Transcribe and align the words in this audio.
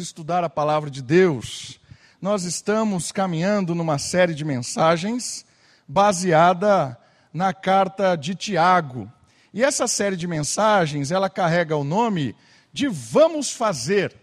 estudar 0.00 0.42
a 0.42 0.50
palavra 0.50 0.90
de 0.90 1.02
Deus. 1.02 1.78
Nós 2.20 2.44
estamos 2.44 3.12
caminhando 3.12 3.74
numa 3.74 3.98
série 3.98 4.34
de 4.34 4.44
mensagens 4.44 5.44
baseada 5.86 6.98
na 7.32 7.52
carta 7.52 8.16
de 8.16 8.34
Tiago. 8.34 9.10
E 9.52 9.62
essa 9.62 9.86
série 9.86 10.16
de 10.16 10.26
mensagens, 10.26 11.10
ela 11.10 11.30
carrega 11.30 11.76
o 11.76 11.84
nome 11.84 12.34
de 12.72 12.88
Vamos 12.88 13.52
Fazer. 13.52 14.14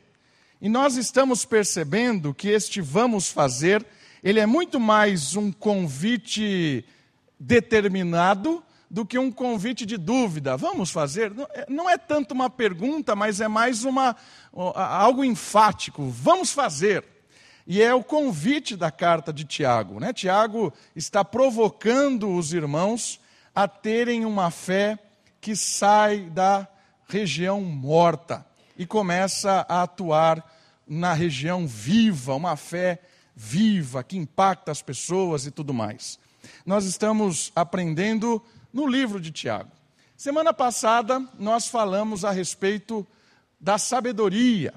E 0.61 0.67
nós 0.69 0.95
estamos 0.95 1.45
percebendo 1.45 2.34
que 2.34 2.50
este 2.50 2.82
vamos 2.82 3.30
fazer, 3.32 3.86
ele 4.23 4.39
é 4.39 4.46
muito 4.46 4.80
mais 4.80 5.36
um 5.36 5.52
convite 5.52 6.84
determinado 7.39 8.64
do 8.89 9.05
que 9.05 9.19
um 9.19 9.31
convite 9.31 9.85
de 9.85 9.97
dúvida. 9.97 10.55
Vamos 10.55 10.89
fazer? 10.89 11.31
Não 11.67 11.89
é, 11.89 11.93
é 11.93 11.97
tanto 11.97 12.33
uma 12.33 12.49
pergunta, 12.49 13.15
mas 13.15 13.41
é 13.41 13.47
mais 13.47 13.83
uma, 13.83 14.15
algo 14.53 15.23
enfático. 15.23 16.09
Vamos 16.09 16.52
fazer. 16.52 17.03
E 17.65 17.81
é 17.81 17.93
o 17.93 18.03
convite 18.03 18.77
da 18.77 18.89
carta 18.89 19.34
de 19.34 19.43
Tiago. 19.43 19.99
Né? 19.99 20.13
Tiago 20.13 20.73
está 20.95 21.23
provocando 21.26 22.34
os 22.34 22.53
irmãos 22.53 23.20
a 23.53 23.67
terem 23.67 24.23
uma 24.23 24.49
fé 24.49 24.98
que 25.41 25.55
sai 25.55 26.21
da 26.29 26.67
região 27.07 27.62
morta 27.62 28.45
e 28.77 28.85
começa 28.85 29.65
a 29.67 29.84
atuar 29.84 30.45
na 30.88 31.13
região 31.13 31.67
viva, 31.67 32.35
uma 32.35 32.55
fé 32.55 33.01
viva 33.35 34.04
que 34.04 34.17
impacta 34.17 34.71
as 34.71 34.81
pessoas 34.81 35.45
e 35.45 35.51
tudo 35.51 35.73
mais. 35.73 36.17
Nós 36.65 36.85
estamos 36.85 37.51
aprendendo 37.55 38.41
no 38.77 38.86
livro 38.86 39.20
de 39.20 39.31
Tiago. 39.31 39.72
Semana 40.16 40.54
passada 40.54 41.20
nós 41.40 41.68
falamos 41.68 42.23
a 42.23 42.30
respeito 42.30 43.08
da 43.59 43.80
sabedoria. 43.80 44.72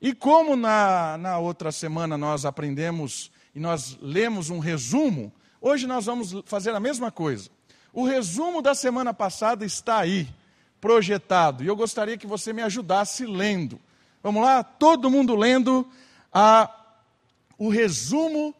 E 0.00 0.14
como 0.14 0.54
na, 0.54 1.18
na 1.18 1.38
outra 1.40 1.72
semana 1.72 2.16
nós 2.16 2.44
aprendemos 2.44 3.32
e 3.52 3.58
nós 3.58 3.98
lemos 4.00 4.50
um 4.50 4.60
resumo, 4.60 5.32
hoje 5.60 5.84
nós 5.84 6.06
vamos 6.06 6.32
fazer 6.46 6.72
a 6.72 6.78
mesma 6.78 7.10
coisa. 7.10 7.50
O 7.92 8.04
resumo 8.04 8.62
da 8.62 8.72
semana 8.72 9.12
passada 9.12 9.64
está 9.64 9.98
aí, 9.98 10.28
projetado, 10.80 11.64
e 11.64 11.66
eu 11.66 11.74
gostaria 11.74 12.16
que 12.16 12.28
você 12.28 12.52
me 12.52 12.62
ajudasse 12.62 13.26
lendo. 13.26 13.80
Vamos 14.22 14.44
lá? 14.44 14.62
Todo 14.62 15.10
mundo 15.10 15.34
lendo 15.34 15.84
a, 16.32 16.70
o 17.58 17.68
resumo 17.68 18.54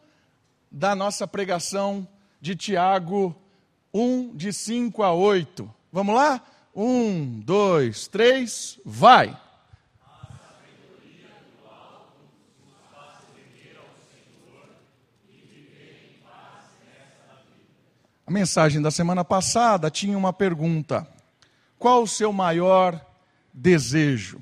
da 0.69 0.93
nossa 0.93 1.25
pregação 1.25 2.05
de 2.41 2.57
Tiago 2.57 3.33
1, 3.93 4.35
de 4.35 4.53
5 4.53 5.03
a 5.03 5.13
8. 5.13 5.69
Vamos 5.91 6.15
lá? 6.15 6.41
1, 6.75 7.41
2, 7.41 8.07
3, 8.07 8.79
vai! 8.85 9.37
A 18.25 18.31
mensagem 18.31 18.81
da 18.81 18.89
semana 18.89 19.25
passada 19.25 19.91
tinha 19.91 20.17
uma 20.17 20.31
pergunta: 20.31 21.05
qual 21.77 22.03
o 22.03 22.07
seu 22.07 22.31
maior 22.31 23.05
desejo? 23.53 24.41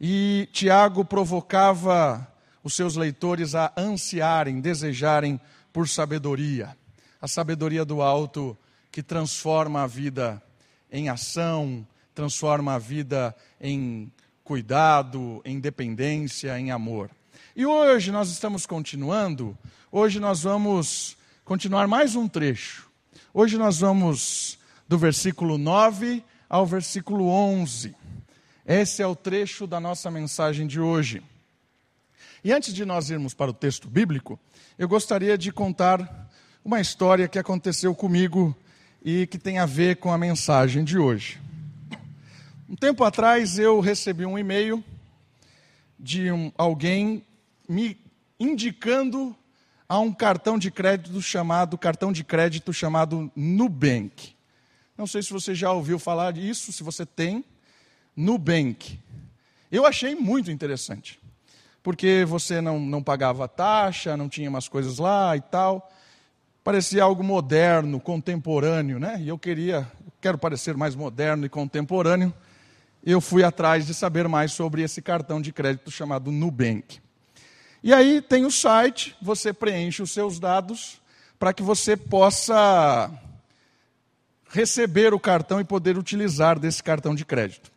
E 0.00 0.48
Tiago 0.52 1.04
provocava 1.04 2.26
os 2.64 2.74
seus 2.74 2.96
leitores 2.96 3.54
a 3.54 3.70
ansiarem, 3.76 4.62
desejarem 4.62 5.38
por 5.70 5.86
sabedoria. 5.86 6.74
A 7.20 7.28
sabedoria 7.28 7.84
do 7.84 8.00
alto 8.00 8.56
que 8.90 9.02
transforma 9.02 9.82
a 9.82 9.86
vida 9.86 10.42
em 10.90 11.08
ação, 11.08 11.86
transforma 12.14 12.74
a 12.74 12.78
vida 12.78 13.34
em 13.60 14.10
cuidado, 14.42 15.40
em 15.44 15.60
dependência, 15.60 16.58
em 16.58 16.70
amor. 16.70 17.10
E 17.54 17.64
hoje 17.64 18.10
nós 18.10 18.30
estamos 18.30 18.66
continuando, 18.66 19.56
hoje 19.92 20.18
nós 20.18 20.42
vamos 20.42 21.16
continuar 21.44 21.86
mais 21.86 22.16
um 22.16 22.26
trecho. 22.26 22.90
Hoje 23.32 23.56
nós 23.56 23.78
vamos 23.78 24.58
do 24.88 24.98
versículo 24.98 25.56
9 25.56 26.24
ao 26.48 26.66
versículo 26.66 27.28
11. 27.28 27.94
Esse 28.66 29.02
é 29.02 29.06
o 29.06 29.14
trecho 29.14 29.66
da 29.66 29.78
nossa 29.78 30.10
mensagem 30.10 30.66
de 30.66 30.80
hoje. 30.80 31.22
E 32.42 32.52
antes 32.52 32.74
de 32.74 32.84
nós 32.84 33.10
irmos 33.10 33.34
para 33.34 33.50
o 33.50 33.54
texto 33.54 33.88
bíblico, 33.88 34.38
eu 34.78 34.88
gostaria 34.88 35.38
de 35.38 35.52
contar 35.52 36.28
uma 36.64 36.80
história 36.80 37.28
que 37.28 37.38
aconteceu 37.38 37.94
comigo 37.94 38.56
e 39.02 39.26
que 39.26 39.38
tem 39.38 39.58
a 39.58 39.66
ver 39.66 39.96
com 39.96 40.12
a 40.12 40.18
mensagem 40.18 40.84
de 40.84 40.98
hoje. 40.98 41.40
Um 42.68 42.76
tempo 42.76 43.02
atrás 43.02 43.58
eu 43.58 43.80
recebi 43.80 44.26
um 44.26 44.38
e-mail 44.38 44.84
de 45.98 46.30
um, 46.30 46.52
alguém 46.56 47.24
me 47.68 47.96
indicando 48.38 49.34
a 49.88 49.98
um 49.98 50.12
cartão 50.12 50.58
de 50.58 50.70
crédito 50.70 51.20
chamado 51.20 51.76
cartão 51.76 52.12
de 52.12 52.22
crédito 52.22 52.72
chamado 52.72 53.30
Nubank. 53.34 54.34
Não 54.96 55.06
sei 55.06 55.22
se 55.22 55.32
você 55.32 55.54
já 55.54 55.72
ouviu 55.72 55.98
falar 55.98 56.32
disso, 56.32 56.72
se 56.72 56.82
você 56.82 57.04
tem 57.04 57.44
Nubank. 58.14 58.98
Eu 59.72 59.86
achei 59.86 60.14
muito 60.14 60.50
interessante, 60.50 61.18
porque 61.82 62.24
você 62.26 62.60
não, 62.60 62.78
não 62.78 63.02
pagava 63.02 63.48
taxa, 63.48 64.16
não 64.16 64.28
tinha 64.28 64.48
umas 64.48 64.68
coisas 64.68 64.98
lá 64.98 65.36
e 65.36 65.40
tal 65.40 65.90
parecia 66.70 67.02
algo 67.02 67.24
moderno, 67.24 67.98
contemporâneo, 67.98 69.00
né? 69.00 69.20
E 69.20 69.26
eu 69.26 69.36
queria, 69.36 69.90
quero 70.20 70.38
parecer 70.38 70.76
mais 70.76 70.94
moderno 70.94 71.44
e 71.44 71.48
contemporâneo. 71.48 72.32
Eu 73.04 73.20
fui 73.20 73.42
atrás 73.42 73.88
de 73.88 73.92
saber 73.92 74.28
mais 74.28 74.52
sobre 74.52 74.80
esse 74.80 75.02
cartão 75.02 75.42
de 75.42 75.52
crédito 75.52 75.90
chamado 75.90 76.30
Nubank. 76.30 77.00
E 77.82 77.92
aí 77.92 78.22
tem 78.22 78.44
o 78.44 78.52
site, 78.52 79.16
você 79.20 79.52
preenche 79.52 80.00
os 80.00 80.12
seus 80.12 80.38
dados 80.38 81.00
para 81.40 81.52
que 81.52 81.60
você 81.60 81.96
possa 81.96 83.10
receber 84.48 85.12
o 85.12 85.18
cartão 85.18 85.60
e 85.60 85.64
poder 85.64 85.98
utilizar 85.98 86.56
desse 86.56 86.80
cartão 86.84 87.16
de 87.16 87.24
crédito. 87.24 87.72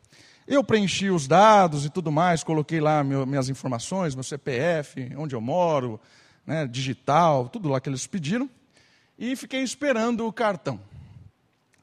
Eu 0.47 0.63
preenchi 0.63 1.09
os 1.09 1.27
dados 1.27 1.83
e 1.83 1.89
tudo 1.89 2.11
mais, 2.11 2.43
coloquei 2.43 2.79
lá 2.79 3.03
minhas 3.03 3.49
informações, 3.49 4.13
meu 4.13 4.23
CPF, 4.23 5.15
onde 5.17 5.33
eu 5.33 5.41
moro, 5.41 5.99
né, 6.45 6.67
digital, 6.67 7.49
tudo 7.49 7.69
lá 7.69 7.81
que 7.81 7.89
eles 7.89 8.05
pediram 8.05 8.47
e 9.23 9.37
fiquei 9.37 9.61
esperando 9.63 10.27
o 10.27 10.33
cartão. 10.33 10.77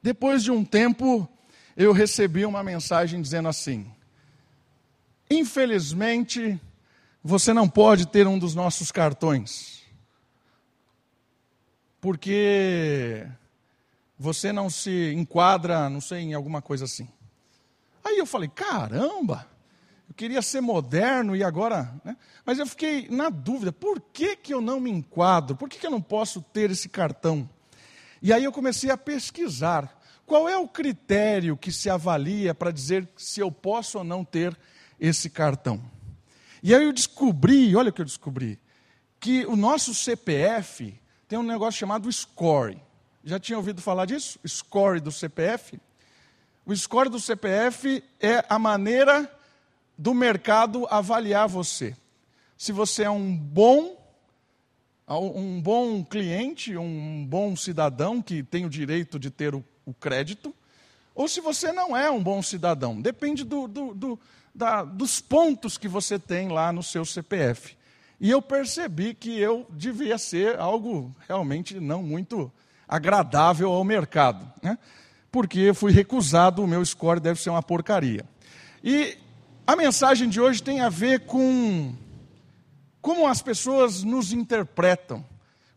Depois 0.02 0.42
de 0.42 0.50
um 0.50 0.62
tempo, 0.62 1.26
eu 1.74 1.90
recebi 1.90 2.44
uma 2.44 2.62
mensagem 2.62 3.22
dizendo 3.22 3.48
assim: 3.48 3.90
Infelizmente, 5.30 6.60
você 7.24 7.54
não 7.54 7.66
pode 7.66 8.06
ter 8.06 8.26
um 8.26 8.38
dos 8.38 8.54
nossos 8.54 8.92
cartões, 8.92 9.80
porque 11.98 13.26
você 14.18 14.52
não 14.52 14.68
se 14.68 15.14
enquadra, 15.14 15.88
não 15.88 16.02
sei, 16.02 16.20
em 16.20 16.34
alguma 16.34 16.60
coisa 16.60 16.84
assim. 16.84 17.08
Aí 18.04 18.18
eu 18.18 18.26
falei: 18.26 18.50
caramba, 18.50 19.48
eu 20.10 20.14
queria 20.14 20.42
ser 20.42 20.60
moderno 20.60 21.36
e 21.36 21.44
agora. 21.44 21.94
Né? 22.04 22.16
Mas 22.44 22.58
eu 22.58 22.66
fiquei 22.66 23.08
na 23.08 23.30
dúvida: 23.30 23.70
por 23.70 24.00
que, 24.00 24.34
que 24.34 24.52
eu 24.52 24.60
não 24.60 24.80
me 24.80 24.90
enquadro? 24.90 25.54
Por 25.54 25.68
que, 25.68 25.78
que 25.78 25.86
eu 25.86 25.90
não 25.90 26.02
posso 26.02 26.42
ter 26.42 26.68
esse 26.68 26.88
cartão? 26.88 27.48
E 28.20 28.32
aí 28.32 28.42
eu 28.42 28.50
comecei 28.50 28.90
a 28.90 28.96
pesquisar. 28.96 29.98
Qual 30.26 30.48
é 30.48 30.56
o 30.56 30.66
critério 30.66 31.56
que 31.56 31.70
se 31.70 31.88
avalia 31.88 32.52
para 32.52 32.72
dizer 32.72 33.08
se 33.16 33.38
eu 33.38 33.52
posso 33.52 33.98
ou 33.98 34.04
não 34.04 34.24
ter 34.24 34.56
esse 34.98 35.30
cartão? 35.30 35.80
E 36.60 36.74
aí 36.74 36.84
eu 36.84 36.92
descobri, 36.92 37.74
olha 37.76 37.90
o 37.90 37.92
que 37.92 38.00
eu 38.00 38.04
descobri, 38.04 38.58
que 39.18 39.46
o 39.46 39.54
nosso 39.54 39.94
CPF 39.94 41.00
tem 41.28 41.38
um 41.38 41.44
negócio 41.44 41.78
chamado 41.78 42.10
score. 42.12 42.82
Já 43.24 43.38
tinha 43.38 43.56
ouvido 43.56 43.80
falar 43.80 44.06
disso? 44.06 44.40
Score 44.46 44.98
do 44.98 45.12
CPF? 45.12 45.80
O 46.66 46.74
score 46.74 47.08
do 47.08 47.20
CPF 47.20 48.02
é 48.20 48.44
a 48.48 48.58
maneira 48.58 49.39
do 50.00 50.14
mercado 50.14 50.86
avaliar 50.90 51.46
você. 51.46 51.94
Se 52.56 52.72
você 52.72 53.02
é 53.02 53.10
um 53.10 53.36
bom 53.36 53.98
um 55.06 55.60
bom 55.60 56.04
cliente, 56.04 56.76
um 56.76 57.26
bom 57.26 57.54
cidadão 57.56 58.22
que 58.22 58.44
tem 58.44 58.64
o 58.64 58.70
direito 58.70 59.18
de 59.18 59.28
ter 59.28 59.54
o, 59.56 59.62
o 59.84 59.92
crédito, 59.92 60.54
ou 61.16 61.26
se 61.26 61.40
você 61.40 61.72
não 61.72 61.96
é 61.96 62.08
um 62.08 62.22
bom 62.22 62.40
cidadão. 62.40 63.00
Depende 63.00 63.44
do, 63.44 63.66
do, 63.66 63.92
do, 63.92 64.18
da, 64.54 64.84
dos 64.84 65.20
pontos 65.20 65.76
que 65.76 65.88
você 65.88 66.16
tem 66.16 66.48
lá 66.48 66.72
no 66.72 66.82
seu 66.82 67.04
CPF. 67.04 67.76
E 68.20 68.30
eu 68.30 68.40
percebi 68.40 69.14
que 69.14 69.36
eu 69.38 69.66
devia 69.68 70.16
ser 70.16 70.58
algo 70.58 71.14
realmente 71.28 71.80
não 71.80 72.02
muito 72.02 72.50
agradável 72.88 73.72
ao 73.72 73.84
mercado, 73.84 74.50
né? 74.62 74.78
porque 75.30 75.74
fui 75.74 75.92
recusado, 75.92 76.62
o 76.62 76.68
meu 76.68 76.84
score 76.86 77.20
deve 77.20 77.40
ser 77.40 77.50
uma 77.50 77.62
porcaria. 77.62 78.24
E 78.82 79.18
a 79.70 79.76
mensagem 79.76 80.28
de 80.28 80.40
hoje 80.40 80.60
tem 80.60 80.80
a 80.80 80.88
ver 80.88 81.26
com 81.26 81.94
como 83.00 83.24
as 83.28 83.40
pessoas 83.40 84.02
nos 84.02 84.32
interpretam, 84.32 85.24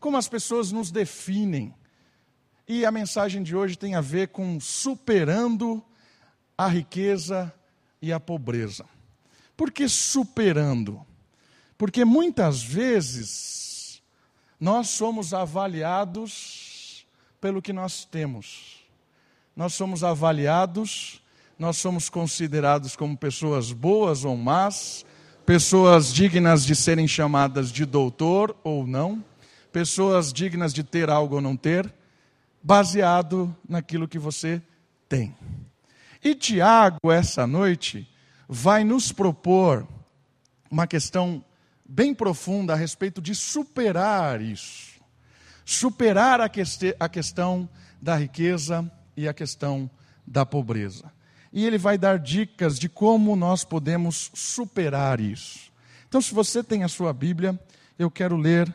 como 0.00 0.16
as 0.16 0.26
pessoas 0.26 0.72
nos 0.72 0.90
definem. 0.90 1.72
E 2.66 2.84
a 2.84 2.90
mensagem 2.90 3.40
de 3.40 3.54
hoje 3.54 3.78
tem 3.78 3.94
a 3.94 4.00
ver 4.00 4.30
com 4.30 4.58
superando 4.58 5.80
a 6.58 6.66
riqueza 6.66 7.54
e 8.02 8.12
a 8.12 8.18
pobreza. 8.18 8.84
Por 9.56 9.70
que 9.70 9.88
superando? 9.88 11.06
Porque 11.78 12.04
muitas 12.04 12.64
vezes 12.64 14.02
nós 14.58 14.88
somos 14.88 15.32
avaliados 15.32 17.06
pelo 17.40 17.62
que 17.62 17.72
nós 17.72 18.04
temos. 18.04 18.84
Nós 19.54 19.72
somos 19.72 20.02
avaliados, 20.02 21.22
nós 21.58 21.76
somos 21.76 22.08
considerados 22.08 22.96
como 22.96 23.16
pessoas 23.16 23.72
boas 23.72 24.24
ou 24.24 24.36
más, 24.36 25.04
pessoas 25.46 26.12
dignas 26.12 26.64
de 26.64 26.74
serem 26.74 27.06
chamadas 27.06 27.70
de 27.70 27.84
doutor 27.84 28.56
ou 28.64 28.86
não, 28.86 29.24
pessoas 29.72 30.32
dignas 30.32 30.72
de 30.72 30.82
ter 30.82 31.10
algo 31.10 31.36
ou 31.36 31.40
não 31.40 31.56
ter, 31.56 31.92
baseado 32.62 33.54
naquilo 33.68 34.08
que 34.08 34.18
você 34.18 34.62
tem. 35.08 35.34
E 36.22 36.34
Tiago, 36.34 37.12
essa 37.12 37.46
noite, 37.46 38.08
vai 38.48 38.82
nos 38.82 39.12
propor 39.12 39.86
uma 40.70 40.86
questão 40.86 41.44
bem 41.84 42.14
profunda 42.14 42.72
a 42.72 42.76
respeito 42.76 43.20
de 43.20 43.34
superar 43.34 44.40
isso. 44.40 44.94
Superar 45.64 46.40
a, 46.40 46.48
que 46.48 46.62
a 46.98 47.08
questão 47.08 47.68
da 48.00 48.16
riqueza 48.16 48.90
e 49.16 49.28
a 49.28 49.34
questão 49.34 49.88
da 50.26 50.44
pobreza. 50.44 51.13
E 51.54 51.64
ele 51.64 51.78
vai 51.78 51.96
dar 51.96 52.18
dicas 52.18 52.80
de 52.80 52.88
como 52.88 53.36
nós 53.36 53.62
podemos 53.62 54.32
superar 54.34 55.20
isso. 55.20 55.72
Então, 56.08 56.20
se 56.20 56.34
você 56.34 56.64
tem 56.64 56.82
a 56.82 56.88
sua 56.88 57.12
Bíblia, 57.12 57.56
eu 57.96 58.10
quero 58.10 58.36
ler 58.36 58.74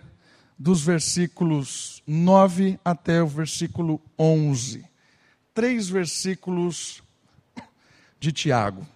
dos 0.58 0.82
versículos 0.82 2.02
9 2.08 2.80
até 2.84 3.22
o 3.22 3.28
versículo 3.28 4.02
11. 4.18 4.86
Três 5.54 5.90
versículos 5.90 7.04
de 8.18 8.32
Tiago. 8.32 8.88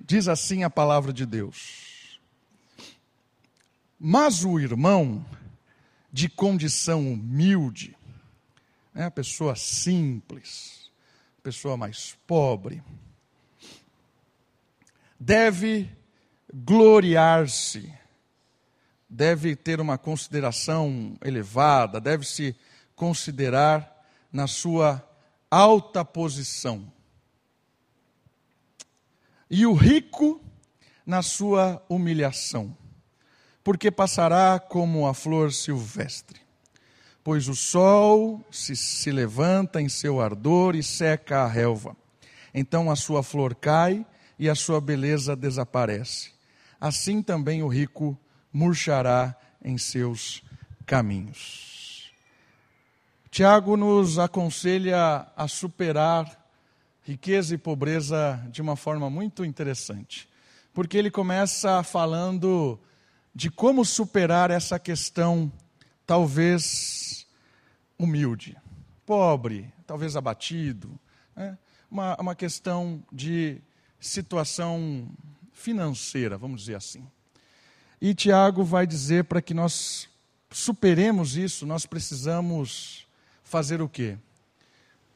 Diz 0.00 0.26
assim 0.26 0.64
a 0.64 0.70
palavra 0.70 1.12
de 1.12 1.26
Deus: 1.26 2.18
Mas 3.98 4.42
o 4.42 4.58
irmão 4.58 5.22
de 6.10 6.30
condição 6.30 7.12
humilde, 7.12 7.94
é 8.94 9.04
a 9.04 9.10
pessoa 9.10 9.54
simples, 9.54 10.79
pessoa 11.40 11.76
mais 11.76 12.16
pobre, 12.26 12.82
deve 15.18 15.90
gloriar-se, 16.52 17.92
deve 19.08 19.56
ter 19.56 19.80
uma 19.80 19.98
consideração 19.98 21.16
elevada, 21.24 22.00
deve 22.00 22.24
se 22.24 22.54
considerar 22.94 24.06
na 24.32 24.46
sua 24.46 25.02
alta 25.50 26.04
posição. 26.04 26.92
E 29.50 29.66
o 29.66 29.74
rico 29.74 30.40
na 31.04 31.22
sua 31.22 31.84
humilhação, 31.88 32.76
porque 33.64 33.90
passará 33.90 34.60
como 34.60 35.08
a 35.08 35.14
flor 35.14 35.52
silvestre. 35.52 36.40
Pois 37.22 37.48
o 37.48 37.54
sol 37.54 38.44
se, 38.50 38.74
se 38.74 39.10
levanta 39.10 39.80
em 39.80 39.88
seu 39.88 40.20
ardor 40.20 40.74
e 40.74 40.82
seca 40.82 41.42
a 41.42 41.46
relva. 41.46 41.96
Então 42.54 42.90
a 42.90 42.96
sua 42.96 43.22
flor 43.22 43.54
cai 43.54 44.04
e 44.38 44.48
a 44.48 44.54
sua 44.54 44.80
beleza 44.80 45.36
desaparece. 45.36 46.32
Assim 46.80 47.22
também 47.22 47.62
o 47.62 47.68
rico 47.68 48.18
murchará 48.52 49.36
em 49.62 49.76
seus 49.76 50.42
caminhos. 50.86 52.10
Tiago 53.30 53.76
nos 53.76 54.18
aconselha 54.18 55.26
a 55.36 55.46
superar 55.46 56.40
riqueza 57.02 57.54
e 57.54 57.58
pobreza 57.58 58.44
de 58.50 58.60
uma 58.60 58.76
forma 58.76 59.08
muito 59.08 59.44
interessante, 59.44 60.28
porque 60.72 60.96
ele 60.96 61.10
começa 61.10 61.82
falando 61.82 62.78
de 63.34 63.50
como 63.50 63.84
superar 63.84 64.50
essa 64.50 64.78
questão, 64.78 65.50
talvez 66.10 67.24
humilde, 67.96 68.58
pobre, 69.06 69.72
talvez 69.86 70.16
abatido, 70.16 70.98
né? 71.36 71.56
uma, 71.88 72.16
uma 72.20 72.34
questão 72.34 73.00
de 73.12 73.62
situação 74.00 75.08
financeira, 75.52 76.36
vamos 76.36 76.62
dizer 76.62 76.74
assim. 76.74 77.06
E 78.00 78.12
Tiago 78.12 78.64
vai 78.64 78.88
dizer 78.88 79.22
para 79.26 79.40
que 79.40 79.54
nós 79.54 80.08
superemos 80.50 81.36
isso, 81.36 81.64
nós 81.64 81.86
precisamos 81.86 83.06
fazer 83.44 83.80
o 83.80 83.88
quê? 83.88 84.18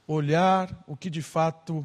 Olhar 0.06 0.80
o 0.86 0.96
que 0.96 1.10
de 1.10 1.22
fato 1.22 1.84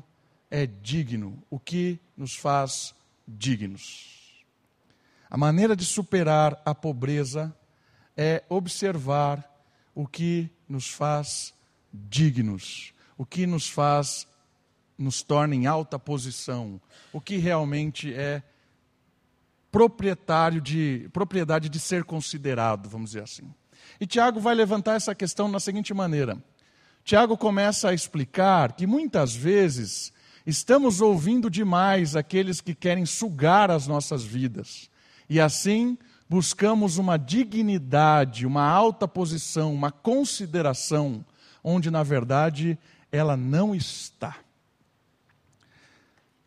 é 0.51 0.67
digno, 0.67 1.41
o 1.49 1.59
que 1.59 1.99
nos 2.15 2.35
faz 2.35 2.93
dignos. 3.27 4.45
A 5.27 5.35
maneira 5.35 5.75
de 5.75 5.83
superar 5.83 6.61
a 6.63 6.75
pobreza 6.75 7.51
é 8.21 8.43
observar 8.49 9.49
o 9.95 10.05
que 10.05 10.51
nos 10.67 10.89
faz 10.89 11.53
dignos, 11.93 12.93
o 13.17 13.25
que 13.25 13.47
nos 13.47 13.69
faz, 13.69 14.27
nos 14.97 15.23
torna 15.23 15.55
em 15.55 15.67
alta 15.67 15.97
posição, 15.97 16.81
o 17.13 17.21
que 17.21 17.37
realmente 17.37 18.13
é 18.13 18.43
proprietário 19.71 20.59
de 20.59 21.09
propriedade 21.13 21.69
de 21.69 21.79
ser 21.79 22.03
considerado, 22.03 22.89
vamos 22.89 23.11
dizer 23.11 23.23
assim. 23.23 23.49
E 24.01 24.05
Tiago 24.05 24.41
vai 24.41 24.53
levantar 24.53 24.95
essa 24.95 25.15
questão 25.15 25.47
na 25.47 25.61
seguinte 25.61 25.93
maneira: 25.93 26.37
Tiago 27.05 27.37
começa 27.37 27.87
a 27.87 27.93
explicar 27.93 28.73
que 28.73 28.85
muitas 28.85 29.33
vezes 29.33 30.11
estamos 30.45 30.99
ouvindo 30.99 31.49
demais 31.49 32.17
aqueles 32.17 32.59
que 32.59 32.75
querem 32.75 33.05
sugar 33.05 33.71
as 33.71 33.87
nossas 33.87 34.25
vidas, 34.25 34.89
e 35.29 35.39
assim 35.39 35.97
buscamos 36.29 36.97
uma 36.99 37.17
dignidade, 37.17 38.45
uma 38.45 38.63
alta 38.63 39.07
posição, 39.07 39.73
uma 39.73 39.91
consideração, 39.91 41.25
onde 41.63 41.89
na 41.89 42.03
verdade 42.03 42.77
ela 43.11 43.35
não 43.35 43.73
está. 43.73 44.37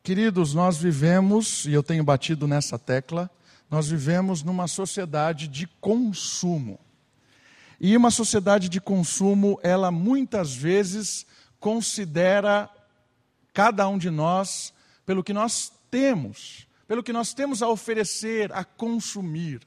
Queridos, 0.02 0.54
nós 0.54 0.76
vivemos, 0.78 1.64
e 1.64 1.72
eu 1.72 1.82
tenho 1.82 2.04
batido 2.04 2.46
nessa 2.46 2.78
tecla, 2.78 3.28
nós 3.68 3.88
vivemos 3.88 4.42
numa 4.42 4.68
sociedade 4.68 5.48
de 5.48 5.66
consumo. 5.80 6.78
E 7.80 7.96
uma 7.96 8.10
sociedade 8.10 8.68
de 8.68 8.80
consumo, 8.80 9.58
ela 9.62 9.90
muitas 9.90 10.54
vezes 10.54 11.26
considera 11.58 12.70
cada 13.52 13.88
um 13.88 13.98
de 13.98 14.10
nós 14.10 14.72
pelo 15.04 15.24
que 15.24 15.32
nós 15.32 15.72
temos, 15.90 16.66
pelo 16.86 17.02
que 17.02 17.12
nós 17.12 17.34
temos 17.34 17.62
a 17.62 17.68
oferecer, 17.68 18.52
a 18.52 18.64
consumir. 18.64 19.60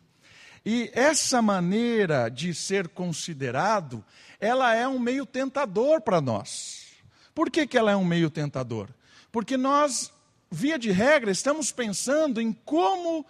E 0.66 0.90
essa 0.94 1.42
maneira 1.42 2.28
de 2.28 2.54
ser 2.54 2.88
considerado, 2.88 4.04
ela 4.40 4.74
é 4.74 4.88
um 4.88 4.98
meio 4.98 5.26
tentador 5.26 6.02
para 6.02 6.20
nós. 6.20 6.88
Por 7.36 7.52
que, 7.52 7.68
que 7.68 7.78
ela 7.78 7.92
é 7.92 7.96
um 7.96 8.04
meio 8.04 8.30
tentador? 8.32 8.90
Porque 9.32 9.58
nós, 9.58 10.12
via 10.50 10.80
de 10.80 10.90
regra, 10.90 11.30
estamos 11.30 11.72
pensando 11.72 12.42
em 12.42 12.52
como 12.52 13.26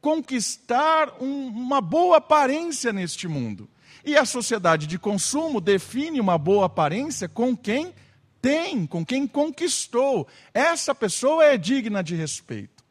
conquistar 0.00 1.14
um, 1.20 1.48
uma 1.48 1.80
boa 1.80 2.16
aparência 2.16 2.92
neste 2.92 3.28
mundo. 3.28 3.68
E 4.04 4.16
a 4.16 4.24
sociedade 4.24 4.86
de 4.86 4.98
consumo 4.98 5.60
define 5.60 6.20
uma 6.20 6.38
boa 6.38 6.66
aparência 6.66 7.28
com 7.28 7.56
quem 7.56 7.94
tem, 8.40 8.86
com 8.86 9.04
quem 9.04 9.26
conquistou. 9.26 10.28
Essa 10.52 10.94
pessoa 10.94 11.44
é 11.44 11.56
digna 11.56 12.02
de 12.02 12.14
respeito. 12.14 12.84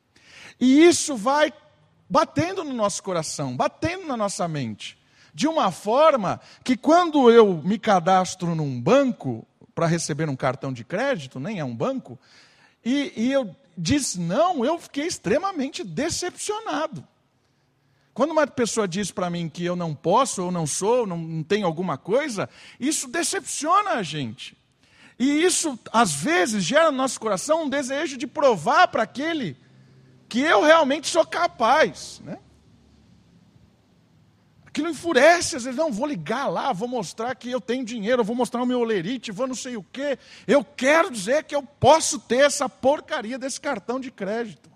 E 0.60 0.84
isso 0.84 1.16
vai 1.16 1.54
batendo 2.14 2.64
no 2.64 2.74
nosso 2.74 3.02
coração, 3.02 3.58
batendo 3.58 4.06
na 4.06 4.16
nossa 4.16 4.48
mente. 4.48 4.96
De 5.34 5.48
uma 5.48 5.72
forma 5.72 6.40
que 6.64 6.78
quando 6.78 7.32
eu 7.32 7.56
me 7.64 7.80
cadastro 7.80 8.54
num 8.54 8.80
banco 8.80 9.44
para 9.74 9.88
receber 9.88 10.30
um 10.30 10.36
cartão 10.36 10.72
de 10.72 10.84
crédito, 10.84 11.40
nem 11.40 11.58
é 11.58 11.66
um 11.66 11.76
banco, 11.76 12.20
e, 12.86 13.12
e 13.18 13.32
eu 13.32 13.56
disse 13.76 14.20
não, 14.20 14.64
eu 14.64 14.78
fiquei 14.78 15.08
extremamente 15.08 15.84
decepcionado. 15.84 17.04
Quando 18.14 18.30
uma 18.30 18.46
pessoa 18.46 18.88
diz 18.88 19.10
para 19.10 19.28
mim 19.32 19.50
que 19.50 19.66
eu 19.66 19.76
não 19.76 19.96
posso, 19.96 20.44
ou 20.44 20.52
não 20.52 20.68
sou, 20.68 21.08
não, 21.08 21.18
não 21.18 21.42
tenho 21.42 21.66
alguma 21.66 21.98
coisa, 21.98 22.48
isso 22.80 23.08
decepciona 23.08 23.94
a 23.94 24.04
gente. 24.04 24.56
E 25.18 25.44
isso, 25.44 25.80
às 25.92 26.14
vezes, 26.14 26.64
gera 26.64 26.92
no 26.92 26.98
nosso 26.98 27.20
coração 27.20 27.64
um 27.64 27.70
desejo 27.70 28.18
de 28.18 28.28
provar 28.28 28.88
para 28.90 29.02
aquele 29.02 29.58
que 30.34 30.40
eu 30.40 30.64
realmente 30.64 31.08
sou 31.08 31.24
capaz. 31.24 32.20
Né? 32.26 32.40
Aquilo 34.66 34.90
enfurece, 34.90 35.56
às 35.58 35.64
vezes, 35.64 35.78
não, 35.78 35.92
vou 35.92 36.08
ligar 36.08 36.48
lá, 36.48 36.74
vou 36.74 36.88
mostrar 36.88 37.36
que 37.36 37.52
eu 37.52 37.62
tenho 37.62 37.86
dinheiro, 37.86 38.24
vou 38.24 38.36
mostrar 38.36 38.64
o 38.64 38.66
meu 38.66 38.80
olerite, 38.80 39.32
vou 39.32 39.46
não 39.46 39.54
sei 39.54 39.78
o 39.78 39.84
quê. 39.84 40.18
Eu 40.48 40.66
quero 40.66 41.12
dizer 41.12 41.44
que 41.44 41.56
eu 41.56 41.62
posso 41.62 42.18
ter 42.18 42.46
essa 42.46 42.68
porcaria 42.68 43.38
desse 43.38 43.62
cartão 43.62 44.00
de 44.00 44.10
crédito. 44.10 44.72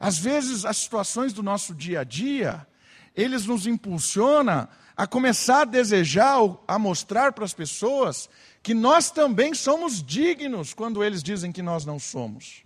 Às 0.00 0.18
vezes, 0.18 0.64
as 0.64 0.76
situações 0.76 1.32
do 1.32 1.40
nosso 1.40 1.72
dia 1.72 2.00
a 2.00 2.04
dia, 2.04 2.66
eles 3.14 3.46
nos 3.46 3.64
impulsionam 3.64 4.66
a 4.96 5.06
começar 5.06 5.60
a 5.60 5.64
desejar, 5.64 6.38
a 6.66 6.80
mostrar 6.80 7.30
para 7.30 7.44
as 7.44 7.54
pessoas 7.54 8.28
que 8.60 8.74
nós 8.74 9.12
também 9.12 9.54
somos 9.54 10.02
dignos 10.02 10.74
quando 10.74 11.04
eles 11.04 11.22
dizem 11.22 11.52
que 11.52 11.62
nós 11.62 11.86
não 11.86 12.00
somos. 12.00 12.63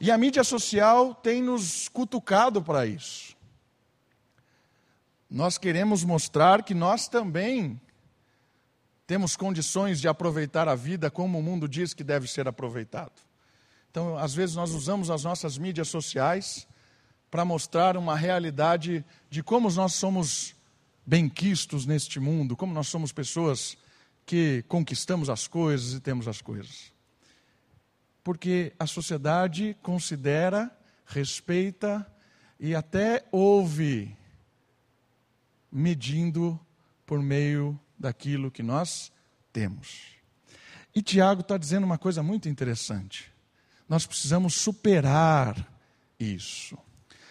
E 0.00 0.12
a 0.12 0.18
mídia 0.18 0.44
social 0.44 1.14
tem 1.14 1.42
nos 1.42 1.88
cutucado 1.88 2.62
para 2.62 2.86
isso. 2.86 3.36
Nós 5.28 5.58
queremos 5.58 6.04
mostrar 6.04 6.62
que 6.62 6.72
nós 6.72 7.08
também 7.08 7.80
temos 9.06 9.36
condições 9.36 10.00
de 10.00 10.06
aproveitar 10.06 10.68
a 10.68 10.74
vida 10.74 11.10
como 11.10 11.38
o 11.38 11.42
mundo 11.42 11.68
diz 11.68 11.92
que 11.92 12.04
deve 12.04 12.28
ser 12.28 12.46
aproveitado. 12.46 13.20
Então, 13.90 14.16
às 14.16 14.34
vezes, 14.34 14.54
nós 14.54 14.70
usamos 14.70 15.10
as 15.10 15.24
nossas 15.24 15.58
mídias 15.58 15.88
sociais 15.88 16.68
para 17.30 17.44
mostrar 17.44 17.96
uma 17.96 18.14
realidade 18.14 19.04
de 19.28 19.42
como 19.42 19.70
nós 19.70 19.94
somos 19.94 20.54
benquistos 21.04 21.86
neste 21.86 22.20
mundo, 22.20 22.56
como 22.56 22.72
nós 22.72 22.86
somos 22.86 23.12
pessoas 23.12 23.76
que 24.28 24.62
conquistamos 24.68 25.28
as 25.28 25.48
coisas 25.48 25.94
e 25.94 26.00
temos 26.00 26.28
as 26.28 26.40
coisas 26.40 26.92
porque 28.28 28.74
a 28.78 28.86
sociedade 28.86 29.74
considera, 29.82 30.70
respeita 31.06 32.06
e 32.60 32.74
até 32.74 33.26
ouve, 33.32 34.14
medindo 35.72 36.60
por 37.06 37.22
meio 37.22 37.80
daquilo 37.98 38.50
que 38.50 38.62
nós 38.62 39.10
temos. 39.50 40.08
E 40.94 41.00
Tiago 41.00 41.40
está 41.40 41.56
dizendo 41.56 41.84
uma 41.84 41.96
coisa 41.96 42.22
muito 42.22 42.50
interessante. 42.50 43.32
Nós 43.88 44.06
precisamos 44.06 44.52
superar 44.56 45.66
isso. 46.20 46.76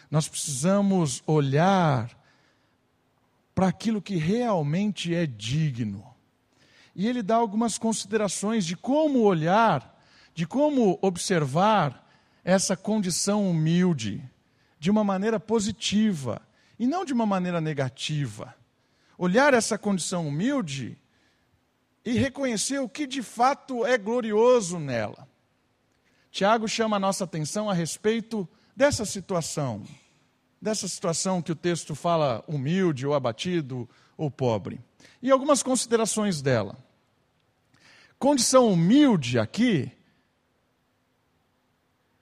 Nós 0.09 0.27
precisamos 0.27 1.21
olhar 1.27 2.09
para 3.53 3.67
aquilo 3.67 4.01
que 4.01 4.15
realmente 4.15 5.13
é 5.13 5.27
digno. 5.27 6.03
E 6.97 7.07
ele 7.07 7.23
dá 7.23 7.35
algumas 7.35 7.77
considerações 7.77 8.65
de 8.65 8.75
como 8.75 9.21
olhar 9.21 9.95
de 10.37 10.45
como 10.45 10.99
observar 11.01 12.07
essa 12.43 12.77
condição 12.77 13.49
humilde 13.49 14.23
de 14.79 14.91
uma 14.91 15.03
maneira 15.03 15.39
positiva 15.39 16.39
e 16.77 16.85
não 16.85 17.03
de 17.03 17.11
uma 17.11 17.25
maneira 17.25 17.59
negativa. 17.59 18.53
Olhar 19.17 19.55
essa 19.55 19.79
condição 19.79 20.27
humilde 20.27 20.95
e 22.05 22.11
reconhecer 22.11 22.77
o 22.77 22.87
que 22.87 23.07
de 23.07 23.23
fato 23.23 23.83
é 23.83 23.97
glorioso 23.97 24.77
nela. 24.77 25.27
Tiago 26.29 26.67
chama 26.67 26.97
a 26.97 26.99
nossa 26.99 27.23
atenção 27.23 27.67
a 27.67 27.73
respeito 27.73 28.47
dessa 28.75 29.05
situação, 29.05 29.83
dessa 30.61 30.87
situação 30.87 31.41
que 31.41 31.51
o 31.51 31.55
texto 31.55 31.95
fala 31.95 32.43
humilde 32.47 33.07
ou 33.07 33.15
abatido 33.15 33.89
ou 34.15 34.29
pobre. 34.29 34.79
E 35.19 35.31
algumas 35.31 35.63
considerações 35.63 36.43
dela. 36.43 36.77
Condição 38.19 38.71
humilde 38.71 39.37
aqui 39.37 39.91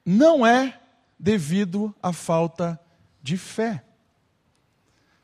não 0.05 0.45
é 0.45 0.79
devido 1.17 1.95
à 2.03 2.11
falta 2.11 2.79
de 3.21 3.37
fé. 3.37 3.83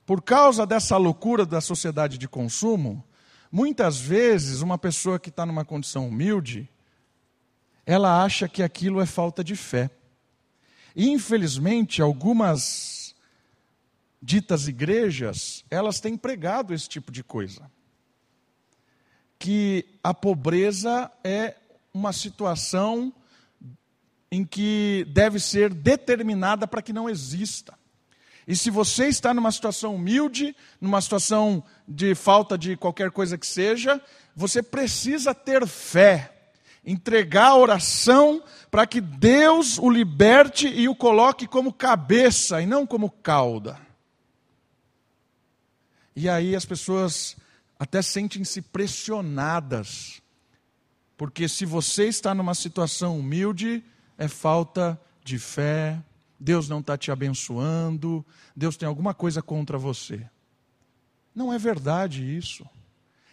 Por 0.05 0.21
causa 0.21 0.65
dessa 0.65 0.97
loucura 0.97 1.45
da 1.45 1.61
sociedade 1.61 2.17
de 2.17 2.27
consumo, 2.27 3.03
muitas 3.51 3.99
vezes 3.99 4.61
uma 4.61 4.77
pessoa 4.77 5.19
que 5.19 5.29
está 5.29 5.45
numa 5.45 5.65
condição 5.65 6.07
humilde, 6.07 6.69
ela 7.85 8.23
acha 8.23 8.47
que 8.47 8.63
aquilo 8.63 9.01
é 9.01 9.05
falta 9.05 9.43
de 9.43 9.55
fé. 9.55 9.89
E, 10.95 11.09
infelizmente, 11.09 12.01
algumas 12.01 13.15
ditas 14.21 14.67
igrejas, 14.67 15.65
elas 15.69 15.99
têm 15.99 16.17
pregado 16.17 16.73
esse 16.73 16.87
tipo 16.87 17.11
de 17.11 17.23
coisa. 17.23 17.69
Que 19.41 19.85
a 20.03 20.13
pobreza 20.13 21.11
é 21.23 21.55
uma 21.91 22.13
situação 22.13 23.11
em 24.31 24.45
que 24.45 25.03
deve 25.09 25.39
ser 25.39 25.73
determinada 25.73 26.67
para 26.67 26.79
que 26.79 26.93
não 26.93 27.09
exista. 27.09 27.73
E 28.47 28.55
se 28.55 28.69
você 28.69 29.07
está 29.07 29.33
numa 29.33 29.51
situação 29.51 29.95
humilde, 29.95 30.55
numa 30.79 31.01
situação 31.01 31.63
de 31.87 32.13
falta 32.13 32.55
de 32.55 32.77
qualquer 32.77 33.09
coisa 33.09 33.35
que 33.35 33.47
seja, 33.47 33.99
você 34.35 34.61
precisa 34.61 35.33
ter 35.33 35.65
fé, 35.65 36.31
entregar 36.85 37.47
a 37.47 37.57
oração 37.57 38.43
para 38.69 38.85
que 38.85 39.01
Deus 39.01 39.79
o 39.79 39.89
liberte 39.89 40.67
e 40.67 40.87
o 40.87 40.95
coloque 40.95 41.47
como 41.47 41.73
cabeça 41.73 42.61
e 42.61 42.67
não 42.67 42.85
como 42.85 43.09
cauda. 43.09 43.75
E 46.15 46.29
aí 46.29 46.55
as 46.55 46.65
pessoas 46.65 47.35
até 47.81 47.99
sentem-se 47.99 48.61
pressionadas, 48.61 50.21
porque 51.17 51.49
se 51.49 51.65
você 51.65 52.07
está 52.07 52.31
numa 52.31 52.53
situação 52.53 53.17
humilde, 53.17 53.83
é 54.19 54.27
falta 54.27 55.01
de 55.23 55.39
fé, 55.39 55.99
Deus 56.39 56.69
não 56.69 56.79
está 56.79 56.95
te 56.95 57.09
abençoando, 57.09 58.23
Deus 58.55 58.77
tem 58.77 58.87
alguma 58.87 59.15
coisa 59.15 59.41
contra 59.41 59.79
você. 59.79 60.23
Não 61.33 61.51
é 61.51 61.57
verdade 61.57 62.23
isso. 62.23 62.63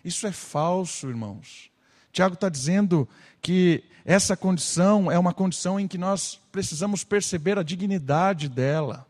Isso 0.02 0.26
é 0.26 0.32
falso, 0.32 1.10
irmãos. 1.10 1.70
Tiago 2.10 2.32
está 2.32 2.48
dizendo 2.48 3.06
que 3.42 3.84
essa 4.02 4.34
condição 4.34 5.12
é 5.12 5.18
uma 5.18 5.34
condição 5.34 5.78
em 5.78 5.86
que 5.86 5.98
nós 5.98 6.40
precisamos 6.50 7.04
perceber 7.04 7.58
a 7.58 7.62
dignidade 7.62 8.48
dela. 8.48 9.06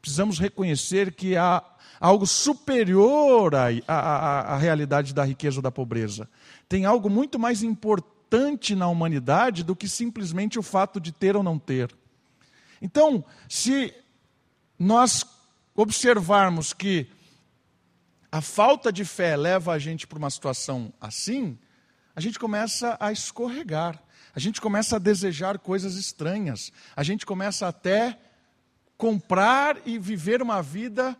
Precisamos 0.00 0.38
reconhecer 0.38 1.14
que 1.14 1.36
há 1.36 1.64
algo 2.00 2.26
superior 2.26 3.54
à, 3.54 3.68
à, 3.86 4.54
à 4.54 4.56
realidade 4.56 5.12
da 5.12 5.24
riqueza 5.24 5.58
ou 5.58 5.62
da 5.62 5.70
pobreza. 5.70 6.28
Tem 6.68 6.84
algo 6.84 7.10
muito 7.10 7.38
mais 7.38 7.62
importante 7.62 8.74
na 8.74 8.88
humanidade 8.88 9.64
do 9.64 9.74
que 9.74 9.88
simplesmente 9.88 10.58
o 10.58 10.62
fato 10.62 11.00
de 11.00 11.12
ter 11.12 11.36
ou 11.36 11.42
não 11.42 11.58
ter. 11.58 11.94
Então, 12.80 13.24
se 13.48 13.92
nós 14.78 15.24
observarmos 15.74 16.72
que 16.72 17.08
a 18.30 18.40
falta 18.40 18.92
de 18.92 19.04
fé 19.04 19.36
leva 19.36 19.72
a 19.72 19.78
gente 19.78 20.06
para 20.06 20.18
uma 20.18 20.30
situação 20.30 20.92
assim, 21.00 21.58
a 22.14 22.20
gente 22.20 22.38
começa 22.38 22.96
a 23.00 23.10
escorregar, 23.10 24.00
a 24.34 24.38
gente 24.38 24.60
começa 24.60 24.96
a 24.96 24.98
desejar 24.98 25.58
coisas 25.58 25.96
estranhas, 25.96 26.72
a 26.94 27.02
gente 27.02 27.24
começa 27.24 27.66
até 27.66 28.18
comprar 28.96 29.78
e 29.86 29.98
viver 29.98 30.42
uma 30.42 30.60
vida 30.60 31.16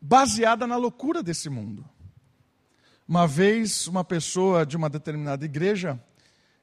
baseada 0.00 0.66
na 0.66 0.76
loucura 0.76 1.22
desse 1.22 1.50
mundo. 1.50 1.84
Uma 3.06 3.26
vez, 3.26 3.86
uma 3.86 4.04
pessoa 4.04 4.64
de 4.64 4.76
uma 4.76 4.88
determinada 4.88 5.44
igreja, 5.44 6.00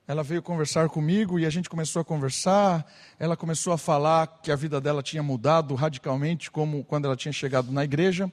ela 0.07 0.23
veio 0.23 0.41
conversar 0.41 0.87
comigo 0.87 1.37
e 1.37 1.45
a 1.45 1.49
gente 1.49 1.69
começou 1.69 2.01
a 2.01 2.05
conversar. 2.05 2.89
Ela 3.19 3.35
começou 3.35 3.73
a 3.73 3.77
falar 3.77 4.39
que 4.41 4.51
a 4.51 4.55
vida 4.55 4.79
dela 4.79 5.03
tinha 5.03 5.21
mudado 5.21 5.75
radicalmente, 5.75 6.49
como 6.49 6.83
quando 6.85 7.05
ela 7.05 7.17
tinha 7.17 7.33
chegado 7.33 7.71
na 7.73 7.83
igreja. 7.83 8.31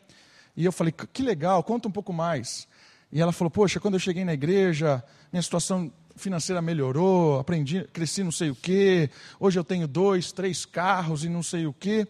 E 0.57 0.65
eu 0.65 0.71
falei: 0.71 0.95
que 1.13 1.23
legal, 1.23 1.65
conta 1.65 1.89
um 1.89 1.91
pouco 1.91 2.13
mais. 2.13 2.69
E 3.11 3.21
ela 3.21 3.33
falou: 3.33 3.51
Poxa, 3.51 3.81
quando 3.81 3.95
eu 3.95 4.01
cheguei 4.01 4.25
na 4.25 4.33
igreja, 4.33 5.03
minha 5.33 5.43
situação 5.43 5.93
financeira 6.15 6.63
melhorou, 6.63 7.41
aprendi, 7.41 7.83
cresci 7.93 8.23
não 8.23 8.31
sei 8.31 8.51
o 8.51 8.55
quê. 8.55 9.11
Hoje 9.41 9.59
eu 9.59 9.65
tenho 9.65 9.89
dois, 9.89 10.31
três 10.31 10.65
carros 10.65 11.25
e 11.25 11.29
não 11.29 11.43
sei 11.43 11.67
o 11.67 11.73
quê. 11.73 12.07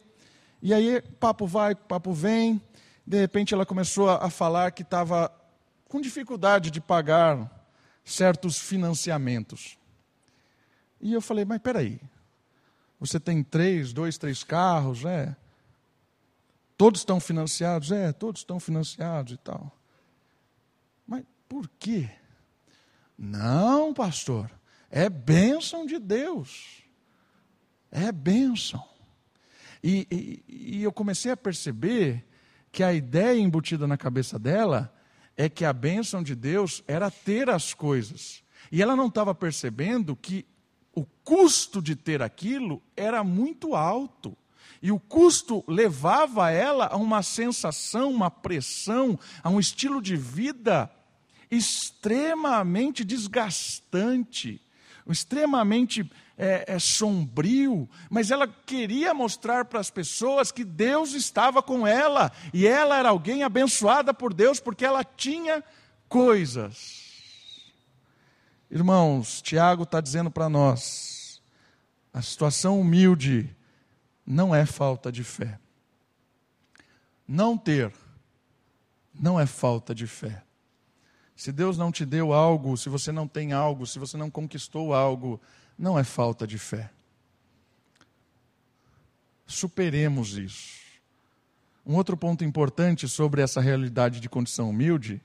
E 0.61 0.75
aí, 0.75 1.01
papo 1.19 1.47
vai, 1.47 1.75
papo 1.75 2.13
vem. 2.13 2.61
De 3.07 3.19
repente, 3.19 3.53
ela 3.53 3.67
começou 3.67 4.11
a 4.11 4.31
falar 4.31 4.71
que 4.71 4.83
estava 4.83 5.31
com 5.89 6.01
dificuldade 6.01 6.71
de 6.71 6.81
pagar 6.81 7.51
certos 8.05 8.59
financiamentos. 8.59 9.79
E 11.01 11.13
eu 11.13 11.21
falei, 11.21 11.45
mas 11.45 11.59
peraí, 11.59 12.01
você 12.99 13.21
tem 13.21 13.43
três, 13.43 13.93
dois, 13.93 14.17
três 14.17 14.43
carros, 14.43 15.05
é? 15.05 15.37
Todos 16.77 17.03
estão 17.03 17.21
financiados? 17.21 17.93
É, 17.93 18.13
todos 18.13 18.41
estão 18.41 18.59
financiados 18.59 19.35
e 19.35 19.37
tal. 19.37 19.71
Mas 21.07 21.25
por 21.49 21.69
quê? 21.79 22.11
Não, 23.17 23.95
pastor, 23.95 24.51
é 24.91 25.09
bênção 25.09 25.87
de 25.87 25.99
Deus. 25.99 26.83
É 27.91 28.11
bênção. 28.11 28.83
E, 29.83 30.07
e, 30.11 30.77
e 30.79 30.83
eu 30.83 30.93
comecei 30.93 31.31
a 31.31 31.37
perceber 31.37 32.25
que 32.75 32.83
a 32.83 32.93
ideia 32.93 33.39
embutida 33.39 33.87
na 33.87 33.97
cabeça 33.97 34.37
dela 34.37 34.93
é 35.37 35.49
que 35.49 35.65
a 35.65 35.73
bênção 35.73 36.25
de 36.25 36.35
Deus 36.35 36.83
era 36.89 37.09
ter 37.09 37.49
as 37.49 37.73
coisas. 37.73 38.43
E 38.71 38.83
ela 38.83 38.97
não 38.97 39.07
estava 39.07 39.33
percebendo 39.33 40.17
que 40.17 40.45
o 40.93 41.05
custo 41.23 41.81
de 41.81 41.95
ter 41.95 42.21
aquilo 42.21 42.83
era 42.97 43.23
muito 43.23 43.77
alto. 43.77 44.37
E 44.83 44.91
o 44.91 44.99
custo 44.99 45.63
levava 45.69 46.51
ela 46.51 46.89
a 46.89 46.97
uma 46.97 47.23
sensação, 47.23 48.11
uma 48.11 48.29
pressão, 48.29 49.17
a 49.41 49.49
um 49.49 49.61
estilo 49.61 50.03
de 50.03 50.17
vida 50.17 50.91
extremamente 51.49 53.05
desgastante, 53.05 54.61
extremamente 55.13 56.11
é, 56.37 56.65
é, 56.67 56.79
sombrio, 56.79 57.89
mas 58.09 58.31
ela 58.31 58.49
queria 58.49 59.13
mostrar 59.13 59.67
para 59.67 59.81
as 59.81 59.91
pessoas 59.91 60.51
que 60.51 60.65
Deus 60.65 61.13
estava 61.13 61.63
com 61.63 61.87
ela 61.87 62.33
e 62.53 62.67
ela 62.67 62.99
era 62.99 63.11
alguém 63.11 63.43
abençoada 63.43 64.15
por 64.15 64.33
Deus 64.33 64.61
porque 64.61 64.85
ela 64.85 65.05
tinha 65.05 65.63
coisas. 66.09 67.03
Irmãos, 68.71 69.43
Tiago 69.43 69.83
está 69.83 70.01
dizendo 70.01 70.31
para 70.31 70.49
nós: 70.49 71.43
a 72.13 72.23
situação 72.23 72.81
humilde 72.81 73.55
não 74.27 74.55
é 74.55 74.65
falta 74.65 75.13
de 75.13 75.23
fé. 75.23 75.59
Não 77.27 77.57
ter 77.57 77.93
não 79.19 79.39
é 79.39 79.47
falta 79.47 79.95
de 79.95 80.07
fé. 80.07 80.43
Se 81.37 81.51
Deus 81.51 81.77
não 81.77 81.91
te 81.91 82.05
deu 82.05 82.33
algo, 82.33 82.77
se 82.77 82.89
você 82.89 83.11
não 83.11 83.27
tem 83.27 83.53
algo, 83.53 83.87
se 83.87 83.99
você 83.99 84.17
não 84.17 84.31
conquistou 84.31 84.95
algo, 84.95 85.41
não 85.79 85.99
é 85.99 86.05
falta 86.05 86.47
de 86.47 86.59
fé. 86.59 86.91
Superemos 89.47 90.39
isso. 90.39 90.85
Um 91.85 91.97
outro 91.97 92.17
ponto 92.17 92.45
importante 92.45 93.09
sobre 93.09 93.43
essa 93.43 93.61
realidade 93.61 94.21
de 94.21 94.29
condição 94.29 94.71
humilde 94.71 95.21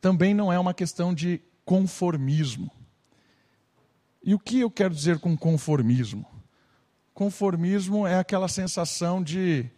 também 0.00 0.34
não 0.34 0.52
é 0.52 0.58
uma 0.58 0.74
questão 0.74 1.14
de 1.14 1.40
conformismo. 1.64 2.70
E 4.22 4.34
o 4.34 4.38
que 4.38 4.60
eu 4.60 4.70
quero 4.70 4.94
dizer 4.94 5.18
com 5.18 5.36
conformismo? 5.36 6.26
Conformismo 7.12 8.06
é 8.06 8.18
aquela 8.18 8.48
sensação 8.48 9.22
de, 9.22 9.70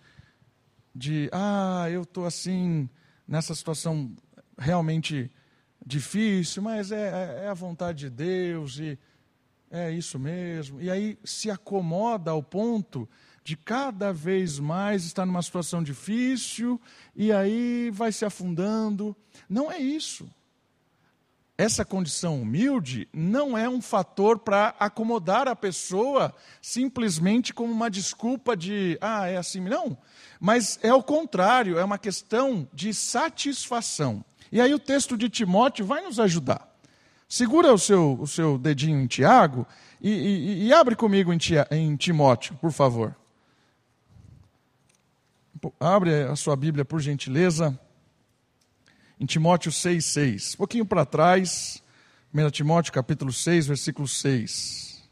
de 0.95 1.29
ah, 1.33 1.87
eu 1.91 2.03
estou 2.03 2.25
assim, 2.25 2.89
nessa 3.29 3.55
situação 3.55 4.15
realmente 4.59 5.31
difícil, 5.87 6.63
mas 6.63 6.91
é, 6.91 7.41
é, 7.41 7.45
é 7.45 7.49
a 7.49 7.55
vontade 7.55 8.01
de 8.01 8.11
Deus 8.11 8.79
e 8.79 8.99
é 9.71 9.93
isso 9.93 10.19
mesmo. 10.19 10.81
E 10.81 10.91
aí 10.91 11.17
se 11.25 11.49
acomoda 11.49 12.33
ao 12.33 12.43
ponto 12.43 13.09
de 13.45 13.57
cada 13.57 14.13
vez 14.13 14.59
mais 14.59 15.05
estar 15.05 15.25
numa 15.25 15.41
situação 15.41 15.81
difícil 15.83 16.81
e 17.15 17.31
aí 17.33 17.91
vai 17.93 18.11
se 18.11 18.25
afundando. 18.25 19.15
Não 19.49 19.71
é 19.71 19.79
isso. 19.79 20.29
Essa 21.59 21.85
condição 21.87 22.43
humilde 22.43 23.09
não 23.15 23.57
é 23.57 23.67
um 23.67 23.81
fator 23.81 24.41
para 24.41 24.75
acomodar 24.79 25.49
a 25.49 25.57
pessoa 25.57 26.35
simplesmente 26.61 27.55
como 27.55 27.73
uma 27.73 27.89
desculpa 27.89 28.55
de, 28.55 28.99
ah, 29.01 29.27
é 29.27 29.39
assim. 29.39 29.61
Não. 29.61 29.97
Mas 30.39 30.79
é 30.83 30.93
o 30.93 31.03
contrário, 31.03 31.79
é 31.79 31.85
uma 31.85 31.97
questão 31.97 32.69
de 32.75 32.93
satisfação. 32.93 34.23
E 34.51 34.61
aí 34.61 34.73
o 34.73 34.79
texto 34.79 35.17
de 35.17 35.29
Timóteo 35.29 35.85
vai 35.85 36.03
nos 36.03 36.19
ajudar. 36.19 36.77
Segura 37.29 37.73
o 37.73 37.79
seu, 37.79 38.19
o 38.21 38.27
seu 38.27 38.57
dedinho 38.57 39.01
em 39.01 39.07
Tiago 39.07 39.67
e, 40.01 40.11
e, 40.11 40.67
e 40.67 40.73
abre 40.73 40.95
comigo 40.95 41.33
em, 41.33 41.39
tia, 41.39 41.67
em 41.71 41.97
Timóteo, 41.97 42.55
por 42.57 42.71
favor. 42.71 43.17
Abre 45.81 46.23
a 46.23 46.37
sua 46.37 46.55
Bíblia, 46.55 46.85
por 46.85 47.01
gentileza, 47.01 47.79
em 49.19 49.27
Timóteo 49.27 49.73
6,6. 49.73 50.55
Um 50.55 50.57
pouquinho 50.59 50.87
para 50.87 51.05
trás, 51.05 51.83
1 52.33 52.51
Timóteo 52.51 52.93
capítulo 52.93 53.33
6, 53.33 53.67
versículo 53.67 54.07
6. 54.07 55.03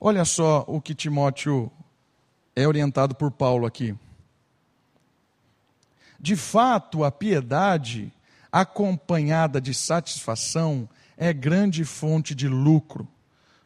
Olha 0.00 0.24
só 0.24 0.64
o 0.66 0.80
que 0.80 0.96
Timóteo 0.96 1.70
é 2.54 2.66
orientado 2.66 3.14
por 3.14 3.30
Paulo 3.30 3.66
aqui. 3.66 3.94
De 6.18 6.36
fato, 6.36 7.04
a 7.04 7.10
piedade, 7.10 8.12
acompanhada 8.50 9.60
de 9.60 9.74
satisfação, 9.74 10.88
é 11.16 11.32
grande 11.32 11.84
fonte 11.84 12.34
de 12.34 12.48
lucro 12.48 13.08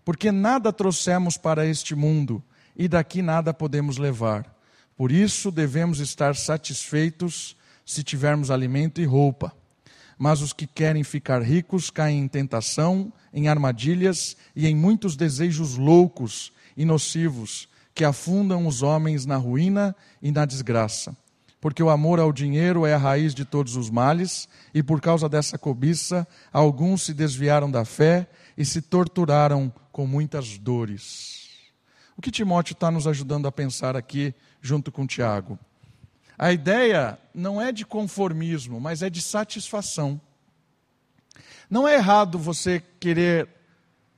porque 0.06 0.30
nada 0.30 0.72
trouxemos 0.72 1.36
para 1.36 1.66
este 1.66 1.96
mundo 1.96 2.40
e 2.76 2.86
daqui 2.86 3.22
nada 3.22 3.52
podemos 3.52 3.96
levar. 3.98 4.54
Por 4.96 5.10
isso 5.10 5.50
devemos 5.50 5.98
estar 5.98 6.36
satisfeitos 6.36 7.56
se 7.84 8.04
tivermos 8.04 8.48
alimento 8.48 9.00
e 9.00 9.04
roupa. 9.04 9.52
Mas 10.16 10.42
os 10.42 10.52
que 10.52 10.64
querem 10.64 11.02
ficar 11.02 11.42
ricos 11.42 11.90
caem 11.90 12.20
em 12.20 12.28
tentação, 12.28 13.12
em 13.34 13.48
armadilhas 13.48 14.36
e 14.54 14.68
em 14.68 14.76
muitos 14.76 15.16
desejos 15.16 15.76
loucos 15.76 16.52
e 16.76 16.84
nocivos 16.84 17.68
que 17.96 18.04
afundam 18.04 18.66
os 18.66 18.82
homens 18.82 19.24
na 19.24 19.38
ruína 19.38 19.96
e 20.20 20.30
na 20.30 20.44
desgraça. 20.44 21.16
Porque 21.58 21.82
o 21.82 21.88
amor 21.88 22.20
ao 22.20 22.30
dinheiro 22.30 22.84
é 22.84 22.92
a 22.92 22.98
raiz 22.98 23.34
de 23.34 23.42
todos 23.42 23.74
os 23.74 23.88
males, 23.88 24.46
e 24.74 24.82
por 24.82 25.00
causa 25.00 25.30
dessa 25.30 25.56
cobiça, 25.56 26.28
alguns 26.52 27.06
se 27.06 27.14
desviaram 27.14 27.70
da 27.70 27.86
fé 27.86 28.28
e 28.54 28.66
se 28.66 28.82
torturaram 28.82 29.72
com 29.90 30.06
muitas 30.06 30.58
dores. 30.58 31.48
O 32.18 32.20
que 32.20 32.30
Timóteo 32.30 32.74
está 32.74 32.90
nos 32.90 33.06
ajudando 33.06 33.48
a 33.48 33.52
pensar 33.52 33.96
aqui, 33.96 34.34
junto 34.60 34.92
com 34.92 35.06
Tiago? 35.06 35.58
A 36.36 36.52
ideia 36.52 37.18
não 37.34 37.60
é 37.60 37.72
de 37.72 37.86
conformismo, 37.86 38.78
mas 38.78 39.00
é 39.00 39.08
de 39.08 39.22
satisfação. 39.22 40.20
Não 41.70 41.88
é 41.88 41.94
errado 41.94 42.38
você 42.38 42.82
querer 43.00 43.48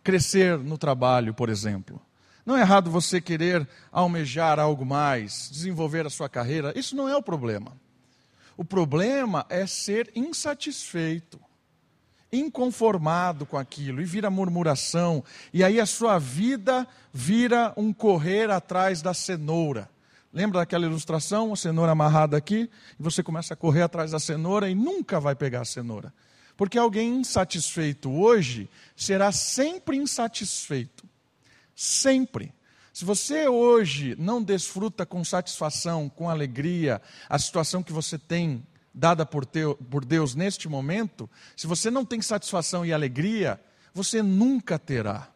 crescer 0.03 0.59
no 0.59 0.77
trabalho, 0.77 1.33
por 1.33 1.49
exemplo. 1.49 2.03
Não 2.49 2.57
é 2.57 2.63
errado 2.63 2.91
você 2.91 3.21
querer 3.21 3.69
almejar 3.93 4.59
algo 4.59 4.83
mais, 4.83 5.51
desenvolver 5.53 6.07
a 6.07 6.11
sua 6.11 6.31
carreira. 6.31 6.73
Isso 6.75 6.97
não 6.97 7.07
é 7.07 7.15
o 7.15 7.23
problema. 7.23 7.77
O 8.57 8.65
problema 8.65 9.45
é 9.51 9.67
ser 9.67 10.11
insatisfeito 10.17 11.39
inconformado 12.33 13.45
com 13.45 13.59
aquilo 13.59 14.01
e 14.01 14.07
vira 14.07 14.31
murmuração, 14.31 15.23
e 15.53 15.63
aí 15.63 15.79
a 15.79 15.85
sua 15.85 16.19
vida 16.19 16.89
vira 17.13 17.75
um 17.77 17.93
correr 17.93 18.51
atrás 18.51 19.03
da 19.03 19.13
cenoura. 19.13 19.87
Lembra 20.33 20.61
daquela 20.61 20.87
ilustração, 20.87 21.53
a 21.53 21.57
cenoura 21.57 21.93
amarrada 21.93 22.35
aqui, 22.35 22.71
e 22.99 23.03
você 23.03 23.23
começa 23.23 23.53
a 23.53 23.57
correr 23.59 23.83
atrás 23.83 24.13
da 24.13 24.19
cenoura 24.19 24.71
e 24.71 24.75
nunca 24.75 25.21
vai 25.21 25.35
pegar 25.35 25.61
a 25.61 25.67
cenoura. 25.67 26.15
Porque 26.57 26.79
alguém 26.79 27.21
insatisfeito 27.21 28.11
hoje 28.11 28.71
será 28.97 29.33
sempre 29.33 29.99
insatisfeito. 29.99 31.08
Sempre. 31.81 32.53
Se 32.93 33.05
você 33.05 33.47
hoje 33.47 34.17
não 34.19 34.43
desfruta 34.43 35.07
com 35.07 35.23
satisfação, 35.23 36.09
com 36.09 36.29
alegria, 36.29 37.01
a 37.29 37.39
situação 37.39 37.85
que 37.85 37.93
você 37.93 38.19
tem 38.19 38.67
dada 38.93 39.25
por, 39.25 39.47
teu, 39.47 39.77
por 39.89 40.05
Deus 40.05 40.35
neste 40.35 40.69
momento, 40.69 41.31
se 41.57 41.69
você 41.69 41.89
não 41.89 42.05
tem 42.05 42.21
satisfação 42.21 42.85
e 42.85 42.93
alegria, 42.93 43.61
você 43.95 44.21
nunca 44.21 44.77
terá. 44.77 45.29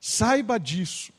Saiba 0.00 0.58
disso. 0.58 1.12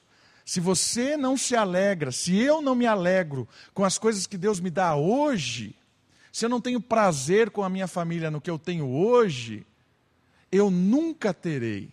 Se 0.44 0.60
você 0.60 1.16
não 1.16 1.38
se 1.38 1.56
alegra, 1.56 2.12
se 2.12 2.38
eu 2.38 2.62
não 2.62 2.76
me 2.76 2.86
alegro 2.86 3.48
com 3.74 3.86
as 3.86 3.98
coisas 3.98 4.28
que 4.28 4.38
Deus 4.38 4.60
me 4.60 4.70
dá 4.70 4.98
hoje, 4.98 5.74
se 6.30 6.44
eu 6.44 6.50
não 6.50 6.60
tenho 6.60 6.82
prazer 6.82 7.52
com 7.52 7.64
a 7.64 7.70
minha 7.70 7.88
família 7.88 8.30
no 8.30 8.42
que 8.42 8.50
eu 8.50 8.60
tenho 8.60 8.90
hoje, 8.90 9.66
eu 10.52 10.70
nunca 10.70 11.34
terei. 11.34 11.90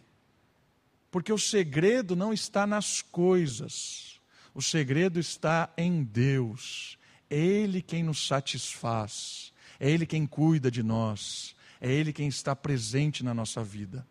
Porque 1.18 1.32
o 1.32 1.38
segredo 1.38 2.14
não 2.14 2.32
está 2.32 2.64
nas 2.64 3.02
coisas, 3.02 4.20
o 4.54 4.62
segredo 4.62 5.18
está 5.18 5.68
em 5.76 6.04
Deus. 6.04 6.96
Ele 7.28 7.82
quem 7.82 8.04
nos 8.04 8.24
satisfaz. 8.24 9.52
É 9.80 9.90
Ele 9.90 10.06
quem 10.06 10.24
cuida 10.24 10.70
de 10.70 10.80
nós, 10.80 11.56
é 11.80 11.90
Ele 11.90 12.12
quem 12.12 12.28
está 12.28 12.54
presente 12.54 13.24
na 13.24 13.34
nossa 13.34 13.64
vida. 13.64 14.06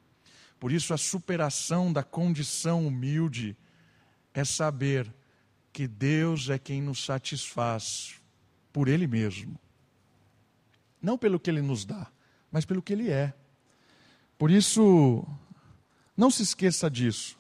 Por 0.60 0.70
isso, 0.70 0.94
a 0.94 0.98
superação 0.98 1.94
da 1.94 2.04
condição 2.04 2.86
humilde 2.86 3.56
é 4.34 4.44
saber 4.44 5.10
que 5.72 5.88
Deus 5.88 6.50
é 6.50 6.60
quem 6.60 6.82
nos 6.82 7.06
satisfaz 7.06 8.16
por 8.74 8.90
Ele 8.90 9.08
mesmo. 9.08 9.58
Não 11.02 11.18
pelo 11.18 11.40
que 11.40 11.50
Ele 11.50 11.62
nos 11.62 11.86
dá, 11.86 12.12
mas 12.52 12.66
pelo 12.66 12.82
que 12.82 12.92
Ele 12.92 13.10
é. 13.10 13.34
Por 14.38 14.52
isso, 14.52 15.26
não 16.18 16.32
se 16.32 16.42
esqueça 16.42 16.90
disso. 16.90 17.38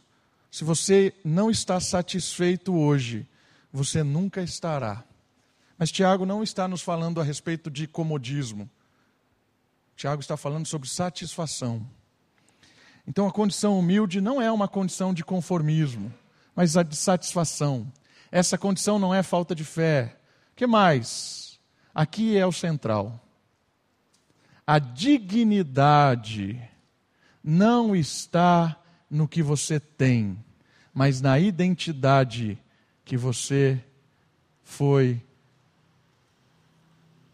Se 0.51 0.63
você 0.63 1.13
não 1.25 1.49
está 1.49 1.79
satisfeito 1.79 2.75
hoje, 2.75 3.27
você 3.73 4.03
nunca 4.03 4.41
estará. 4.41 5.03
Mas 5.77 5.91
Tiago 5.91 6.25
não 6.25 6.43
está 6.43 6.67
nos 6.67 6.81
falando 6.81 7.19
a 7.19 7.23
respeito 7.23 7.69
de 7.69 7.87
comodismo. 7.87 8.69
Tiago 9.95 10.21
está 10.21 10.37
falando 10.37 10.67
sobre 10.67 10.87
satisfação. 10.87 11.85
Então 13.07 13.27
a 13.27 13.31
condição 13.31 13.79
humilde 13.79 14.21
não 14.21 14.41
é 14.41 14.51
uma 14.51 14.67
condição 14.67 15.13
de 15.13 15.23
conformismo, 15.23 16.13
mas 16.55 16.77
a 16.77 16.83
de 16.83 16.95
satisfação. 16.95 17.91
Essa 18.31 18.57
condição 18.57 18.99
não 18.99 19.13
é 19.13 19.23
falta 19.23 19.55
de 19.55 19.63
fé. 19.63 20.17
O 20.51 20.55
que 20.55 20.67
mais? 20.67 21.59
Aqui 21.95 22.37
é 22.37 22.45
o 22.45 22.51
central. 22.51 23.19
A 24.65 24.79
dignidade 24.79 26.61
não 27.43 27.95
está 27.95 28.79
no 29.09 29.27
que 29.27 29.41
você 29.41 29.79
tem, 29.79 30.37
mas 30.93 31.21
na 31.21 31.39
identidade 31.39 32.57
que 33.05 33.15
você 33.15 33.81
foi 34.63 35.21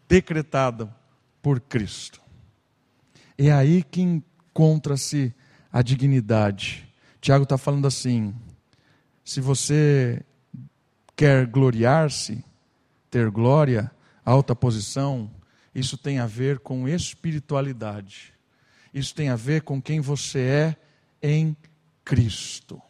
decretada 0.08 0.94
por 1.42 1.60
Cristo. 1.60 2.20
É 3.36 3.50
aí 3.50 3.82
que 3.82 4.00
encontra-se 4.00 5.34
a 5.72 5.82
dignidade. 5.82 6.88
Tiago 7.20 7.44
está 7.44 7.58
falando 7.58 7.86
assim: 7.86 8.34
se 9.24 9.40
você 9.40 10.22
quer 11.16 11.46
gloriar-se, 11.46 12.44
ter 13.10 13.30
glória, 13.30 13.90
alta 14.24 14.54
posição, 14.54 15.30
isso 15.74 15.96
tem 15.96 16.18
a 16.18 16.26
ver 16.26 16.58
com 16.58 16.86
espiritualidade. 16.86 18.33
Isso 18.94 19.12
tem 19.12 19.28
a 19.28 19.34
ver 19.34 19.62
com 19.62 19.82
quem 19.82 20.00
você 20.00 20.76
é 21.20 21.28
em 21.28 21.56
Cristo. 22.04 22.80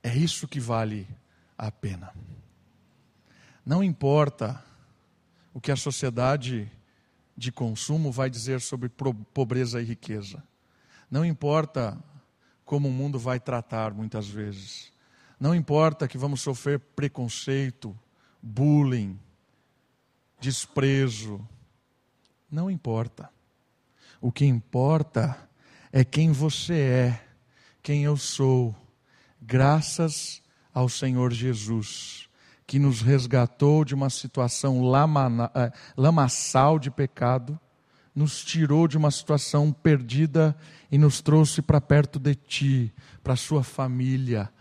É 0.00 0.16
isso 0.16 0.46
que 0.46 0.60
vale 0.60 1.04
a 1.58 1.68
pena. 1.68 2.14
Não 3.66 3.82
importa 3.82 4.64
o 5.52 5.60
que 5.60 5.72
a 5.72 5.76
sociedade 5.76 6.70
de 7.36 7.50
consumo 7.50 8.12
vai 8.12 8.30
dizer 8.30 8.60
sobre 8.60 8.88
pobreza 8.88 9.82
e 9.82 9.84
riqueza. 9.84 10.40
Não 11.10 11.24
importa 11.24 11.98
como 12.64 12.88
o 12.88 12.92
mundo 12.92 13.18
vai 13.18 13.40
tratar 13.40 13.92
muitas 13.92 14.28
vezes. 14.28 14.92
Não 15.40 15.56
importa 15.56 16.06
que 16.06 16.16
vamos 16.16 16.40
sofrer 16.40 16.78
preconceito, 16.78 17.98
bullying, 18.40 19.18
desprezo. 20.38 21.44
Não 22.48 22.70
importa. 22.70 23.28
O 24.20 24.30
que 24.30 24.44
importa 24.44 25.48
é 25.90 26.04
quem 26.04 26.30
você 26.30 26.74
é, 26.74 27.20
quem 27.82 28.04
eu 28.04 28.18
sou, 28.18 28.76
graças 29.40 30.42
ao 30.74 30.90
Senhor 30.90 31.32
Jesus, 31.32 32.28
que 32.66 32.78
nos 32.78 33.00
resgatou 33.00 33.82
de 33.82 33.94
uma 33.94 34.10
situação 34.10 34.82
eh, 35.54 35.72
lamaçal 35.96 36.78
de 36.78 36.90
pecado, 36.90 37.58
nos 38.14 38.44
tirou 38.44 38.86
de 38.86 38.98
uma 38.98 39.10
situação 39.10 39.72
perdida 39.72 40.54
e 40.92 40.98
nos 40.98 41.22
trouxe 41.22 41.62
para 41.62 41.80
perto 41.80 42.18
de 42.18 42.34
Ti, 42.34 42.94
para 43.22 43.36
Sua 43.36 43.62
família, 43.62 44.52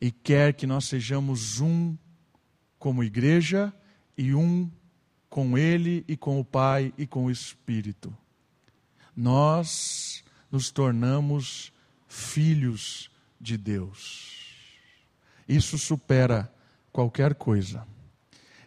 e 0.00 0.12
quer 0.12 0.54
que 0.54 0.66
nós 0.66 0.84
sejamos 0.84 1.60
um 1.60 1.96
como 2.78 3.02
igreja 3.02 3.74
e 4.16 4.32
um 4.32 4.70
com 5.28 5.58
Ele 5.58 6.04
e 6.06 6.16
com 6.16 6.38
o 6.38 6.44
Pai 6.44 6.94
e 6.96 7.04
com 7.04 7.24
o 7.24 7.30
Espírito. 7.32 8.16
Nós 9.16 10.22
nos 10.50 10.70
tornamos 10.70 11.72
filhos 12.06 13.10
de 13.40 13.56
Deus. 13.56 14.36
Isso 15.48 15.78
supera 15.78 16.52
qualquer 16.92 17.34
coisa. 17.34 17.86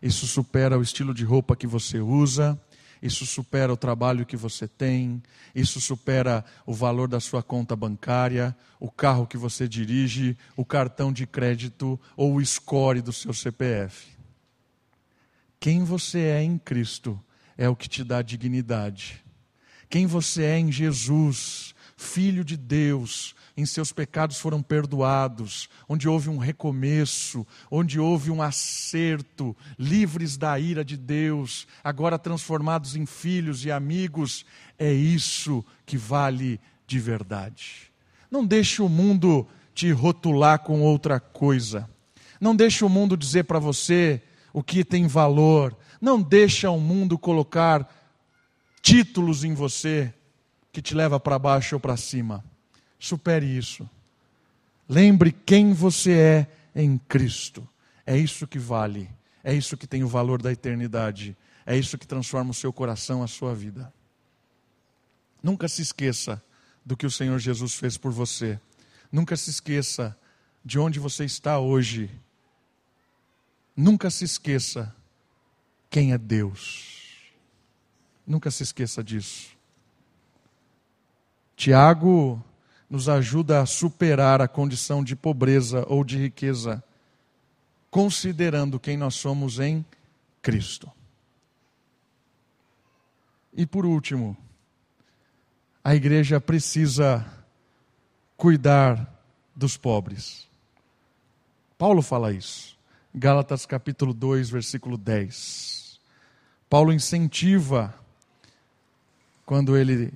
Isso 0.02 0.26
supera 0.26 0.78
o 0.78 0.82
estilo 0.82 1.14
de 1.14 1.24
roupa 1.24 1.56
que 1.56 1.68
você 1.68 2.00
usa, 2.00 2.60
isso 3.02 3.26
supera 3.26 3.72
o 3.72 3.78
trabalho 3.78 4.26
que 4.26 4.38
você 4.38 4.68
tem, 4.68 5.22
isso 5.54 5.80
supera 5.80 6.44
o 6.66 6.74
valor 6.74 7.08
da 7.08 7.20
sua 7.20 7.44
conta 7.44 7.76
bancária, 7.76 8.56
o 8.80 8.90
carro 8.90 9.28
que 9.28 9.38
você 9.38 9.68
dirige, 9.68 10.38
o 10.56 10.66
cartão 10.66 11.12
de 11.12 11.26
crédito 11.26 12.00
ou 12.16 12.36
o 12.36 12.46
score 12.46 13.02
do 13.02 13.14
seu 13.14 13.34
CPF. 13.34 14.18
Quem 15.60 15.84
você 15.84 16.20
é 16.20 16.44
em 16.44 16.58
Cristo 16.58 17.20
é 17.58 17.68
o 17.68 17.76
que 17.76 17.90
te 17.90 18.04
dá 18.04 18.22
dignidade. 18.22 19.24
Quem 19.90 20.06
você 20.06 20.44
é 20.44 20.60
em 20.60 20.72
Jesus, 20.72 21.74
Filho 21.98 22.46
de 22.46 22.56
Deus, 22.56 23.36
em 23.58 23.66
seus 23.66 23.92
pecados 23.92 24.38
foram 24.38 24.62
perdoados, 24.62 25.68
onde 25.88 26.08
houve 26.08 26.30
um 26.30 26.38
recomeço, 26.38 27.46
onde 27.70 28.00
houve 28.00 28.32
um 28.32 28.42
acerto, 28.42 29.58
livres 29.78 30.38
da 30.38 30.58
ira 30.58 30.86
de 30.86 30.96
Deus, 30.96 31.68
agora 31.84 32.18
transformados 32.18 32.96
em 32.96 33.06
filhos 33.06 33.66
e 33.66 33.72
amigos, 33.72 34.46
é 34.78 34.94
isso 34.94 35.66
que 35.86 35.98
vale 35.98 36.62
de 36.88 37.00
verdade. 37.00 37.92
Não 38.32 38.46
deixe 38.46 38.82
o 38.82 38.88
mundo 38.88 39.46
te 39.74 39.92
rotular 39.92 40.60
com 40.60 40.82
outra 40.82 41.20
coisa. 41.20 41.90
Não 42.40 42.56
deixe 42.56 42.86
o 42.86 42.90
mundo 42.90 43.18
dizer 43.18 43.44
para 43.44 43.60
você 43.60 44.22
o 44.54 44.64
que 44.64 44.86
tem 44.86 45.08
valor. 45.08 45.76
Não 46.00 46.22
deixa 46.22 46.70
o 46.70 46.80
mundo 46.80 47.18
colocar 47.18 47.99
títulos 48.82 49.44
em 49.44 49.54
você 49.54 50.14
que 50.72 50.82
te 50.82 50.94
leva 50.94 51.20
para 51.20 51.40
baixo 51.40 51.76
ou 51.76 51.80
para 51.80 51.98
cima. 51.98 52.44
Supere 52.98 53.46
isso. 53.46 53.90
Lembre 54.88 55.32
quem 55.32 55.74
você 55.74 56.12
é 56.12 56.48
em 56.76 56.98
Cristo. 56.98 57.68
É 58.06 58.18
isso 58.18 58.48
que 58.48 58.60
vale. 58.60 59.10
É 59.44 59.54
isso 59.54 59.78
que 59.78 59.88
tem 59.88 60.04
o 60.04 60.08
valor 60.08 60.42
da 60.42 60.52
eternidade. 60.52 61.36
É 61.66 61.78
isso 61.78 61.98
que 61.98 62.08
transforma 62.08 62.52
o 62.52 62.54
seu 62.54 62.74
coração, 62.74 63.24
a 63.24 63.28
sua 63.28 63.54
vida. 63.54 63.94
Nunca 65.42 65.68
se 65.68 65.82
esqueça 65.82 66.42
do 66.86 66.98
que 66.98 67.06
o 67.06 67.12
Senhor 67.12 67.40
Jesus 67.40 67.76
fez 67.76 67.98
por 67.98 68.12
você. 68.12 68.60
Nunca 69.12 69.38
se 69.38 69.50
esqueça 69.50 70.18
de 70.66 70.78
onde 70.78 71.00
você 71.00 71.26
está 71.26 71.60
hoje 71.60 72.10
Nunca 73.82 74.10
se 74.10 74.26
esqueça 74.26 74.94
quem 75.90 76.12
é 76.12 76.18
Deus. 76.18 76.99
Nunca 78.30 78.52
se 78.52 78.62
esqueça 78.62 79.04
disso. 79.04 79.58
Tiago 81.56 82.40
nos 82.88 83.10
ajuda 83.10 83.60
a 83.60 83.66
superar 83.66 84.40
a 84.40 84.48
condição 84.48 85.04
de 85.04 85.16
pobreza 85.16 85.84
ou 85.90 86.04
de 86.04 86.16
riqueza, 86.16 86.84
considerando 87.90 88.80
quem 88.80 88.96
nós 88.96 89.16
somos 89.16 89.60
em 89.60 89.84
Cristo. 90.44 90.92
E 93.52 93.66
por 93.66 93.84
último, 93.84 94.38
a 95.84 95.96
igreja 95.96 96.40
precisa 96.40 97.26
cuidar 98.38 99.12
dos 99.56 99.76
pobres. 99.76 100.48
Paulo 101.80 102.04
fala 102.04 102.32
isso. 102.32 102.78
Gálatas 103.12 103.66
capítulo 103.66 104.14
2, 104.14 104.52
versículo 104.52 105.00
10. 105.00 106.00
Paulo 106.70 106.94
incentiva, 106.94 108.00
quando 109.50 109.76
ele 109.76 110.14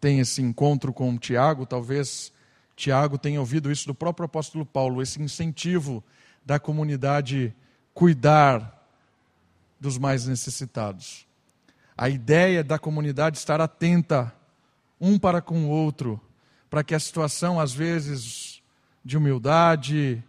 tem 0.00 0.20
esse 0.20 0.40
encontro 0.40 0.92
com 0.92 1.18
Tiago, 1.18 1.66
talvez 1.66 2.32
Tiago 2.76 3.18
tenha 3.18 3.40
ouvido 3.40 3.68
isso 3.68 3.88
do 3.88 3.92
próprio 3.92 4.26
apóstolo 4.26 4.64
Paulo, 4.64 5.02
esse 5.02 5.20
incentivo 5.20 6.04
da 6.44 6.60
comunidade 6.60 7.52
cuidar 7.92 8.88
dos 9.80 9.98
mais 9.98 10.28
necessitados. 10.28 11.26
A 11.98 12.08
ideia 12.08 12.62
da 12.62 12.78
comunidade 12.78 13.38
estar 13.38 13.60
atenta 13.60 14.32
um 15.00 15.18
para 15.18 15.42
com 15.42 15.64
o 15.64 15.68
outro, 15.68 16.20
para 16.70 16.84
que 16.84 16.94
a 16.94 17.00
situação, 17.00 17.58
às 17.58 17.72
vezes, 17.72 18.62
de 19.04 19.16
humildade, 19.16 20.22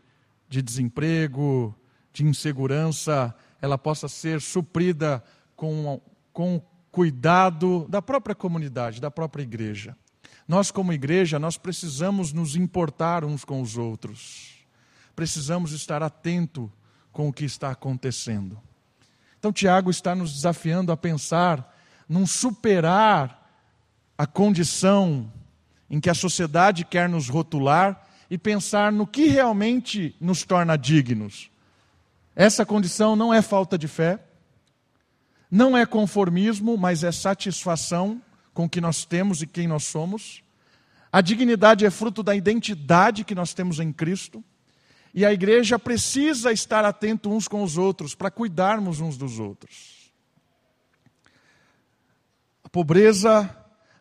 de 0.50 0.64
desemprego, 0.64 1.76
de 2.12 2.26
insegurança, 2.26 3.36
ela 3.62 3.78
possa 3.78 4.08
ser 4.08 4.42
suprida 4.42 5.24
com, 5.56 6.02
com 6.34 6.60
cuidado 6.98 7.86
da 7.88 8.02
própria 8.02 8.34
comunidade, 8.34 9.00
da 9.00 9.12
própria 9.12 9.44
igreja. 9.44 9.96
Nós, 10.48 10.72
como 10.72 10.92
igreja, 10.92 11.38
nós 11.38 11.56
precisamos 11.56 12.34
nos 12.34 12.56
importar 12.56 13.24
uns 13.24 13.46
com 13.46 13.62
os 13.62 13.78
outros. 13.78 14.66
Precisamos 15.16 15.74
estar 15.74 16.02
atento 16.02 16.74
com 17.12 17.30
o 17.30 17.32
que 17.32 17.46
está 17.46 17.70
acontecendo. 17.70 18.60
Então, 19.38 19.54
Tiago 19.54 19.92
está 19.92 20.16
nos 20.16 20.34
desafiando 20.34 20.92
a 20.92 20.98
pensar 20.98 21.72
num 22.10 22.26
superar 22.26 23.48
a 24.18 24.26
condição 24.26 25.32
em 25.88 26.00
que 26.00 26.10
a 26.10 26.16
sociedade 26.16 26.84
quer 26.84 27.08
nos 27.08 27.30
rotular 27.30 28.08
e 28.28 28.40
pensar 28.40 28.92
no 28.92 29.06
que 29.06 29.28
realmente 29.28 30.16
nos 30.20 30.42
torna 30.42 30.76
dignos. 30.76 31.52
Essa 32.36 32.66
condição 32.66 33.16
não 33.16 33.32
é 33.32 33.44
falta 33.44 33.78
de 33.78 33.88
fé, 33.88 34.20
não 35.50 35.78
é 35.78 35.86
conformismo, 35.86 36.78
mas 36.78 37.04
é 37.04 37.12
satisfação 37.12 38.22
com 38.54 38.66
o 38.66 38.70
que 38.70 38.82
nós 38.82 39.06
temos 39.06 39.42
e 39.42 39.48
quem 39.48 39.68
nós 39.68 39.86
somos. 39.86 40.44
A 41.12 41.22
dignidade 41.22 41.86
é 41.86 41.90
fruto 41.90 42.22
da 42.22 42.36
identidade 42.36 43.24
que 43.24 43.36
nós 43.36 43.54
temos 43.54 43.80
em 43.80 43.92
Cristo. 43.92 44.44
E 45.14 45.26
a 45.26 45.34
igreja 45.34 45.80
precisa 45.80 46.52
estar 46.52 46.86
atento 46.86 47.32
uns 47.32 47.48
com 47.48 47.64
os 47.64 47.78
outros 47.78 48.14
para 48.14 48.30
cuidarmos 48.30 49.00
uns 49.00 49.18
dos 49.18 49.40
outros. 49.40 50.12
A 52.64 52.70
pobreza, 52.70 53.50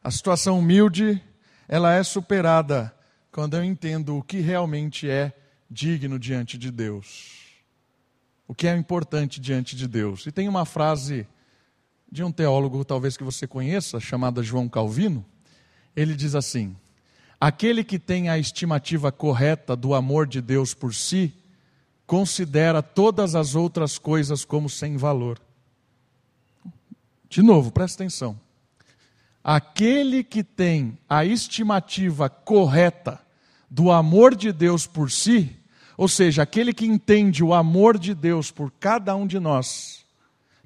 a 0.03 0.11
situação 0.11 0.59
humilde, 0.59 1.23
ela 1.69 1.95
é 1.95 2.03
superada 2.03 2.95
quando 3.31 3.57
eu 3.57 3.65
entendo 3.65 4.17
o 4.17 4.23
que 4.23 4.41
realmente 4.41 5.09
é 5.09 5.33
digno 5.71 6.19
diante 6.19 6.59
de 6.59 6.71
Deus 6.71 7.47
o 8.49 8.55
que 8.55 8.67
é 8.67 8.77
importante 8.77 9.41
diante 9.41 9.75
de 9.75 9.89
Deus. 9.89 10.27
E 10.27 10.33
tem 10.33 10.49
uma 10.49 10.65
frase 10.65 11.27
de 12.11 12.23
um 12.23 12.31
teólogo, 12.31 12.85
talvez 12.85 13.17
que 13.17 13.25
você 13.25 13.47
conheça, 13.47 14.01
chamada 14.01 14.43
João 14.43 14.69
Calvino. 14.69 15.25
Ele 15.95 16.15
diz 16.15 16.35
assim: 16.35 16.77
Aquele 17.41 17.85
que 17.85 17.99
tem 17.99 18.29
a 18.29 18.39
estimativa 18.39 19.13
correta 19.13 19.77
do 19.77 19.95
amor 19.95 20.27
de 20.27 20.41
Deus 20.41 20.73
por 20.73 20.95
si, 20.95 21.35
considera 22.07 22.83
todas 22.83 23.35
as 23.35 23.55
outras 23.55 23.99
coisas 23.99 24.45
como 24.45 24.71
sem 24.71 24.97
valor. 24.97 25.39
De 27.29 27.43
novo, 27.43 27.71
presta 27.71 28.03
atenção. 28.03 28.39
Aquele 29.43 30.25
que 30.25 30.43
tem 30.43 30.99
a 31.09 31.25
estimativa 31.25 32.29
correta 32.29 33.21
do 33.71 33.91
amor 33.91 34.35
de 34.35 34.53
Deus 34.53 34.87
por 34.87 35.11
si, 35.11 35.57
ou 35.97 36.09
seja, 36.09 36.43
aquele 36.43 36.73
que 36.73 36.87
entende 36.87 37.43
o 37.43 37.53
amor 37.53 37.99
de 37.99 38.15
Deus 38.15 38.51
por 38.51 38.73
cada 38.79 39.15
um 39.15 39.27
de 39.27 39.39
nós, 39.39 40.06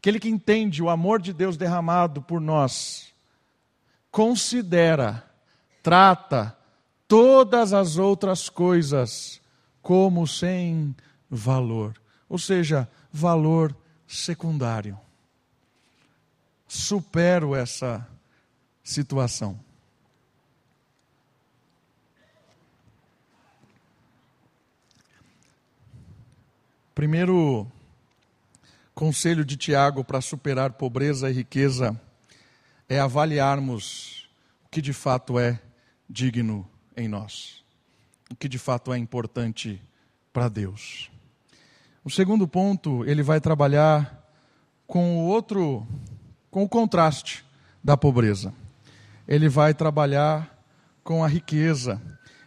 aquele 0.00 0.18
que 0.18 0.30
entende 0.30 0.82
o 0.82 0.88
amor 0.88 1.20
de 1.20 1.30
Deus 1.30 1.58
derramado 1.58 2.22
por 2.22 2.40
nós, 2.40 3.12
considera, 4.10 5.30
trata 5.82 6.56
todas 7.06 7.74
as 7.74 7.98
outras 7.98 8.48
coisas 8.48 9.42
como 9.82 10.26
sem 10.26 10.96
valor, 11.28 12.00
ou 12.30 12.38
seja, 12.38 12.88
valor 13.12 13.76
secundário. 14.08 14.98
Supero 16.66 17.54
essa 17.54 18.08
situação. 18.82 19.60
Primeiro 26.94 27.70
conselho 29.00 29.46
de 29.46 29.56
Tiago 29.56 30.04
para 30.04 30.20
superar 30.20 30.74
pobreza 30.74 31.30
e 31.30 31.32
riqueza 31.32 31.98
é 32.86 33.00
avaliarmos 33.00 34.28
o 34.62 34.68
que 34.68 34.82
de 34.82 34.92
fato 34.92 35.38
é 35.38 35.58
digno 36.06 36.68
em 36.94 37.08
nós, 37.08 37.64
o 38.30 38.36
que 38.36 38.46
de 38.46 38.58
fato 38.58 38.92
é 38.92 38.98
importante 38.98 39.80
para 40.34 40.50
Deus. 40.50 41.10
O 42.04 42.10
segundo 42.10 42.46
ponto, 42.46 43.02
ele 43.06 43.22
vai 43.22 43.40
trabalhar 43.40 44.22
com 44.86 45.16
o 45.16 45.28
outro, 45.28 45.86
com 46.50 46.62
o 46.64 46.68
contraste 46.68 47.42
da 47.82 47.96
pobreza. 47.96 48.52
Ele 49.26 49.48
vai 49.48 49.72
trabalhar 49.72 50.62
com 51.02 51.24
a 51.24 51.26
riqueza. 51.26 51.98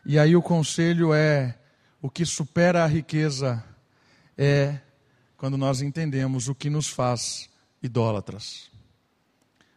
E 0.05 0.19
aí 0.19 0.35
o 0.35 0.41
conselho 0.41 1.15
é: 1.15 1.57
o 1.99 2.11
que 2.11 2.23
supera 2.27 2.83
a 2.83 2.87
riqueza 2.87 3.63
é 4.37 4.77
quando 5.43 5.57
nós 5.57 5.81
entendemos 5.81 6.47
o 6.47 6.55
que 6.55 6.69
nos 6.69 6.87
faz 6.87 7.49
idólatras. 7.81 8.71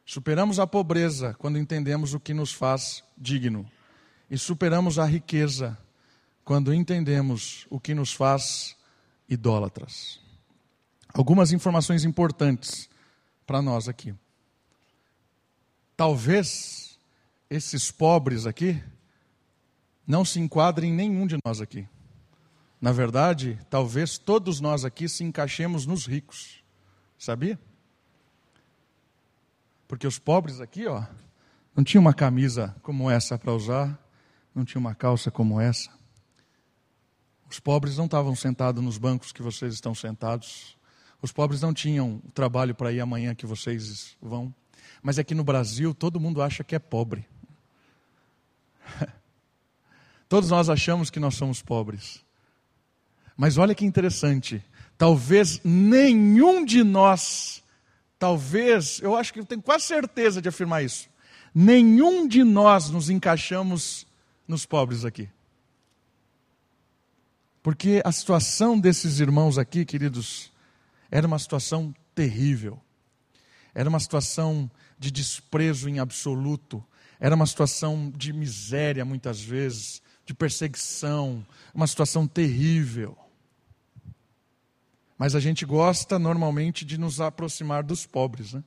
Superamos 0.05 0.61
a 0.61 0.66
pobreza 0.66 1.35
quando 1.40 1.59
entendemos 1.59 2.14
o 2.14 2.20
que 2.20 2.33
nos 2.33 2.52
faz 2.52 3.02
digno. 3.18 3.68
E 4.31 4.38
superamos 4.38 4.96
a 4.96 5.05
riqueza 5.05 5.76
quando 6.44 6.72
entendemos 6.72 7.66
o 7.68 7.81
que 7.81 7.96
nos 7.96 8.12
faz 8.12 8.76
idólatras. 9.29 10.20
Algumas 11.12 11.50
informações 11.50 12.05
importantes 12.05 12.88
para 13.44 13.61
nós 13.61 13.88
aqui. 13.88 14.14
Talvez 15.96 16.96
esses 17.50 17.90
pobres 17.90 18.46
aqui 18.46 18.81
não 20.07 20.24
se 20.24 20.38
enquadrem 20.38 20.92
em 20.92 20.94
nenhum 20.94 21.26
de 21.26 21.37
nós 21.44 21.61
aqui. 21.61 21.88
Na 22.81 22.93
verdade, 22.93 23.59
talvez 23.71 24.19
todos 24.19 24.61
nós 24.61 24.85
aqui 24.85 25.09
se 25.09 25.25
encaixemos 25.25 25.87
nos 25.87 26.07
ricos. 26.07 26.62
Sabia? 27.19 27.59
Porque 29.89 30.07
os 30.07 30.19
pobres 30.19 30.61
aqui, 30.61 30.87
ó, 30.87 31.05
não 31.75 31.83
tinham 31.85 32.03
uma 32.03 32.12
camisa 32.12 32.75
como 32.83 33.11
essa 33.11 33.39
para 33.39 33.53
usar, 33.53 33.99
não 34.55 34.65
tinha 34.65 34.81
uma 34.81 34.95
calça 34.95 35.31
como 35.31 35.61
essa. 35.61 35.91
Os 37.49 37.61
pobres 37.61 37.97
não 37.97 38.07
estavam 38.07 38.35
sentados 38.35 38.83
nos 38.83 38.99
bancos 38.99 39.33
que 39.33 39.43
vocês 39.43 39.73
estão 39.73 39.95
sentados. 39.95 40.77
Os 41.23 41.33
pobres 41.33 41.62
não 41.62 41.73
tinham 41.73 42.21
trabalho 42.35 42.75
para 42.75 42.93
ir 42.93 43.01
amanhã 43.01 43.35
que 43.35 43.47
vocês 43.47 44.17
vão. 44.21 44.55
Mas 45.03 45.19
aqui 45.19 45.35
no 45.35 45.45
Brasil 45.45 45.95
todo 45.95 46.21
mundo 46.21 46.43
acha 46.43 46.65
que 46.65 46.75
é 46.75 46.79
pobre. 46.79 47.27
Todos 50.29 50.51
nós 50.51 50.69
achamos 50.69 51.09
que 51.09 51.21
nós 51.21 51.37
somos 51.37 51.62
pobres. 51.62 52.26
Mas 53.37 53.59
olha 53.59 53.75
que 53.75 53.85
interessante, 53.85 54.64
talvez 54.96 55.61
nenhum 55.62 56.64
de 56.64 56.83
nós, 56.83 57.62
talvez, 58.18 59.01
eu 59.03 59.14
acho 59.14 59.33
que 59.33 59.40
eu 59.40 59.44
tenho 59.44 59.61
quase 59.61 59.85
certeza 59.85 60.40
de 60.40 60.49
afirmar 60.49 60.85
isso, 60.85 61.09
nenhum 61.55 62.27
de 62.27 62.42
nós 62.42 62.88
nos 62.90 63.11
encaixamos 63.11 64.07
nos 64.49 64.64
pobres 64.64 65.05
aqui. 65.05 65.29
Porque 67.62 68.01
a 68.05 68.12
situação 68.12 68.79
desses 68.79 69.18
irmãos 69.18 69.59
aqui, 69.59 69.85
queridos, 69.85 70.53
era 71.11 71.27
uma 71.27 71.38
situação 71.38 71.92
terrível. 72.14 72.81
Era 73.75 73.88
uma 73.88 73.99
situação 73.99 74.70
de 74.96 75.11
desprezo 75.11 75.88
em 75.88 75.99
absoluto. 75.99 76.83
Era 77.18 77.35
uma 77.35 77.44
situação 77.44 78.12
de 78.14 78.33
miséria, 78.33 79.05
muitas 79.05 79.40
vezes, 79.40 80.01
de 80.25 80.33
perseguição. 80.33 81.44
Uma 81.75 81.88
situação 81.88 82.27
terrível. 82.27 83.18
Mas 85.18 85.35
a 85.35 85.40
gente 85.40 85.64
gosta 85.64 86.18
normalmente 86.18 86.85
de 86.85 86.98
nos 86.98 87.20
aproximar 87.20 87.83
dos 87.83 88.07
pobres, 88.07 88.52
né? 88.52 88.62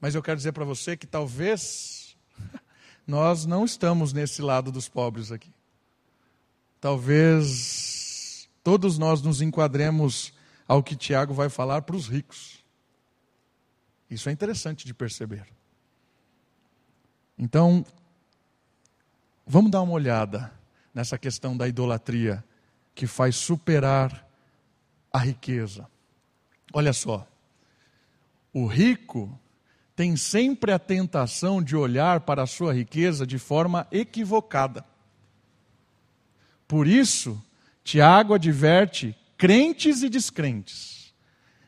Mas 0.00 0.14
eu 0.14 0.22
quero 0.22 0.36
dizer 0.36 0.52
para 0.52 0.64
você 0.64 0.96
que 0.96 1.06
talvez 1.06 2.16
nós 3.06 3.44
não 3.44 3.64
estamos 3.64 4.12
nesse 4.12 4.40
lado 4.40 4.72
dos 4.72 4.88
pobres 4.88 5.30
aqui. 5.30 5.52
Talvez 6.80 8.48
todos 8.62 8.96
nós 8.98 9.20
nos 9.20 9.42
enquadremos 9.42 10.32
ao 10.66 10.82
que 10.82 10.94
Tiago 10.94 11.34
vai 11.34 11.48
falar 11.48 11.82
para 11.82 11.96
os 11.96 12.06
ricos. 12.06 12.64
Isso 14.10 14.28
é 14.28 14.32
interessante 14.32 14.86
de 14.86 14.94
perceber. 14.94 15.46
Então, 17.36 17.84
vamos 19.46 19.70
dar 19.70 19.82
uma 19.82 19.92
olhada 19.92 20.52
nessa 20.94 21.18
questão 21.18 21.56
da 21.56 21.68
idolatria 21.68 22.44
que 22.94 23.06
faz 23.06 23.36
superar 23.36 24.27
a 25.12 25.18
riqueza. 25.18 25.88
Olha 26.72 26.92
só, 26.92 27.26
o 28.52 28.66
rico 28.66 29.38
tem 29.96 30.16
sempre 30.16 30.72
a 30.72 30.78
tentação 30.78 31.62
de 31.62 31.74
olhar 31.74 32.20
para 32.20 32.42
a 32.42 32.46
sua 32.46 32.72
riqueza 32.72 33.26
de 33.26 33.38
forma 33.38 33.86
equivocada. 33.90 34.84
Por 36.66 36.86
isso, 36.86 37.42
Tiago 37.82 38.34
adverte 38.34 39.16
crentes 39.36 40.02
e 40.02 40.08
descrentes. 40.08 41.14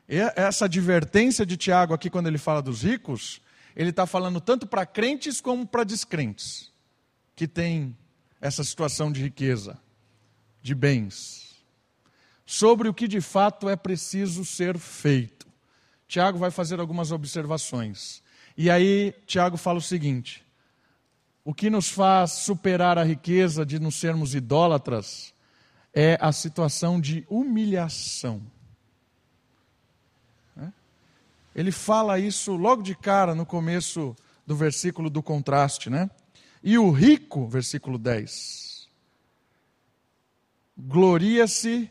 E 0.09 0.19
essa 0.37 0.67
advertência 0.67 1.47
de 1.47 1.57
Tiago 1.57 1.95
aqui, 1.95 2.11
quando 2.11 2.27
ele 2.27 2.39
fala 2.39 2.61
dos 2.61 2.83
ricos, 2.83 3.41
ele 3.75 3.91
está 3.91 4.07
falando 4.07 4.41
tanto 4.41 4.67
para 4.67 4.85
crentes 4.85 5.41
como 5.41 5.67
para 5.67 5.85
descrentes, 5.85 6.71
que 7.35 7.49
têm 7.49 7.97
essa 8.41 8.63
situação 8.63 9.11
de 9.11 9.23
riqueza, 9.23 9.79
de 10.63 10.75
bens 10.75 11.50
sobre 12.51 12.89
o 12.89 12.93
que 12.93 13.07
de 13.07 13.21
fato 13.21 13.69
é 13.69 13.77
preciso 13.77 14.45
ser 14.45 14.77
feito. 14.77 15.47
Tiago 16.09 16.37
vai 16.37 16.51
fazer 16.51 16.81
algumas 16.81 17.13
observações. 17.13 18.25
E 18.57 18.69
aí, 18.69 19.15
Tiago 19.25 19.57
fala 19.57 19.79
o 19.79 19.81
seguinte: 19.81 20.45
o 21.45 21.55
que 21.55 21.71
nos 21.71 21.91
faz 21.91 22.33
superar 22.33 22.99
a 22.99 23.05
riqueza 23.05 23.65
de 23.65 23.79
não 23.79 23.93
sermos 23.93 24.35
idólatras 24.35 25.33
é 25.95 26.19
a 26.21 26.33
situação 26.33 27.01
de 27.01 27.25
humilhação. 27.31 28.43
Né? 30.57 30.73
Ele 31.55 31.71
fala 31.71 32.19
isso 32.19 32.57
logo 32.57 32.83
de 32.83 32.97
cara 32.97 33.33
no 33.33 33.47
começo 33.47 34.17
do 34.45 34.57
versículo 34.57 35.09
do 35.09 35.23
contraste, 35.23 35.89
né? 35.89 36.11
E 36.65 36.77
o 36.77 36.91
rico, 36.91 37.47
versículo 37.47 37.97
10, 37.97 38.89
gloria-se 40.77 41.89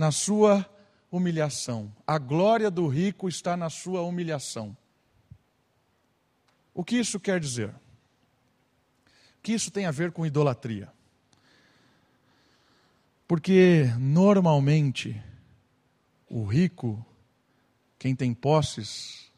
na 0.00 0.10
sua 0.10 0.66
humilhação. 1.12 1.94
A 2.06 2.16
glória 2.16 2.70
do 2.70 2.88
rico 2.88 3.28
está 3.28 3.54
na 3.54 3.68
sua 3.68 4.00
humilhação. 4.00 4.74
O 6.72 6.82
que 6.82 6.96
isso 6.96 7.20
quer 7.20 7.38
dizer? 7.38 7.68
O 7.68 9.42
que 9.42 9.52
isso 9.52 9.70
tem 9.70 9.84
a 9.84 9.90
ver 9.90 10.10
com 10.10 10.24
idolatria? 10.24 10.90
Porque 13.28 13.92
normalmente 13.98 15.22
o 16.30 16.46
rico, 16.46 17.04
quem 17.98 18.16
tem 18.16 18.32
posses, 18.32 19.30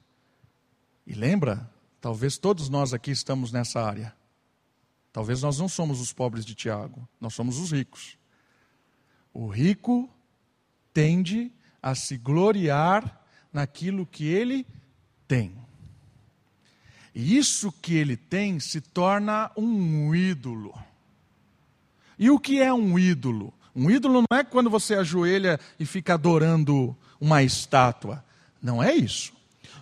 e 1.04 1.12
lembra, 1.12 1.68
talvez 2.00 2.38
todos 2.38 2.68
nós 2.68 2.94
aqui 2.94 3.10
estamos 3.10 3.50
nessa 3.50 3.82
área. 3.82 4.14
Talvez 5.12 5.42
nós 5.42 5.58
não 5.58 5.68
somos 5.68 6.00
os 6.00 6.12
pobres 6.12 6.44
de 6.44 6.54
Tiago, 6.54 7.08
nós 7.20 7.34
somos 7.34 7.58
os 7.58 7.72
ricos. 7.72 8.16
O 9.34 9.48
rico 9.48 10.08
tende 10.92 11.50
a 11.82 11.94
se 11.94 12.16
gloriar 12.16 13.20
naquilo 13.52 14.06
que 14.06 14.26
ele 14.26 14.66
tem. 15.26 15.56
E 17.14 17.36
isso 17.36 17.70
que 17.70 17.94
ele 17.94 18.16
tem 18.16 18.58
se 18.58 18.80
torna 18.80 19.50
um 19.56 20.14
ídolo. 20.14 20.74
E 22.18 22.30
o 22.30 22.38
que 22.38 22.60
é 22.60 22.72
um 22.72 22.98
ídolo? 22.98 23.52
Um 23.74 23.90
ídolo 23.90 24.22
não 24.30 24.38
é 24.38 24.44
quando 24.44 24.70
você 24.70 24.94
ajoelha 24.94 25.58
e 25.78 25.84
fica 25.84 26.14
adorando 26.14 26.96
uma 27.20 27.42
estátua. 27.42 28.24
Não 28.62 28.82
é 28.82 28.94
isso. 28.94 29.32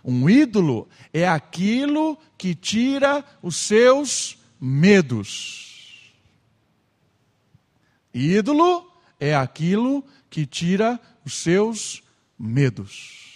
Um 0.04 0.28
ídolo 0.28 0.88
é 1.12 1.28
aquilo 1.28 2.16
que 2.38 2.54
tira 2.54 3.24
os 3.42 3.56
seus 3.56 4.38
medos. 4.60 6.12
Ídolo 8.12 8.90
é 9.18 9.34
aquilo 9.36 10.04
que 10.30 10.46
tira 10.46 10.98
os 11.24 11.34
seus 11.34 12.02
medos. 12.38 13.28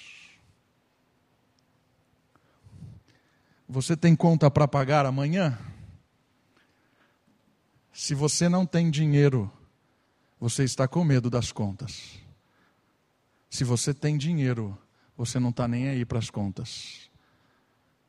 Você 3.69 3.97
tem 3.97 4.15
conta 4.15 4.49
para 4.51 4.69
pagar 4.69 5.05
amanhã? 5.05 5.59
Se 7.93 8.15
você 8.15 8.49
não 8.49 8.65
tem 8.65 8.91
dinheiro, 8.91 9.51
você 10.39 10.63
está 10.63 10.87
com 10.87 11.03
medo 11.03 11.29
das 11.29 11.51
contas. 11.51 12.19
Se 13.51 13.65
você 13.65 13.93
tem 13.93 14.17
dinheiro, 14.17 14.77
você 15.17 15.41
não 15.41 15.51
está 15.51 15.67
nem 15.67 15.89
aí 15.89 16.05
para 16.05 16.19
as 16.19 16.31
contas. 16.31 17.11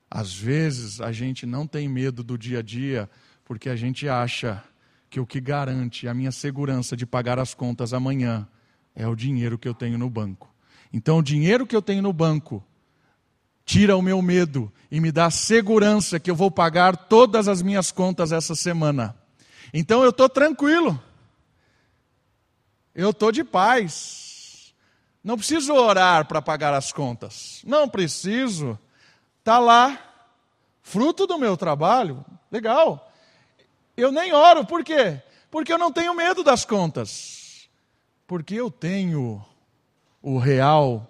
Às 0.10 0.34
vezes 0.34 1.02
a 1.02 1.12
gente 1.12 1.46
não 1.46 1.66
tem 1.66 1.90
medo 1.90 2.24
do 2.24 2.38
dia 2.38 2.60
a 2.60 2.62
dia 2.62 3.10
porque 3.44 3.70
a 3.70 3.76
gente 3.76 4.08
acha 4.08 4.64
que 5.10 5.20
o 5.20 5.26
que 5.26 5.40
garante 5.40 6.08
a 6.08 6.14
minha 6.14 6.32
segurança 6.32 6.96
de 6.96 7.06
pagar 7.06 7.40
as 7.40 7.54
contas 7.54 7.94
amanhã 7.94 8.48
é 8.96 9.08
o 9.08 9.16
dinheiro 9.16 9.58
que 9.58 9.68
eu 9.68 9.74
tenho 9.74 9.98
no 9.98 10.10
banco. 10.10 10.54
Então, 10.94 11.18
o 11.18 11.24
dinheiro 11.24 11.68
que 11.68 11.76
eu 11.76 11.82
tenho 11.82 12.02
no 12.02 12.14
banco 12.14 12.64
tira 13.66 13.98
o 13.98 14.02
meu 14.02 14.22
medo 14.22 14.72
e 14.90 15.02
me 15.02 15.12
dá 15.12 15.30
segurança 15.30 16.20
que 16.20 16.32
eu 16.32 16.36
vou 16.36 16.50
pagar 16.50 16.96
todas 16.96 17.48
as 17.48 17.62
minhas 17.62 17.92
contas 17.92 18.32
essa 18.32 18.56
semana. 18.56 19.16
Então, 19.74 20.04
eu 20.04 20.12
estou 20.12 20.30
tranquilo. 20.30 21.02
Eu 22.94 23.10
estou 23.10 23.32
de 23.32 23.44
paz. 23.44 24.74
Não 25.22 25.38
preciso 25.38 25.74
orar 25.74 26.26
para 26.26 26.42
pagar 26.42 26.74
as 26.74 26.94
contas. 26.94 27.62
Não 27.66 27.90
preciso. 27.90 28.80
Está 29.40 29.60
lá, 29.60 30.00
fruto 30.82 31.28
do 31.28 31.38
meu 31.38 31.58
trabalho. 31.58 32.24
Legal. 32.50 33.12
Eu 33.98 34.12
nem 34.12 34.32
oro, 34.34 34.66
por 34.66 34.84
quê? 34.84 35.22
Porque 35.52 35.74
eu 35.74 35.78
não 35.78 35.92
tenho 35.92 36.14
medo 36.14 36.44
das 36.44 36.64
contas. 36.64 37.45
Porque 38.28 38.56
eu 38.56 38.72
tenho 38.72 39.44
o 40.22 40.38
real 40.38 41.10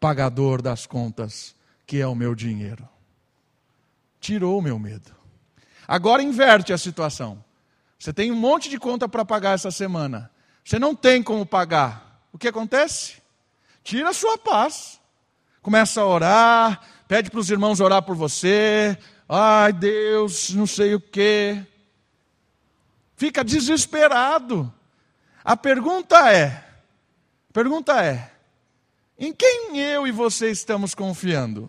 pagador 0.00 0.62
das 0.62 0.86
contas, 0.86 1.54
que 1.86 2.00
é 2.00 2.06
o 2.06 2.14
meu 2.14 2.34
dinheiro. 2.34 2.88
Tirou 4.20 4.58
o 4.58 4.62
meu 4.62 4.78
medo. 4.78 5.14
Agora 5.86 6.22
inverte 6.22 6.72
a 6.72 6.78
situação. 6.78 7.44
Você 7.98 8.12
tem 8.12 8.32
um 8.32 8.36
monte 8.36 8.68
de 8.68 8.78
conta 8.78 9.08
para 9.08 9.24
pagar 9.24 9.52
essa 9.52 9.70
semana. 9.70 10.30
Você 10.64 10.78
não 10.78 10.94
tem 10.94 11.22
como 11.22 11.44
pagar. 11.44 12.22
O 12.32 12.38
que 12.38 12.48
acontece? 12.48 13.22
Tira 13.82 14.10
a 14.10 14.14
sua 14.14 14.38
paz. 14.38 15.00
Começa 15.60 16.00
a 16.00 16.06
orar, 16.06 16.80
pede 17.06 17.30
para 17.30 17.40
os 17.40 17.50
irmãos 17.50 17.80
orar 17.80 18.02
por 18.02 18.16
você. 18.16 18.98
Ai, 19.28 19.72
Deus, 19.72 20.50
não 20.54 20.66
sei 20.66 20.94
o 20.94 21.00
quê 21.00 21.66
fica 23.16 23.44
desesperado. 23.44 24.72
A 25.44 25.56
pergunta 25.56 26.32
é: 26.32 26.66
pergunta 27.52 28.02
é, 28.02 28.32
em 29.18 29.32
quem 29.32 29.78
eu 29.78 30.06
e 30.06 30.10
você 30.10 30.50
estamos 30.50 30.94
confiando? 30.94 31.68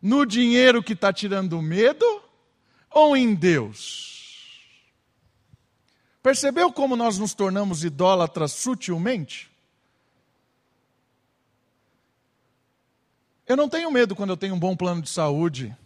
No 0.00 0.24
dinheiro 0.24 0.82
que 0.82 0.92
está 0.92 1.12
tirando 1.12 1.60
medo 1.60 2.06
ou 2.90 3.16
em 3.16 3.34
Deus? 3.34 4.86
Percebeu 6.22 6.72
como 6.72 6.94
nós 6.94 7.18
nos 7.18 7.34
tornamos 7.34 7.82
idólatras 7.82 8.52
sutilmente? 8.52 9.50
Eu 13.46 13.56
não 13.56 13.68
tenho 13.68 13.90
medo 13.90 14.14
quando 14.14 14.30
eu 14.30 14.36
tenho 14.36 14.54
um 14.54 14.58
bom 14.58 14.76
plano 14.76 15.02
de 15.02 15.08
saúde 15.08 15.76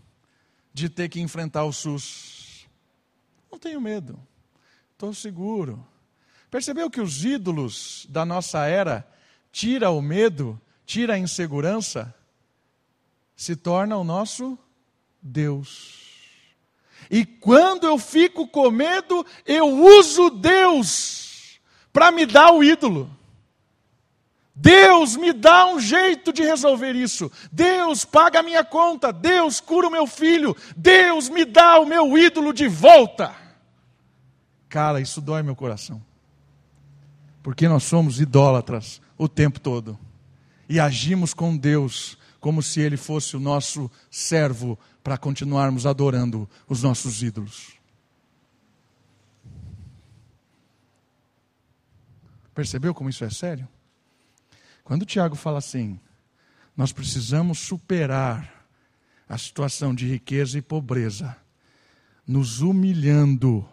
de 0.74 0.88
ter 0.88 1.08
que 1.08 1.20
enfrentar 1.20 1.64
o 1.64 1.72
SUS. 1.72 2.66
Não 3.50 3.58
tenho 3.58 3.80
medo 3.80 4.18
estou 5.02 5.12
seguro. 5.12 5.84
Percebeu 6.52 6.90
que 6.90 7.00
os 7.00 7.24
ídolos 7.24 8.06
da 8.10 8.26
nossa 8.26 8.66
era 8.66 9.08
tira 9.50 9.90
o 9.90 10.02
medo, 10.02 10.60
tira 10.84 11.14
a 11.14 11.18
insegurança, 11.18 12.14
se 13.34 13.56
torna 13.56 13.96
o 13.96 14.04
nosso 14.04 14.58
Deus. 15.22 16.12
E 17.10 17.24
quando 17.24 17.86
eu 17.86 17.96
fico 17.96 18.46
com 18.46 18.70
medo, 18.70 19.24
eu 19.46 19.66
uso 19.66 20.28
Deus 20.28 21.58
para 21.90 22.12
me 22.12 22.26
dar 22.26 22.52
o 22.52 22.62
ídolo. 22.62 23.10
Deus 24.54 25.16
me 25.16 25.32
dá 25.32 25.66
um 25.68 25.80
jeito 25.80 26.34
de 26.34 26.42
resolver 26.42 26.94
isso. 26.94 27.32
Deus 27.50 28.04
paga 28.04 28.40
a 28.40 28.42
minha 28.42 28.62
conta. 28.62 29.10
Deus 29.10 29.58
cura 29.58 29.88
o 29.88 29.90
meu 29.90 30.06
filho. 30.06 30.54
Deus 30.76 31.30
me 31.30 31.46
dá 31.46 31.80
o 31.80 31.86
meu 31.86 32.18
ídolo 32.18 32.52
de 32.52 32.68
volta. 32.68 33.34
Cara, 34.68 35.00
isso 35.00 35.18
dói 35.18 35.42
meu 35.42 35.56
coração. 35.56 36.11
Porque 37.42 37.68
nós 37.68 37.82
somos 37.84 38.20
idólatras 38.20 39.00
o 39.18 39.28
tempo 39.28 39.60
todo. 39.60 39.98
E 40.68 40.78
agimos 40.78 41.34
com 41.34 41.56
Deus 41.56 42.16
como 42.40 42.62
se 42.62 42.80
Ele 42.80 42.96
fosse 42.96 43.36
o 43.36 43.40
nosso 43.40 43.90
servo 44.10 44.78
para 45.02 45.18
continuarmos 45.18 45.86
adorando 45.86 46.48
os 46.68 46.82
nossos 46.82 47.22
ídolos. 47.22 47.72
Percebeu 52.54 52.94
como 52.94 53.10
isso 53.10 53.24
é 53.24 53.30
sério? 53.30 53.66
Quando 54.84 55.02
o 55.02 55.06
Tiago 55.06 55.34
fala 55.36 55.58
assim, 55.58 55.98
nós 56.76 56.92
precisamos 56.92 57.58
superar 57.58 58.66
a 59.28 59.38
situação 59.38 59.94
de 59.94 60.06
riqueza 60.06 60.58
e 60.58 60.62
pobreza, 60.62 61.36
nos 62.26 62.60
humilhando 62.60 63.66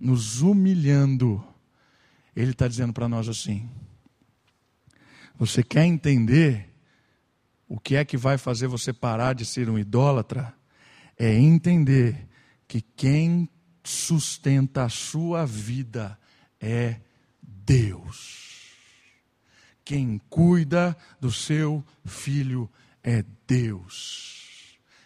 nos 0.00 0.40
humilhando. 0.40 1.44
Ele 2.34 2.52
está 2.52 2.68
dizendo 2.68 2.92
para 2.92 3.08
nós 3.08 3.28
assim: 3.28 3.68
você 5.38 5.62
quer 5.62 5.84
entender 5.84 6.68
o 7.68 7.78
que 7.78 7.96
é 7.96 8.04
que 8.04 8.16
vai 8.16 8.36
fazer 8.36 8.66
você 8.66 8.92
parar 8.92 9.32
de 9.32 9.44
ser 9.44 9.70
um 9.70 9.78
idólatra? 9.78 10.54
É 11.18 11.34
entender 11.34 12.26
que 12.66 12.80
quem 12.80 13.48
sustenta 13.82 14.84
a 14.84 14.88
sua 14.88 15.46
vida 15.46 16.18
é 16.60 17.00
Deus. 17.42 18.74
Quem 19.84 20.20
cuida 20.28 20.96
do 21.20 21.32
seu 21.32 21.84
filho 22.04 22.70
é 23.02 23.24
Deus. 23.46 24.39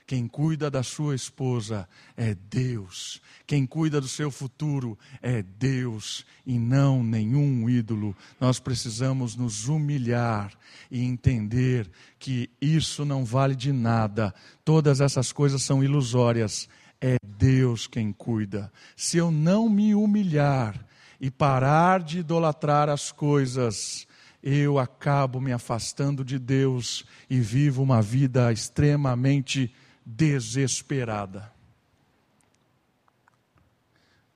Quem 0.07 0.29
cuida 0.29 0.71
da 0.71 0.83
sua 0.83 1.15
esposa 1.15 1.89
é 2.15 2.35
Deus. 2.35 3.23
Quem 3.47 3.65
cuida 3.65 4.03
do 4.03 4.09
seu 4.09 4.31
futuro 4.31 4.99
é 5.23 5.43
Deus 5.43 6.27
e 6.45 6.59
não 6.59 7.03
nenhum 7.03 7.71
ídolo. 7.71 8.15
Nós 8.39 8.61
precisamos 8.61 9.35
nos 9.35 9.67
humilhar 9.67 10.53
e 10.91 11.03
entender 11.03 11.91
que 12.19 12.51
isso 12.61 13.03
não 13.07 13.25
vale 13.25 13.57
de 13.57 13.73
nada. 13.73 14.35
Todas 14.63 15.01
essas 15.01 15.33
coisas 15.33 15.63
são 15.63 15.83
ilusórias. 15.83 16.69
É 17.01 17.17
Deus 17.39 17.87
quem 17.87 18.13
cuida. 18.13 18.71
Se 18.95 19.17
eu 19.17 19.31
não 19.31 19.71
me 19.71 19.95
humilhar 19.95 20.87
e 21.19 21.31
parar 21.31 22.03
de 22.03 22.19
idolatrar 22.19 22.91
as 22.91 23.11
coisas, 23.11 24.07
eu 24.43 24.79
acabo 24.79 25.41
me 25.41 25.53
afastando 25.53 26.23
de 26.23 26.39
Deus 26.39 27.07
e 27.31 27.41
vivo 27.41 27.83
uma 27.83 28.03
vida 28.03 28.53
extremamente 28.53 29.75
desesperada. 30.05 31.53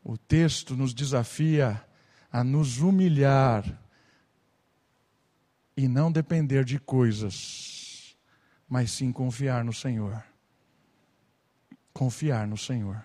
O 0.03 0.17
texto 0.17 0.77
nos 0.77 0.95
desafia 0.95 1.85
a 2.33 2.43
nos 2.43 2.79
humilhar 2.79 3.79
e 5.77 5.87
não 5.87 6.11
depender 6.11 6.65
de 6.65 6.79
coisas, 6.79 8.17
mas 8.69 8.91
sim 8.91 9.13
confiar 9.13 9.65
no 9.65 9.73
Senhor. 9.73 10.25
Confiar 11.93 12.47
no 12.47 12.57
Senhor. 12.57 13.05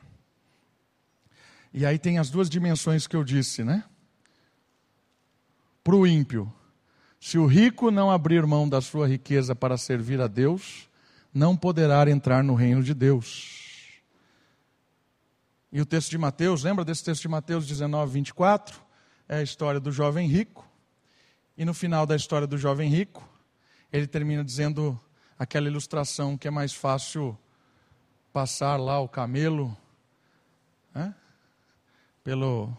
E 1.74 1.86
aí 1.86 1.98
tem 1.98 2.20
as 2.20 2.30
duas 2.30 2.50
dimensões 2.50 3.08
que 3.08 3.16
eu 3.16 3.24
disse, 3.24 3.64
né? 3.64 3.84
Para 5.84 5.96
o 5.96 6.08
ímpio, 6.08 6.54
se 7.20 7.38
o 7.38 7.46
rico 7.46 7.92
não 7.92 8.12
abrir 8.12 8.46
mão 8.46 8.70
da 8.70 8.80
sua 8.80 9.08
riqueza 9.08 9.56
para 9.56 9.78
servir 9.78 10.22
a 10.22 10.28
Deus, 10.28 10.90
não 11.34 11.58
poderá 11.58 12.08
entrar 12.10 12.44
no 12.44 12.54
reino 12.54 12.84
de 12.84 12.94
Deus. 12.94 14.02
E 15.72 15.82
o 15.82 15.86
texto 15.86 16.12
de 16.12 16.18
Mateus, 16.18 16.64
lembra 16.64 16.86
desse 16.86 17.04
texto 17.04 17.24
de 17.24 17.28
Mateus 17.28 17.66
19, 17.66 18.14
24? 18.14 18.80
É 19.28 19.38
a 19.38 19.42
história 19.42 19.80
do 19.80 19.92
jovem 19.92 20.28
rico. 20.28 20.68
E 21.58 21.66
no 21.66 21.74
final 21.74 22.06
da 22.06 22.16
história 22.16 22.46
do 22.46 22.58
jovem 22.58 22.90
rico, 22.90 23.28
ele 23.92 24.06
termina 24.06 24.44
dizendo 24.44 25.00
aquela 25.38 25.68
ilustração 25.68 26.38
que 26.38 26.48
é 26.48 26.52
mais 26.52 26.74
fácil 26.74 27.38
passar 28.32 28.78
lá 28.78 29.00
o 29.00 29.10
camelo 29.10 29.76
né, 30.94 31.14
pelo 32.24 32.76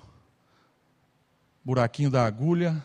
buraquinho 1.64 2.10
da 2.10 2.24
agulha 2.24 2.84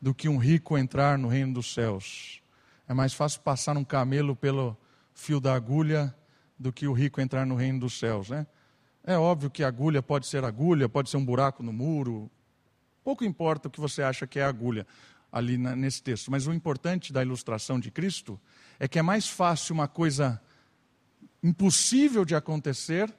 do 0.00 0.14
que 0.14 0.28
um 0.28 0.38
rico 0.38 0.78
entrar 0.78 1.18
no 1.18 1.28
reino 1.28 1.54
dos 1.54 1.72
céus. 1.74 2.40
É 2.88 2.94
mais 2.94 3.12
fácil 3.12 3.40
passar 3.40 3.76
um 3.76 3.84
camelo 3.84 4.36
pelo 4.36 4.76
fio 5.18 5.40
da 5.40 5.52
agulha 5.52 6.14
do 6.56 6.72
que 6.72 6.86
o 6.86 6.92
rico 6.92 7.20
entrar 7.20 7.44
no 7.44 7.56
reino 7.56 7.80
dos 7.80 7.98
céus, 7.98 8.30
né? 8.30 8.46
É 9.02 9.18
óbvio 9.18 9.50
que 9.50 9.64
agulha 9.64 10.00
pode 10.00 10.26
ser 10.28 10.44
agulha, 10.44 10.88
pode 10.88 11.10
ser 11.10 11.16
um 11.16 11.24
buraco 11.24 11.60
no 11.60 11.72
muro. 11.72 12.30
Pouco 13.02 13.24
importa 13.24 13.66
o 13.66 13.70
que 13.70 13.80
você 13.80 14.00
acha 14.00 14.26
que 14.28 14.38
é 14.38 14.44
agulha 14.44 14.86
ali 15.30 15.58
nesse 15.58 16.02
texto, 16.02 16.30
mas 16.30 16.46
o 16.46 16.52
importante 16.52 17.12
da 17.12 17.20
ilustração 17.20 17.80
de 17.80 17.90
Cristo 17.90 18.40
é 18.78 18.86
que 18.86 18.98
é 18.98 19.02
mais 19.02 19.28
fácil 19.28 19.74
uma 19.74 19.88
coisa 19.88 20.40
impossível 21.42 22.24
de 22.24 22.34
acontecer 22.34 23.12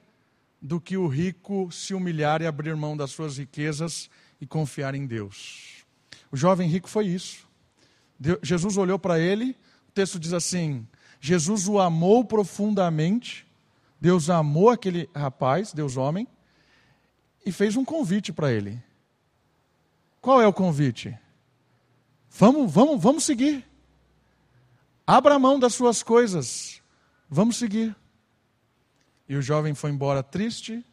do 0.60 0.80
que 0.80 0.96
o 0.96 1.06
rico 1.06 1.70
se 1.70 1.92
humilhar 1.92 2.40
e 2.40 2.46
abrir 2.46 2.74
mão 2.76 2.96
das 2.96 3.10
suas 3.10 3.36
riquezas 3.36 4.08
e 4.40 4.46
confiar 4.46 4.94
em 4.94 5.06
Deus. 5.06 5.84
O 6.32 6.36
jovem 6.36 6.68
rico 6.68 6.88
foi 6.88 7.06
isso. 7.06 7.46
Jesus 8.42 8.76
olhou 8.76 8.98
para 8.98 9.18
ele, 9.18 9.56
o 9.88 9.92
texto 9.92 10.18
diz 10.18 10.32
assim: 10.32 10.86
Jesus 11.20 11.68
o 11.68 11.78
amou 11.78 12.24
profundamente, 12.24 13.46
Deus 14.00 14.30
amou 14.30 14.70
aquele 14.70 15.08
rapaz, 15.14 15.72
Deus 15.72 15.96
homem, 15.96 16.26
e 17.44 17.52
fez 17.52 17.76
um 17.76 17.84
convite 17.84 18.32
para 18.32 18.50
ele. 18.50 18.82
Qual 20.20 20.40
é 20.40 20.46
o 20.46 20.52
convite? 20.52 21.16
Vamos, 22.30 22.72
vamos, 22.72 23.02
vamos 23.02 23.24
seguir. 23.24 23.66
Abra 25.06 25.34
a 25.34 25.38
mão 25.38 25.58
das 25.58 25.74
suas 25.74 26.02
coisas. 26.02 26.80
Vamos 27.28 27.56
seguir. 27.56 27.94
E 29.28 29.36
o 29.36 29.42
jovem 29.42 29.74
foi 29.74 29.90
embora 29.90 30.22
triste, 30.22 30.84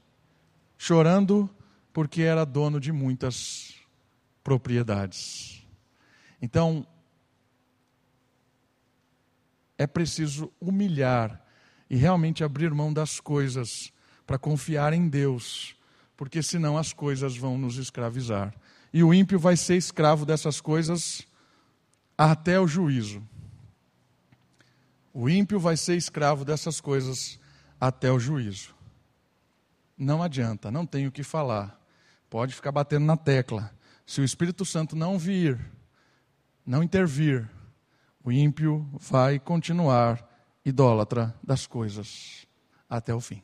chorando, 0.78 1.50
porque 1.94 2.22
era 2.22 2.46
dono 2.46 2.80
de 2.80 2.92
muitas 2.92 3.76
propriedades. 4.44 5.66
Então, 6.42 6.86
é 9.78 9.86
preciso 9.86 10.52
humilhar 10.60 11.42
e 11.90 11.96
realmente 11.96 12.44
abrir 12.44 12.74
mão 12.74 12.92
das 12.92 13.20
coisas 13.20 13.92
para 14.26 14.38
confiar 14.38 14.92
em 14.94 15.08
Deus, 15.08 15.76
porque 16.16 16.42
senão 16.42 16.78
as 16.78 16.92
coisas 16.92 17.38
vão 17.38 17.58
nos 17.58 17.78
escravizar. 17.78 18.54
E 18.92 19.04
o 19.04 19.14
ímpio 19.14 19.40
vai 19.40 19.56
ser 19.56 19.76
escravo 19.76 20.26
dessas 20.26 20.60
coisas 20.60 21.26
até 22.18 22.60
o 22.60 22.68
juízo. 22.68 23.22
O 25.14 25.30
ímpio 25.30 25.60
vai 25.60 25.78
ser 25.78 25.96
escravo 25.96 26.44
dessas 26.44 26.82
coisas 26.82 27.40
até 27.80 28.12
o 28.12 28.20
juízo. 28.20 28.76
Não 29.98 30.22
adianta, 30.22 30.70
não 30.70 30.86
tem 30.86 31.08
o 31.08 31.12
que 31.12 31.24
falar. 31.24 31.80
Pode 32.30 32.54
ficar 32.54 32.72
batendo 32.72 33.06
na 33.06 33.18
tecla. 33.18 33.72
Se 34.06 34.22
o 34.22 34.24
Espírito 34.24 34.64
Santo 34.64 34.96
não 34.96 35.18
vir, 35.18 35.60
não 36.66 36.84
intervir, 36.84 37.50
o 38.28 38.32
ímpio 38.32 38.86
vai 39.00 39.40
continuar 39.40 40.22
idólatra 40.66 41.34
das 41.42 41.66
coisas 41.66 42.46
até 42.90 43.16
o 43.16 43.22
fim. 43.22 43.42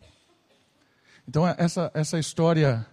Então, 1.25 1.47
essa, 1.47 1.89
essa 1.93 2.19
história 2.19 2.85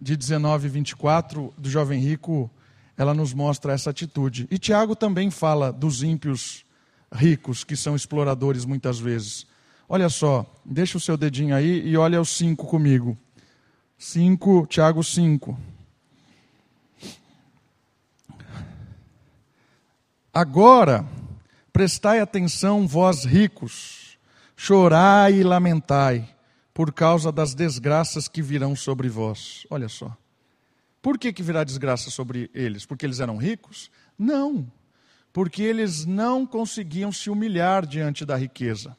de 0.00 0.16
19 0.16 0.68
e 0.68 0.70
24 0.70 1.52
do 1.58 1.68
jovem 1.68 1.98
rico, 1.98 2.48
ela 2.96 3.12
nos 3.12 3.34
mostra 3.34 3.72
essa 3.72 3.90
atitude. 3.90 4.46
E 4.52 4.56
Tiago 4.56 4.94
também 4.94 5.32
fala 5.32 5.72
dos 5.72 6.04
ímpios 6.04 6.64
ricos, 7.12 7.64
que 7.64 7.74
são 7.74 7.96
exploradores 7.96 8.64
muitas 8.64 9.00
vezes. 9.00 9.48
Olha 9.88 10.08
só, 10.08 10.46
deixa 10.64 10.96
o 10.96 11.00
seu 11.00 11.16
dedinho 11.16 11.56
aí 11.56 11.88
e 11.88 11.96
olha 11.96 12.20
os 12.20 12.28
cinco 12.28 12.68
comigo. 12.68 13.18
5, 13.98 14.64
Tiago 14.68 15.02
5. 15.02 15.58
Agora, 20.32 21.04
prestai 21.72 22.20
atenção, 22.20 22.86
vós 22.86 23.24
ricos, 23.24 24.18
chorai 24.56 25.34
e 25.34 25.42
lamentai 25.42 26.28
por 26.72 26.92
causa 26.92 27.32
das 27.32 27.54
desgraças 27.54 28.28
que 28.28 28.40
virão 28.40 28.76
sobre 28.76 29.08
vós. 29.08 29.66
Olha 29.70 29.88
só. 29.88 30.16
Por 31.02 31.18
que, 31.18 31.32
que 31.32 31.42
virá 31.42 31.64
desgraça 31.64 32.10
sobre 32.10 32.50
eles? 32.54 32.86
Porque 32.86 33.06
eles 33.06 33.20
eram 33.20 33.36
ricos? 33.36 33.90
Não 34.18 34.70
porque 35.32 35.62
eles 35.62 36.04
não 36.04 36.46
conseguiam 36.46 37.12
se 37.12 37.30
humilhar 37.30 37.86
diante 37.86 38.24
da 38.24 38.36
riqueza. 38.36 38.96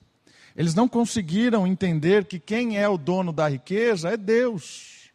Eles 0.55 0.73
não 0.73 0.87
conseguiram 0.87 1.65
entender 1.65 2.25
que 2.25 2.39
quem 2.39 2.77
é 2.77 2.87
o 2.87 2.97
dono 2.97 3.31
da 3.31 3.47
riqueza 3.47 4.09
é 4.09 4.17
Deus. 4.17 5.11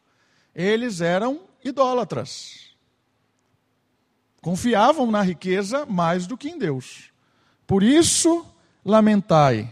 Eles 0.54 1.00
eram 1.00 1.42
idólatras. 1.64 2.65
Confiavam 4.47 5.11
na 5.11 5.22
riqueza 5.22 5.84
mais 5.86 6.24
do 6.24 6.36
que 6.36 6.49
em 6.49 6.57
Deus. 6.57 7.11
Por 7.66 7.82
isso, 7.82 8.47
lamentai, 8.84 9.68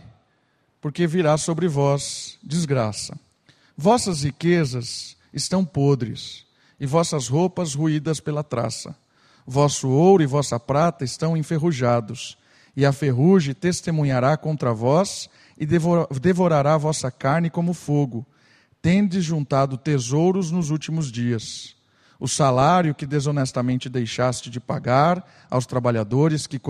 porque 0.80 1.06
virá 1.06 1.38
sobre 1.38 1.68
vós 1.68 2.36
desgraça. 2.42 3.16
Vossas 3.76 4.24
riquezas 4.24 5.16
estão 5.32 5.64
podres, 5.64 6.44
e 6.80 6.86
vossas 6.86 7.28
roupas 7.28 7.72
ruídas 7.72 8.18
pela 8.18 8.42
traça 8.42 8.96
Vosso 9.46 9.88
ouro 9.88 10.24
e 10.24 10.26
vossa 10.26 10.58
prata 10.58 11.04
estão 11.04 11.36
enferrujados, 11.36 12.36
e 12.76 12.84
a 12.84 12.92
ferrugem 12.92 13.54
testemunhará 13.54 14.36
contra 14.36 14.74
vós 14.74 15.30
e 15.56 15.64
devorará 16.20 16.76
vossa 16.76 17.12
carne 17.12 17.48
como 17.48 17.74
fogo. 17.74 18.26
Tendes 18.82 19.22
juntado 19.22 19.78
tesouros 19.78 20.50
nos 20.50 20.70
últimos 20.70 21.12
dias. 21.12 21.76
O 22.18 22.28
salário 22.28 22.94
que 22.94 23.06
desonestamente 23.06 23.88
deixaste 23.88 24.48
de 24.48 24.60
pagar 24.60 25.24
aos 25.50 25.66
trabalhadores 25.66 26.46
que 26.46 26.60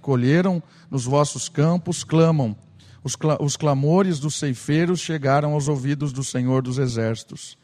colheram 0.00 0.62
nos 0.90 1.04
vossos 1.04 1.48
campos 1.48 2.04
clamam. 2.04 2.56
Os, 3.02 3.16
cl 3.16 3.36
os 3.40 3.56
clamores 3.56 4.18
dos 4.18 4.36
ceifeiros 4.36 5.00
chegaram 5.00 5.52
aos 5.52 5.68
ouvidos 5.68 6.12
do 6.12 6.24
Senhor 6.24 6.62
dos 6.62 6.78
Exércitos. 6.78 7.58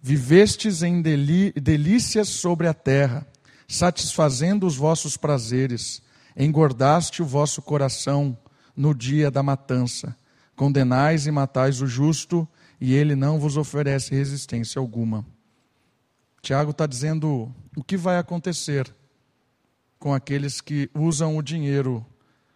Vivestes 0.00 0.82
em 0.82 1.02
delícias 1.02 2.28
sobre 2.28 2.68
a 2.68 2.74
terra 2.74 3.26
satisfazendo 3.70 4.66
os 4.66 4.74
vossos 4.74 5.16
prazeres, 5.16 6.02
engordaste 6.36 7.22
o 7.22 7.24
vosso 7.24 7.62
coração 7.62 8.36
no 8.74 8.92
dia 8.92 9.30
da 9.30 9.44
matança. 9.44 10.16
Condenais 10.56 11.28
e 11.28 11.30
matais 11.30 11.80
o 11.80 11.86
justo, 11.86 12.48
e 12.80 12.92
ele 12.92 13.14
não 13.14 13.38
vos 13.38 13.56
oferece 13.56 14.12
resistência 14.12 14.80
alguma. 14.80 15.24
Tiago 16.42 16.70
está 16.70 16.86
dizendo 16.86 17.54
o 17.76 17.84
que 17.84 17.96
vai 17.96 18.18
acontecer 18.18 18.92
com 19.98 20.14
aqueles 20.14 20.60
que 20.60 20.90
usam 20.94 21.36
o 21.36 21.42
dinheiro 21.42 22.04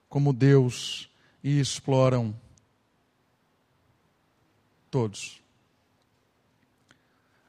como 0.08 0.32
Deus 0.32 1.10
e 1.42 1.60
exploram 1.60 2.34
todos. 4.90 5.42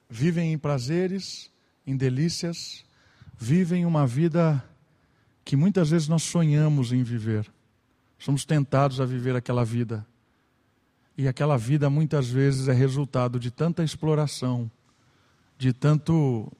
Vivem 0.09 0.51
em 0.51 0.57
prazeres, 0.57 1.49
em 1.87 1.95
delícias, 1.95 2.83
vivem 3.37 3.85
uma 3.85 4.05
vida 4.05 4.63
que 5.45 5.55
muitas 5.55 5.91
vezes 5.91 6.07
nós 6.07 6.23
sonhamos 6.23 6.91
em 6.91 7.03
viver. 7.03 7.49
Somos 8.17 8.43
tentados 8.43 8.99
a 8.99 9.05
viver 9.05 9.35
aquela 9.35 9.63
vida. 9.63 10.05
E 11.17 11.27
aquela 11.27 11.57
vida 11.57 11.89
muitas 11.89 12.27
vezes 12.27 12.67
é 12.67 12.73
resultado 12.73 13.39
de 13.39 13.51
tanta 13.51 13.83
exploração, 13.83 14.69
de 15.57 15.73
tanto 15.73 16.51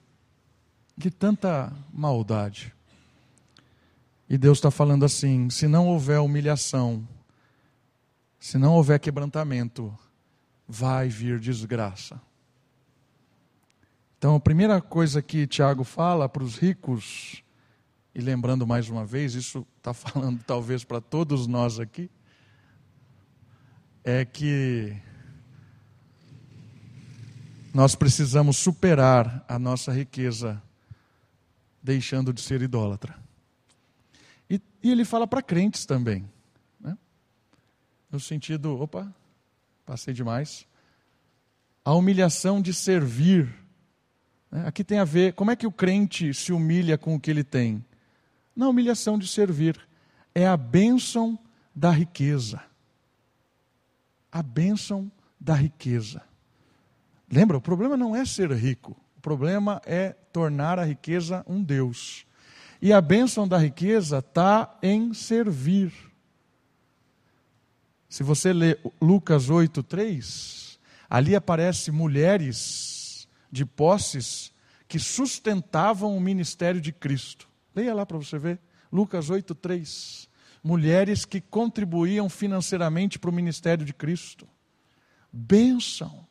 de 0.97 1.11
tanta 1.11 1.73
maldade. 1.93 2.73
E 4.29 4.37
Deus 4.37 4.57
está 4.57 4.71
falando 4.71 5.05
assim: 5.05 5.49
se 5.49 5.67
não 5.67 5.87
houver 5.87 6.19
humilhação, 6.19 7.07
se 8.39 8.57
não 8.57 8.73
houver 8.73 8.99
quebrantamento, 8.99 9.95
vai 10.67 11.09
vir 11.09 11.39
desgraça. 11.39 12.19
Então, 14.17 14.35
a 14.35 14.39
primeira 14.39 14.81
coisa 14.81 15.21
que 15.21 15.45
Tiago 15.45 15.83
fala 15.83 16.27
para 16.27 16.43
os 16.43 16.57
ricos, 16.57 17.43
e 18.13 18.21
lembrando 18.21 18.65
mais 18.65 18.89
uma 18.89 19.05
vez, 19.05 19.35
isso 19.35 19.67
está 19.77 19.93
falando 19.93 20.41
talvez 20.47 20.83
para 20.83 21.01
todos 21.01 21.45
nós 21.45 21.79
aqui, 21.79 22.09
é 24.03 24.23
que 24.23 24.95
nós 27.75 27.93
precisamos 27.93 28.57
superar 28.57 29.45
a 29.47 29.59
nossa 29.59 29.91
riqueza, 29.91 30.59
deixando 31.83 32.33
de 32.33 32.41
ser 32.41 32.61
idólatra. 32.61 33.15
E, 34.49 34.59
e 34.81 34.91
ele 34.91 35.05
fala 35.05 35.27
para 35.27 35.43
crentes 35.43 35.85
também, 35.85 36.27
né? 36.79 36.97
no 38.09 38.19
sentido, 38.19 38.79
opa, 38.79 39.13
passei 39.85 40.13
demais, 40.13 40.65
a 41.83 41.93
humilhação 41.93 42.59
de 42.59 42.73
servir 42.73 43.53
né? 44.55 44.65
Aqui 44.65 44.85
tem 44.85 44.99
a 44.99 45.03
ver, 45.03 45.33
como 45.33 45.51
é 45.51 45.55
que 45.55 45.67
o 45.67 45.71
crente 45.71 46.33
se 46.33 46.53
humilha 46.53 46.97
com 46.97 47.13
o 47.13 47.19
que 47.19 47.29
ele 47.29 47.43
tem? 47.43 47.83
Na 48.55 48.69
humilhação 48.69 49.19
de 49.19 49.27
servir. 49.27 49.77
É 50.33 50.47
a 50.47 50.55
bênção 50.55 51.37
da 51.75 51.91
riqueza. 51.91 52.61
A 54.31 54.41
bênção 54.41 55.11
da 55.37 55.53
riqueza. 55.53 56.21
Lembra, 57.35 57.57
o 57.57 57.61
problema 57.61 57.97
não 57.97 58.15
é 58.15 58.23
ser 58.23 58.49
rico, 58.53 58.95
o 59.17 59.19
problema 59.19 59.81
é 59.85 60.11
tornar 60.31 60.79
a 60.79 60.85
riqueza 60.85 61.43
um 61.45 61.61
Deus. 61.61 62.25
E 62.81 62.93
a 62.93 63.01
bênção 63.01 63.45
da 63.45 63.57
riqueza 63.57 64.19
está 64.19 64.79
em 64.81 65.13
servir. 65.13 65.91
Se 68.07 68.23
você 68.23 68.53
ler 68.53 68.79
Lucas 69.01 69.49
8, 69.49 69.83
3, 69.83 70.79
ali 71.09 71.35
aparece 71.35 71.91
mulheres 71.91 73.27
de 73.51 73.65
posses 73.65 74.53
que 74.87 74.97
sustentavam 74.97 76.15
o 76.15 76.21
ministério 76.21 76.79
de 76.79 76.93
Cristo. 76.93 77.49
Leia 77.75 77.93
lá 77.93 78.05
para 78.05 78.17
você 78.17 78.39
ver. 78.39 78.61
Lucas 78.89 79.29
8, 79.29 79.53
3. 79.55 80.29
mulheres 80.63 81.25
que 81.25 81.41
contribuíam 81.41 82.29
financeiramente 82.29 83.19
para 83.19 83.29
o 83.29 83.33
ministério 83.33 83.83
de 83.83 83.93
Cristo. 83.93 84.47
Bênção. 85.33 86.24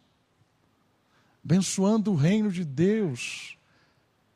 Abençoando 1.45 2.12
o 2.12 2.16
reino 2.16 2.51
de 2.51 2.64
Deus. 2.64 3.59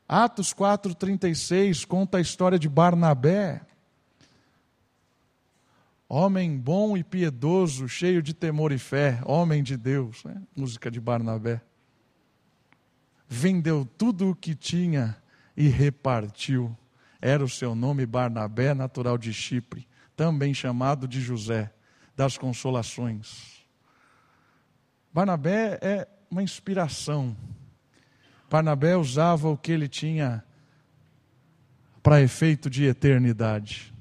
Atos 0.07 0.53
4,36 0.53 1.87
conta 1.87 2.19
a 2.19 2.21
história 2.21 2.59
de 2.59 2.69
Barnabé. 2.69 3.63
Homem 6.09 6.57
bom 6.59 6.97
e 6.97 7.05
piedoso, 7.05 7.89
cheio 7.89 8.23
de 8.23 8.35
temor 8.35 8.73
e 8.73 8.79
fé, 8.79 9.21
homem 9.25 9.63
de 9.63 9.77
Deus. 9.77 10.25
Né? 10.25 10.43
Música 10.55 10.91
de 10.91 11.01
Barnabé. 11.01 11.63
Vendeu 13.27 13.87
tudo 13.97 14.31
o 14.31 14.35
que 14.35 14.55
tinha 14.55 15.17
e 15.57 15.69
repartiu 15.69 16.77
era 17.21 17.45
o 17.45 17.49
seu 17.49 17.75
nome 17.75 18.07
Barnabé, 18.07 18.75
natural 18.75 19.19
de 19.19 19.33
Chipre, 19.33 19.87
também 20.17 20.55
chamado 20.55 21.09
de 21.09 21.21
José, 21.21 21.73
das 22.15 22.39
consolações. 22.39 23.67
Barnabé 25.13 25.79
é 25.83 26.09
uma 26.31 26.43
inspiração. 26.43 27.37
Barnabé 28.51 28.97
usava 28.97 29.49
o 29.49 29.57
que 29.57 29.73
ele 29.73 29.89
tinha 29.89 30.45
para 32.03 32.23
efeito 32.23 32.71
de 32.71 32.85
eternidade. 32.85 33.93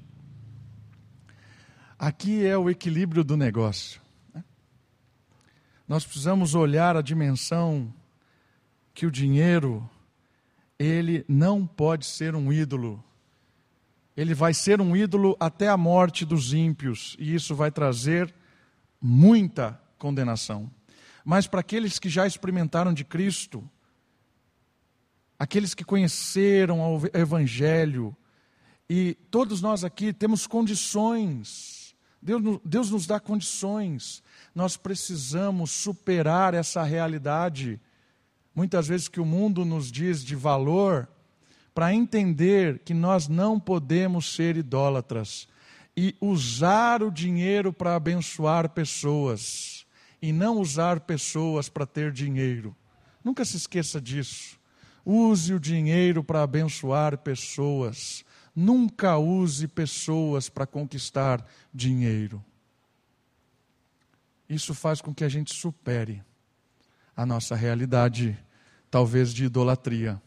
Aqui 1.98 2.46
é 2.46 2.56
o 2.56 2.70
equilíbrio 2.70 3.24
do 3.24 3.36
negócio. 3.36 4.00
Né? 4.32 4.44
Nós 5.86 6.04
precisamos 6.04 6.54
olhar 6.54 6.96
a 6.96 7.02
dimensão 7.02 7.92
que 8.94 9.06
o 9.06 9.10
dinheiro 9.10 9.88
ele 10.78 11.24
não 11.28 11.66
pode 11.66 12.06
ser 12.06 12.34
um 12.34 12.52
ídolo 12.52 13.04
ele 14.18 14.34
vai 14.34 14.52
ser 14.52 14.80
um 14.80 14.96
ídolo 14.96 15.36
até 15.38 15.68
a 15.68 15.76
morte 15.76 16.24
dos 16.24 16.52
ímpios, 16.52 17.14
e 17.20 17.36
isso 17.36 17.54
vai 17.54 17.70
trazer 17.70 18.34
muita 19.00 19.80
condenação. 19.96 20.68
Mas 21.28 21.46
para 21.46 21.60
aqueles 21.60 21.98
que 21.98 22.08
já 22.08 22.26
experimentaram 22.26 22.90
de 22.90 23.04
Cristo, 23.04 23.62
aqueles 25.38 25.74
que 25.74 25.84
conheceram 25.84 26.80
o 26.80 27.02
Evangelho, 27.12 28.16
e 28.88 29.12
todos 29.30 29.60
nós 29.60 29.84
aqui 29.84 30.10
temos 30.10 30.46
condições, 30.46 31.94
Deus, 32.22 32.60
Deus 32.64 32.90
nos 32.90 33.06
dá 33.06 33.20
condições, 33.20 34.22
nós 34.54 34.78
precisamos 34.78 35.70
superar 35.70 36.54
essa 36.54 36.82
realidade, 36.82 37.78
muitas 38.54 38.88
vezes 38.88 39.06
que 39.06 39.20
o 39.20 39.26
mundo 39.26 39.66
nos 39.66 39.92
diz 39.92 40.24
de 40.24 40.34
valor, 40.34 41.06
para 41.74 41.92
entender 41.92 42.78
que 42.78 42.94
nós 42.94 43.28
não 43.28 43.60
podemos 43.60 44.34
ser 44.34 44.56
idólatras 44.56 45.46
e 45.94 46.16
usar 46.22 47.02
o 47.02 47.10
dinheiro 47.10 47.70
para 47.70 47.96
abençoar 47.96 48.70
pessoas 48.70 49.77
e 50.20 50.32
não 50.32 50.58
usar 50.58 51.00
pessoas 51.00 51.68
para 51.68 51.86
ter 51.86 52.12
dinheiro. 52.12 52.74
Nunca 53.22 53.44
se 53.44 53.56
esqueça 53.56 54.00
disso. 54.00 54.58
Use 55.04 55.54
o 55.54 55.60
dinheiro 55.60 56.22
para 56.22 56.42
abençoar 56.42 57.18
pessoas. 57.18 58.24
Nunca 58.54 59.16
use 59.16 59.68
pessoas 59.68 60.48
para 60.48 60.66
conquistar 60.66 61.46
dinheiro. 61.72 62.44
Isso 64.48 64.74
faz 64.74 65.00
com 65.00 65.14
que 65.14 65.24
a 65.24 65.28
gente 65.28 65.54
supere 65.54 66.22
a 67.16 67.26
nossa 67.26 67.54
realidade, 67.54 68.38
talvez 68.90 69.34
de 69.34 69.44
idolatria. 69.44 70.20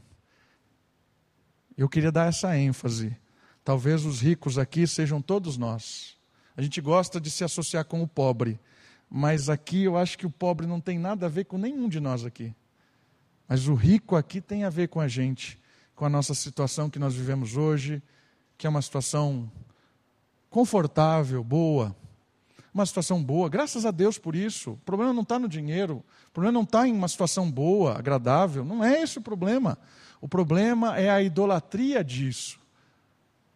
Eu 1.78 1.90
queria 1.90 2.12
dar 2.12 2.28
essa 2.28 2.56
ênfase. 2.58 3.18
Talvez 3.64 4.06
os 4.06 4.22
ricos 4.22 4.58
aqui 4.58 4.86
sejam 4.86 5.22
todos 5.22 5.58
nós. 5.58 6.18
A 6.56 6.62
gente 6.62 6.82
gosta 6.82 7.20
de 7.20 7.32
se 7.32 7.44
associar 7.44 7.86
com 7.86 8.02
o 8.02 8.08
pobre, 8.08 8.60
mas 9.14 9.50
aqui 9.50 9.84
eu 9.84 9.98
acho 9.98 10.18
que 10.18 10.26
o 10.26 10.30
pobre 10.30 10.66
não 10.66 10.80
tem 10.80 10.98
nada 10.98 11.26
a 11.26 11.30
ver 11.30 11.44
com 11.44 11.58
nenhum 11.58 11.90
de 11.90 12.00
nós 12.00 12.24
aqui. 12.24 12.56
Mas 13.46 13.68
o 13.68 13.74
rico 13.74 14.16
aqui 14.16 14.40
tem 14.40 14.64
a 14.64 14.70
ver 14.70 14.88
com 14.88 15.02
a 15.02 15.08
gente, 15.10 15.60
com 15.94 16.06
a 16.06 16.10
nossa 16.10 16.34
situação 16.34 16.90
que 16.90 16.98
nós 16.98 17.14
vivemos 17.14 17.58
hoje, 17.58 18.02
que 18.58 18.66
é 18.66 18.70
uma 18.70 18.82
situação 18.82 19.52
confortável, 20.50 21.44
boa. 21.44 21.94
Uma 22.74 22.86
situação 22.86 23.22
boa, 23.22 23.50
graças 23.50 23.86
a 23.86 23.92
Deus 23.92 24.18
por 24.18 24.34
isso. 24.34 24.72
O 24.72 24.78
problema 24.78 25.12
não 25.12 25.24
está 25.24 25.38
no 25.38 25.50
dinheiro, 25.50 26.02
o 26.30 26.32
problema 26.32 26.54
não 26.54 26.64
está 26.64 26.88
em 26.88 26.94
uma 26.94 27.10
situação 27.10 27.52
boa, 27.52 27.98
agradável. 27.98 28.64
Não 28.64 28.82
é 28.82 29.02
esse 29.02 29.18
o 29.18 29.22
problema. 29.22 29.78
O 30.22 30.28
problema 30.30 30.98
é 30.98 31.10
a 31.10 31.22
idolatria 31.22 32.02
disso. 32.02 32.58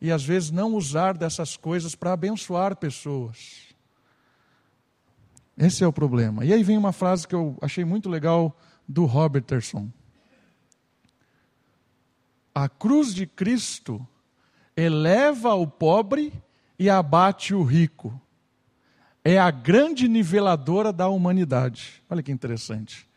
E 0.02 0.12
às 0.12 0.26
vezes 0.26 0.52
não 0.52 0.74
usar 0.74 1.18
dessas 1.18 1.56
coisas 1.56 1.96
para 1.96 2.12
abençoar 2.12 2.76
pessoas. 2.76 3.74
Esse 5.58 5.84
é 5.84 5.88
o 5.88 5.94
problema. 5.94 6.44
E 6.44 6.54
aí 6.54 6.64
vem 6.64 6.78
uma 6.78 6.92
frase 6.92 7.28
que 7.28 7.36
eu 7.36 7.58
achei 7.62 7.86
muito 7.86 8.10
legal 8.10 8.58
do 8.88 9.06
Robertson. 9.06 9.90
A 12.54 12.68
cruz 12.68 13.14
de 13.14 13.26
Cristo 13.26 14.06
eleva 14.76 15.54
o 15.54 15.66
pobre 15.66 16.34
e 16.78 16.90
abate 16.90 17.54
o 17.54 17.64
rico. 17.64 18.20
É 19.24 19.40
a 19.40 19.50
grande 19.50 20.08
niveladora 20.08 20.92
da 20.92 21.08
humanidade. 21.08 22.04
Olha 22.10 22.22
que 22.22 22.32
interessante. 22.32 23.08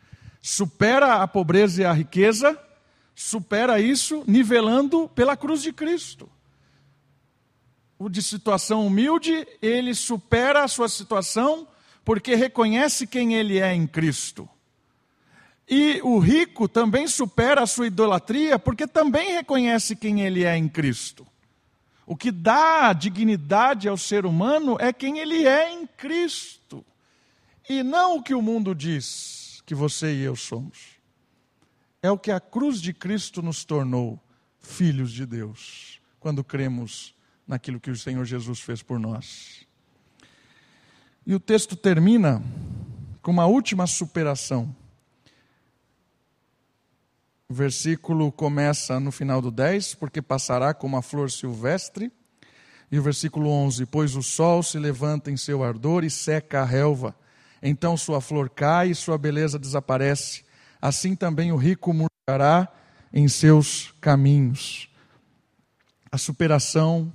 Supera 0.41 1.17
a 1.23 1.29
pobreza 1.29 1.83
e 1.83 1.85
a 1.85 1.93
riqueza 1.93 2.59
supera 3.15 3.81
isso 3.81 4.23
nivelando 4.29 5.09
pela 5.09 5.37
cruz 5.37 5.61
de 5.61 5.73
Cristo. 5.73 6.31
O 7.99 8.09
de 8.09 8.23
situação 8.23 8.87
humilde, 8.87 9.47
ele 9.61 9.93
supera 9.93 10.63
a 10.63 10.69
sua 10.69 10.89
situação 10.89 11.67
porque 12.09 12.35
reconhece 12.35 13.07
quem 13.07 13.35
ele 13.35 13.59
é 13.59 13.75
em 13.75 13.87
Cristo. 13.87 14.49
E 15.69 16.01
o 16.03 16.19
rico 16.19 16.67
também 16.67 17.07
supera 17.07 17.63
a 17.63 17.67
sua 17.67 17.89
idolatria 17.89 18.59
porque 18.59 18.87
também 18.87 19.35
reconhece 19.35 19.95
quem 19.95 20.23
ele 20.23 20.43
é 20.43 20.57
em 20.57 20.71
Cristo. 20.71 21.27
O 22.07 22.17
que 22.17 22.33
dá 22.33 22.95
dignidade 22.95 23.91
ao 23.91 23.99
ser 23.99 24.25
humano 24.25 24.79
é 24.81 24.91
quem 24.91 25.19
ele 25.19 25.47
é 25.47 25.71
em 25.71 25.87
Cristo. 25.87 26.83
E 27.69 27.83
não 27.83 28.17
o 28.17 28.23
que 28.23 28.33
o 28.33 28.41
mundo 28.41 28.75
diz 28.75 29.63
que 29.67 29.75
você 29.75 30.15
e 30.15 30.23
eu 30.23 30.35
somos 30.35 30.99
é 32.01 32.11
o 32.11 32.17
que 32.17 32.31
a 32.31 32.41
cruz 32.41 32.81
de 32.81 32.95
Cristo 32.95 33.43
nos 33.43 33.67
tornou 33.67 34.19
filhos 34.59 35.13
de 35.13 35.27
Deus, 35.27 36.01
quando 36.19 36.43
cremos 36.43 37.15
naquilo 37.47 37.79
que 37.79 37.91
o 37.91 37.97
Senhor 37.97 38.25
Jesus 38.25 38.61
fez 38.61 38.83
por 38.83 38.99
nós. 38.99 39.68
E 41.29 41.35
o 41.35 41.39
texto 41.39 41.77
termina 41.77 42.43
com 43.21 43.31
uma 43.31 43.45
última 43.45 43.87
superação. 43.87 44.75
O 47.47 47.53
versículo 47.53 48.33
começa 48.33 48.99
no 48.99 49.13
final 49.13 49.43
do 49.43 49.51
10, 49.51 49.95
porque 49.97 50.23
passará 50.23 50.73
como 50.73 50.97
a 50.97 51.03
flor 51.03 51.31
silvestre. 51.31 52.11
E 52.91 52.99
o 52.99 53.03
versículo 53.03 53.51
11: 53.51 53.85
Pois 53.85 54.17
o 54.17 54.23
sol 54.23 54.63
se 54.63 54.79
levanta 54.79 55.31
em 55.31 55.37
seu 55.37 55.63
ardor 55.63 56.03
e 56.03 56.09
seca 56.09 56.63
a 56.63 56.65
relva, 56.65 57.15
então 57.63 57.95
sua 57.95 58.23
flor 58.23 58.49
cai 58.49 58.93
e 58.93 58.95
sua 58.95 59.19
beleza 59.19 59.59
desaparece 59.59 60.49
assim 60.81 61.15
também 61.15 61.53
o 61.53 61.57
rico 61.57 61.93
murchará 61.93 62.73
em 63.13 63.29
seus 63.29 63.93
caminhos. 64.01 64.89
A 66.11 66.17
superação 66.17 67.13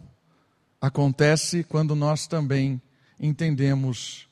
acontece 0.79 1.63
quando 1.63 1.95
nós 1.95 2.27
também 2.27 2.79
entendemos 3.25 4.27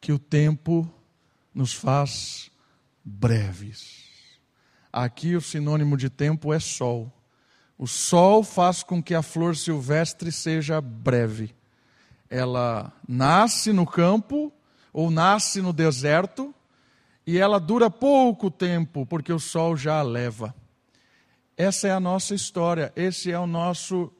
que 0.00 0.12
o 0.12 0.18
tempo 0.18 0.90
nos 1.52 1.74
faz 1.74 2.50
breves. 3.04 4.06
Aqui 4.90 5.36
o 5.36 5.40
sinônimo 5.42 5.94
de 5.94 6.08
tempo 6.08 6.54
é 6.54 6.58
sol. 6.58 7.12
O 7.76 7.86
sol 7.86 8.42
faz 8.42 8.82
com 8.82 9.02
que 9.02 9.14
a 9.14 9.20
flor 9.20 9.54
silvestre 9.54 10.32
seja 10.32 10.80
breve. 10.80 11.54
Ela 12.30 12.90
nasce 13.06 13.74
no 13.74 13.86
campo 13.86 14.50
ou 14.90 15.10
nasce 15.10 15.60
no 15.60 15.72
deserto 15.72 16.54
e 17.26 17.36
ela 17.36 17.60
dura 17.60 17.90
pouco 17.90 18.50
tempo, 18.50 19.04
porque 19.04 19.30
o 19.34 19.38
sol 19.38 19.76
já 19.76 19.98
a 19.98 20.02
leva. 20.02 20.54
Essa 21.58 21.88
é 21.88 21.90
a 21.90 22.00
nossa 22.00 22.34
história, 22.34 22.90
esse 22.96 23.30
é 23.30 23.38
o 23.38 23.46
nosso 23.46 24.10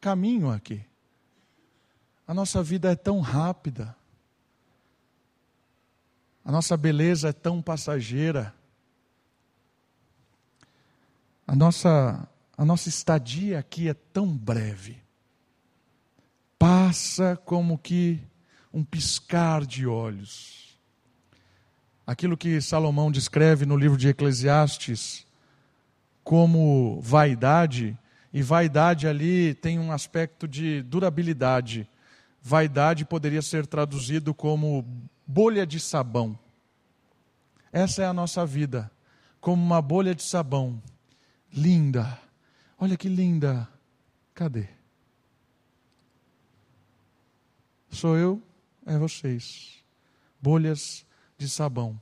caminho 0.00 0.50
aqui. 0.50 0.84
A 2.26 2.32
nossa 2.32 2.62
vida 2.62 2.90
é 2.90 2.96
tão 2.96 3.20
rápida, 3.20 3.94
a 6.44 6.50
nossa 6.50 6.76
beleza 6.76 7.28
é 7.28 7.32
tão 7.32 7.60
passageira, 7.60 8.54
a 11.46 11.54
nossa, 11.54 12.26
a 12.56 12.64
nossa 12.64 12.88
estadia 12.88 13.58
aqui 13.58 13.88
é 13.88 13.94
tão 13.94 14.34
breve. 14.36 15.02
Passa 16.58 17.36
como 17.44 17.76
que 17.76 18.20
um 18.72 18.82
piscar 18.82 19.66
de 19.66 19.86
olhos 19.86 20.64
aquilo 22.06 22.36
que 22.36 22.60
Salomão 22.60 23.10
descreve 23.10 23.64
no 23.64 23.76
livro 23.76 23.96
de 23.96 24.08
Eclesiastes 24.08 25.26
como 26.22 27.00
vaidade, 27.00 27.96
E 28.32 28.42
vaidade 28.42 29.06
ali 29.06 29.54
tem 29.54 29.78
um 29.78 29.92
aspecto 29.92 30.48
de 30.48 30.82
durabilidade. 30.82 31.88
Vaidade 32.46 33.06
poderia 33.06 33.40
ser 33.40 33.66
traduzido 33.66 34.34
como 34.34 34.84
bolha 35.26 35.66
de 35.66 35.80
sabão. 35.80 36.38
Essa 37.72 38.02
é 38.02 38.06
a 38.06 38.12
nossa 38.12 38.44
vida, 38.44 38.92
como 39.40 39.62
uma 39.62 39.80
bolha 39.80 40.14
de 40.14 40.22
sabão. 40.22 40.82
Linda. 41.50 42.20
Olha 42.78 42.98
que 42.98 43.08
linda. 43.08 43.66
Cadê? 44.34 44.68
Sou 47.88 48.14
eu, 48.14 48.42
é 48.84 48.98
vocês. 48.98 49.82
Bolhas 50.38 51.06
de 51.38 51.48
sabão 51.48 51.98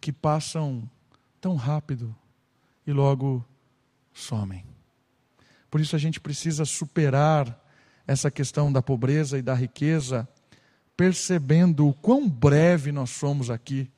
que 0.00 0.12
passam 0.12 0.88
tão 1.40 1.56
rápido 1.56 2.14
e 2.86 2.92
logo 2.92 3.44
somem. 4.12 4.64
Por 5.68 5.80
isso 5.80 5.96
a 5.96 5.98
gente 5.98 6.20
precisa 6.20 6.64
superar 6.64 7.63
essa 8.06 8.30
questão 8.30 8.72
da 8.72 8.82
pobreza 8.82 9.38
e 9.38 9.42
da 9.42 9.54
riqueza, 9.54 10.28
percebendo 10.96 11.88
o 11.88 11.94
quão 11.94 12.28
breve 12.28 12.92
nós 12.92 13.10
somos 13.10 13.50
aqui, 13.50 13.90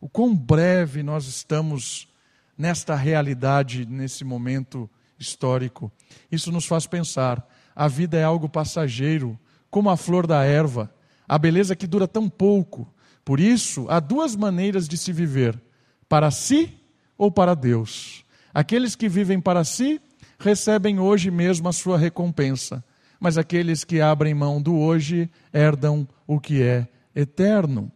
o 0.00 0.08
quão 0.08 0.34
breve 0.34 1.02
nós 1.02 1.26
estamos 1.26 2.08
nesta 2.56 2.94
realidade, 2.94 3.86
nesse 3.86 4.24
momento 4.24 4.88
histórico. 5.18 5.92
Isso 6.30 6.50
nos 6.50 6.66
faz 6.66 6.86
pensar: 6.86 7.46
a 7.74 7.86
vida 7.86 8.16
é 8.16 8.24
algo 8.24 8.48
passageiro, 8.48 9.38
como 9.70 9.90
a 9.90 9.96
flor 9.96 10.26
da 10.26 10.42
erva, 10.44 10.92
a 11.28 11.38
beleza 11.38 11.76
que 11.76 11.86
dura 11.86 12.08
tão 12.08 12.28
pouco. 12.28 12.92
Por 13.24 13.38
isso, 13.38 13.86
há 13.88 14.00
duas 14.00 14.34
maneiras 14.34 14.88
de 14.88 14.96
se 14.96 15.12
viver: 15.12 15.60
para 16.08 16.30
si 16.30 16.78
ou 17.16 17.30
para 17.30 17.54
Deus. 17.54 18.24
Aqueles 18.52 18.96
que 18.96 19.08
vivem 19.08 19.40
para 19.40 19.62
si 19.62 20.00
recebem 20.38 20.98
hoje 20.98 21.30
mesmo 21.30 21.68
a 21.68 21.72
sua 21.72 21.98
recompensa, 21.98 22.82
mas 23.20 23.36
aqueles 23.36 23.84
que 23.84 24.00
abrem 24.00 24.32
mão 24.32 24.60
do 24.60 24.74
hoje 24.76 25.30
herdam 25.52 26.08
o 26.26 26.40
que 26.40 26.62
é 26.62 26.88
eterno. 27.14 27.92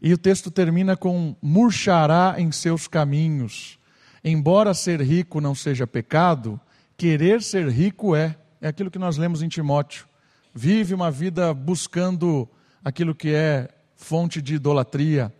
E 0.00 0.12
o 0.12 0.18
texto 0.18 0.50
termina 0.50 0.96
com: 0.96 1.34
murchará 1.42 2.36
em 2.38 2.52
seus 2.52 2.86
caminhos. 2.86 3.78
Embora 4.22 4.72
ser 4.72 5.02
rico 5.02 5.40
não 5.40 5.54
seja 5.54 5.86
pecado, 5.86 6.60
querer 6.96 7.42
ser 7.42 7.68
rico 7.68 8.14
é. 8.14 8.36
É 8.60 8.68
aquilo 8.68 8.90
que 8.90 8.98
nós 8.98 9.18
lemos 9.18 9.42
em 9.42 9.48
Timóteo. 9.48 10.06
Vive 10.54 10.94
uma 10.94 11.10
vida 11.10 11.52
buscando 11.52 12.48
aquilo 12.82 13.14
que 13.14 13.34
é 13.34 13.68
fonte 13.96 14.40
de 14.40 14.54
idolatria, 14.54 15.32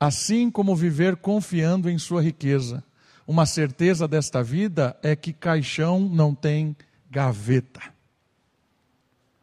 assim 0.00 0.50
como 0.50 0.74
viver 0.74 1.16
confiando 1.16 1.90
em 1.90 1.98
sua 1.98 2.22
riqueza. 2.22 2.82
Uma 3.26 3.46
certeza 3.46 4.08
desta 4.08 4.42
vida 4.42 4.96
é 5.02 5.14
que 5.14 5.32
caixão 5.32 6.00
não 6.00 6.34
tem 6.34 6.76
gaveta. 7.12 7.82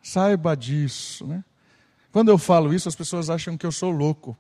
Saiba 0.02 0.58
disso, 0.58 1.28
né? 1.28 1.46
Quando 2.12 2.30
eu 2.30 2.38
falo 2.40 2.74
isso, 2.74 2.90
as 2.90 2.96
pessoas 2.96 3.30
acham 3.30 3.56
que 3.56 3.66
eu 3.66 3.72
sou 3.72 3.92
louco. 3.92 4.36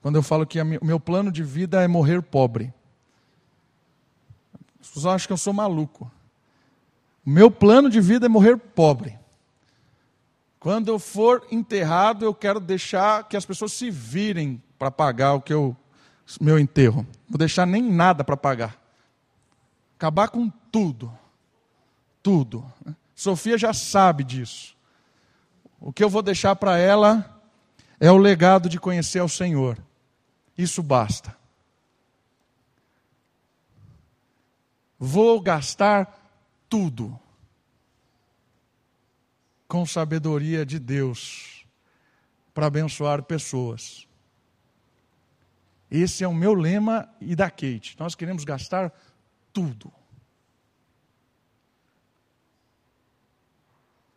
Quando 0.00 0.16
eu 0.16 0.22
falo 0.22 0.44
que 0.44 0.60
o 0.60 0.84
meu 0.84 0.98
plano 0.98 1.30
de 1.30 1.44
vida 1.44 1.80
é 1.80 1.86
morrer 1.86 2.20
pobre. 2.20 2.74
As 4.80 4.88
pessoas 4.88 5.14
acham 5.14 5.28
que 5.28 5.32
eu 5.32 5.38
sou 5.38 5.52
maluco. 5.52 6.10
O 7.24 7.30
meu 7.30 7.52
plano 7.52 7.88
de 7.88 8.00
vida 8.00 8.26
é 8.26 8.28
morrer 8.28 8.56
pobre. 8.56 9.16
Quando 10.58 10.88
eu 10.88 10.98
for 10.98 11.46
enterrado, 11.52 12.24
eu 12.24 12.34
quero 12.34 12.58
deixar 12.58 13.28
que 13.28 13.36
as 13.36 13.46
pessoas 13.46 13.72
se 13.72 13.90
virem 13.90 14.60
para 14.76 14.90
pagar 14.90 15.34
o 15.34 15.40
que 15.40 15.54
eu 15.54 15.76
meu 16.40 16.58
enterro. 16.58 17.06
Vou 17.28 17.38
deixar 17.38 17.64
nem 17.64 17.82
nada 17.82 18.24
para 18.24 18.36
pagar. 18.36 18.76
Acabar 19.96 20.28
com 20.28 20.50
tudo. 20.72 21.12
Tudo. 22.22 22.64
Sofia 23.14 23.58
já 23.58 23.72
sabe 23.72 24.24
disso. 24.24 24.76
O 25.80 25.92
que 25.92 26.02
eu 26.02 26.08
vou 26.08 26.22
deixar 26.22 26.54
para 26.56 26.78
ela 26.78 27.42
é 27.98 28.10
o 28.10 28.16
legado 28.16 28.68
de 28.68 28.78
conhecer 28.78 29.18
ao 29.18 29.28
Senhor. 29.28 29.78
Isso 30.56 30.82
basta. 30.82 31.36
Vou 34.98 35.40
gastar 35.40 36.16
tudo 36.68 37.18
com 39.66 39.84
sabedoria 39.84 40.64
de 40.64 40.78
Deus 40.78 41.66
para 42.54 42.66
abençoar 42.66 43.22
pessoas. 43.22 44.06
Esse 45.90 46.24
é 46.24 46.28
o 46.28 46.34
meu 46.34 46.54
lema 46.54 47.08
e 47.20 47.34
da 47.34 47.50
Kate. 47.50 47.96
Nós 47.98 48.14
queremos 48.14 48.44
gastar 48.44 48.92
tudo. 49.52 49.92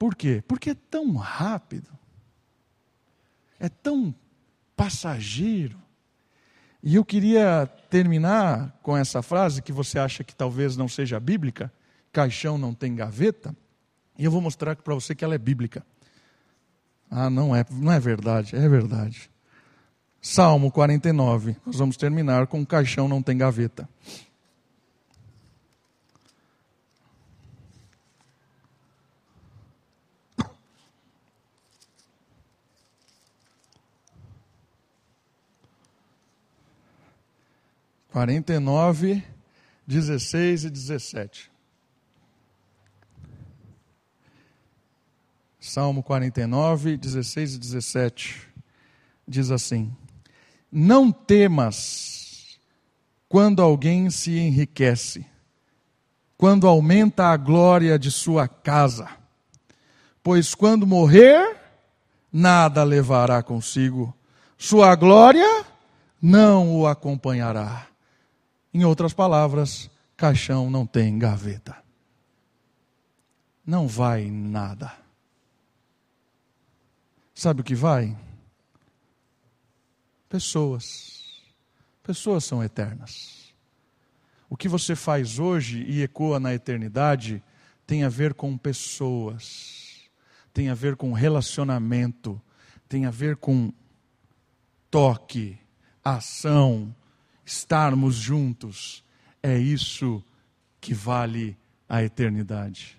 Por 0.05 0.13
quê? 0.13 0.43
Porque 0.47 0.69
é 0.69 0.75
tão 0.75 1.15
rápido, 1.15 1.89
é 3.59 3.67
tão 3.67 4.13
passageiro. 4.75 5.79
E 6.83 6.93
eu 6.93 7.03
queria 7.03 7.65
terminar 7.89 8.77
com 8.83 8.95
essa 8.95 9.23
frase 9.23 9.63
que 9.63 9.71
você 9.71 9.97
acha 9.97 10.23
que 10.23 10.35
talvez 10.35 10.77
não 10.77 10.87
seja 10.87 11.19
bíblica: 11.19 11.73
caixão 12.13 12.55
não 12.55 12.71
tem 12.71 12.93
gaveta. 12.93 13.55
E 14.15 14.23
eu 14.23 14.29
vou 14.29 14.41
mostrar 14.41 14.75
para 14.75 14.93
você 14.93 15.15
que 15.15 15.25
ela 15.25 15.33
é 15.33 15.39
bíblica. 15.39 15.83
Ah, 17.09 17.27
não 17.27 17.55
é, 17.55 17.65
não 17.71 17.91
é 17.91 17.99
verdade, 17.99 18.55
é 18.55 18.69
verdade. 18.69 19.31
Salmo 20.21 20.71
49. 20.71 21.57
Nós 21.65 21.77
vamos 21.77 21.97
terminar 21.97 22.45
com 22.45 22.63
caixão 22.63 23.07
não 23.07 23.23
tem 23.23 23.35
gaveta. 23.35 23.89
Quarenta 38.15 38.53
e 38.53 38.59
nove, 38.59 39.21
dezesseis 39.85 40.63
e 40.63 40.69
dezessete. 40.69 41.51
Salmo 45.59 46.01
49, 46.01 46.95
16 46.95 47.55
e 47.55 47.59
17. 47.59 48.49
Diz 49.27 49.51
assim: 49.51 49.93
não 50.71 51.11
temas 51.11 52.57
quando 53.27 53.61
alguém 53.61 54.09
se 54.09 54.39
enriquece, 54.39 55.25
quando 56.37 56.69
aumenta 56.69 57.25
a 57.25 57.35
glória 57.35 57.99
de 57.99 58.11
sua 58.11 58.47
casa, 58.47 59.09
pois 60.23 60.55
quando 60.55 60.87
morrer, 60.87 61.57
nada 62.31 62.81
levará 62.81 63.43
consigo, 63.43 64.15
sua 64.57 64.95
glória 64.95 65.65
não 66.21 66.79
o 66.79 66.87
acompanhará. 66.87 67.93
Em 68.75 68.83
outras 68.83 69.13
palavras, 69.13 69.89
caixão 70.17 70.69
não 70.69 70.85
tem 70.85 71.17
gaveta. 71.17 71.77
Não 73.65 73.87
vai 73.87 74.29
nada. 74.29 74.93
Sabe 77.33 77.61
o 77.61 77.63
que 77.63 77.73
vai? 77.73 78.17
Pessoas. 80.27 81.41
Pessoas 82.03 82.43
são 82.43 82.61
eternas. 82.61 83.55
O 84.49 84.57
que 84.57 84.67
você 84.67 84.93
faz 84.93 85.39
hoje 85.39 85.81
e 85.83 86.01
ecoa 86.01 86.37
na 86.37 86.53
eternidade 86.53 87.41
tem 87.87 88.03
a 88.03 88.09
ver 88.09 88.33
com 88.33 88.57
pessoas, 88.57 90.01
tem 90.53 90.67
a 90.67 90.73
ver 90.73 90.97
com 90.97 91.13
relacionamento, 91.13 92.41
tem 92.89 93.05
a 93.05 93.09
ver 93.09 93.37
com 93.37 93.71
toque, 94.91 95.57
ação, 96.03 96.93
estarmos 97.45 98.15
juntos. 98.15 99.03
É 99.41 99.57
isso 99.57 100.23
que 100.81 100.93
vale 100.93 101.57
a 101.87 102.03
eternidade. 102.03 102.97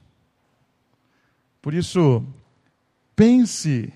Por 1.61 1.75
isso, 1.75 2.25
pense 3.17 3.93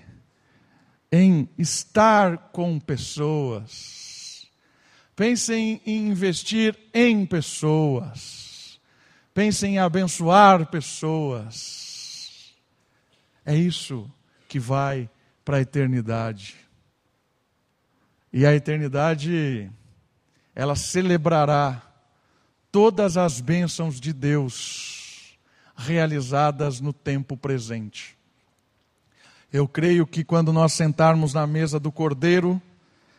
em 1.11 1.47
estar 1.57 2.37
com 2.51 2.79
pessoas. 2.79 4.49
Pensem 5.15 5.81
em 5.85 6.07
investir 6.07 6.77
em 6.93 7.25
pessoas. 7.25 8.79
Pensem 9.33 9.75
em 9.75 9.79
abençoar 9.79 10.65
pessoas. 10.69 12.53
É 13.45 13.55
isso 13.55 14.11
que 14.47 14.59
vai 14.59 15.09
para 15.45 15.57
a 15.57 15.61
eternidade. 15.61 16.55
E 18.33 18.45
a 18.45 18.53
eternidade, 18.53 19.71
ela 20.61 20.75
celebrará 20.75 21.81
todas 22.71 23.17
as 23.17 23.41
bênçãos 23.41 23.99
de 23.99 24.13
Deus 24.13 25.35
realizadas 25.75 26.79
no 26.79 26.93
tempo 26.93 27.35
presente. 27.35 28.15
Eu 29.51 29.67
creio 29.67 30.05
que 30.05 30.23
quando 30.23 30.53
nós 30.53 30.73
sentarmos 30.73 31.33
na 31.33 31.47
mesa 31.47 31.79
do 31.79 31.91
Cordeiro 31.91 32.61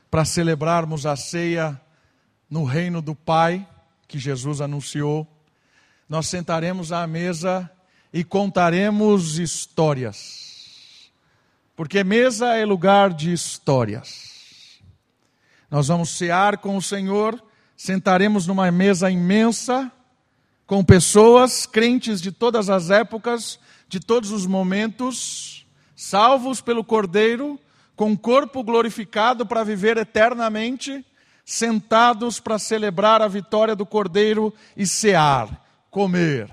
para 0.08 0.24
celebrarmos 0.24 1.04
a 1.04 1.16
ceia 1.16 1.80
no 2.48 2.62
reino 2.62 3.02
do 3.02 3.12
Pai, 3.12 3.66
que 4.06 4.20
Jesus 4.20 4.60
anunciou, 4.60 5.26
nós 6.08 6.28
sentaremos 6.28 6.92
à 6.92 7.04
mesa 7.08 7.68
e 8.12 8.22
contaremos 8.22 9.40
histórias. 9.40 11.10
Porque 11.74 12.04
mesa 12.04 12.54
é 12.54 12.64
lugar 12.64 13.12
de 13.12 13.32
histórias. 13.32 14.31
Nós 15.72 15.88
vamos 15.88 16.10
cear 16.10 16.58
com 16.58 16.76
o 16.76 16.82
Senhor, 16.82 17.42
sentaremos 17.74 18.46
numa 18.46 18.70
mesa 18.70 19.10
imensa, 19.10 19.90
com 20.66 20.84
pessoas 20.84 21.64
crentes 21.64 22.20
de 22.20 22.30
todas 22.30 22.68
as 22.68 22.90
épocas, 22.90 23.58
de 23.88 23.98
todos 23.98 24.30
os 24.32 24.44
momentos, 24.44 25.66
salvos 25.96 26.60
pelo 26.60 26.84
Cordeiro, 26.84 27.58
com 27.96 28.14
corpo 28.14 28.62
glorificado 28.62 29.46
para 29.46 29.64
viver 29.64 29.96
eternamente, 29.96 31.02
sentados 31.42 32.38
para 32.38 32.58
celebrar 32.58 33.22
a 33.22 33.26
vitória 33.26 33.74
do 33.74 33.86
Cordeiro 33.86 34.52
e 34.76 34.86
cear, 34.86 35.64
comer. 35.90 36.50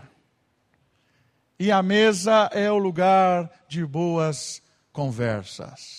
E 1.59 1.73
a 1.73 1.83
mesa 1.83 2.49
é 2.53 2.71
o 2.71 2.77
lugar 2.77 3.51
de 3.67 3.85
boas 3.85 4.61
conversas. 4.93 5.98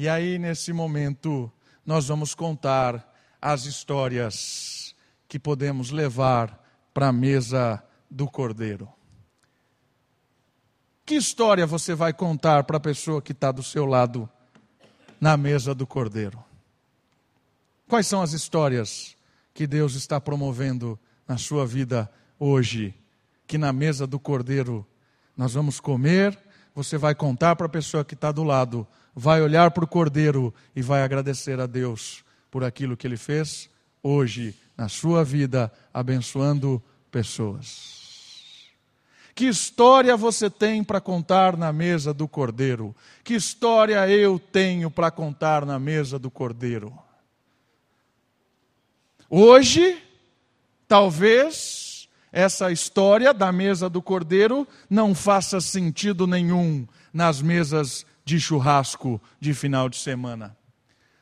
E 0.00 0.08
aí, 0.08 0.38
nesse 0.38 0.72
momento, 0.72 1.50
nós 1.84 2.06
vamos 2.06 2.32
contar 2.32 3.12
as 3.42 3.64
histórias 3.64 4.94
que 5.26 5.40
podemos 5.40 5.90
levar 5.90 6.64
para 6.94 7.08
a 7.08 7.12
mesa 7.12 7.82
do 8.08 8.28
Cordeiro. 8.28 8.88
Que 11.04 11.16
história 11.16 11.66
você 11.66 11.96
vai 11.96 12.12
contar 12.12 12.62
para 12.62 12.76
a 12.76 12.80
pessoa 12.80 13.20
que 13.20 13.32
está 13.32 13.50
do 13.50 13.60
seu 13.60 13.86
lado 13.86 14.30
na 15.20 15.36
mesa 15.36 15.74
do 15.74 15.84
Cordeiro? 15.84 16.44
Quais 17.88 18.06
são 18.06 18.22
as 18.22 18.32
histórias 18.32 19.16
que 19.52 19.66
Deus 19.66 19.96
está 19.96 20.20
promovendo 20.20 20.96
na 21.26 21.36
sua 21.36 21.66
vida 21.66 22.08
hoje? 22.38 22.94
Que 23.48 23.58
na 23.58 23.72
mesa 23.72 24.06
do 24.06 24.20
Cordeiro 24.20 24.86
nós 25.36 25.54
vamos 25.54 25.80
comer, 25.80 26.38
você 26.72 26.96
vai 26.96 27.16
contar 27.16 27.56
para 27.56 27.66
a 27.66 27.70
pessoa 27.70 28.04
que 28.04 28.14
está 28.14 28.30
do 28.30 28.44
lado, 28.44 28.86
vai 29.18 29.42
olhar 29.42 29.72
para 29.72 29.82
o 29.82 29.88
Cordeiro 29.88 30.54
e 30.76 30.80
vai 30.80 31.02
agradecer 31.02 31.58
a 31.58 31.66
Deus 31.66 32.24
por 32.52 32.62
aquilo 32.62 32.96
que 32.96 33.04
ele 33.04 33.16
fez 33.16 33.68
hoje 34.00 34.54
na 34.76 34.88
sua 34.88 35.24
vida, 35.24 35.72
abençoando 35.92 36.80
pessoas. 37.10 38.68
Que 39.34 39.46
história 39.46 40.16
você 40.16 40.48
tem 40.48 40.84
para 40.84 41.00
contar 41.00 41.56
na 41.56 41.72
mesa 41.72 42.14
do 42.14 42.28
Cordeiro? 42.28 42.94
Que 43.24 43.34
história 43.34 44.08
eu 44.08 44.38
tenho 44.38 44.88
para 44.88 45.10
contar 45.10 45.66
na 45.66 45.80
mesa 45.80 46.16
do 46.16 46.30
Cordeiro? 46.30 46.96
Hoje, 49.28 50.00
talvez 50.86 52.08
essa 52.30 52.70
história 52.70 53.34
da 53.34 53.50
mesa 53.50 53.90
do 53.90 54.00
Cordeiro 54.00 54.66
não 54.88 55.12
faça 55.12 55.60
sentido 55.60 56.24
nenhum 56.24 56.86
nas 57.12 57.42
mesas 57.42 58.06
de 58.28 58.38
churrasco 58.38 59.18
de 59.40 59.54
final 59.54 59.88
de 59.88 59.96
semana. 59.96 60.54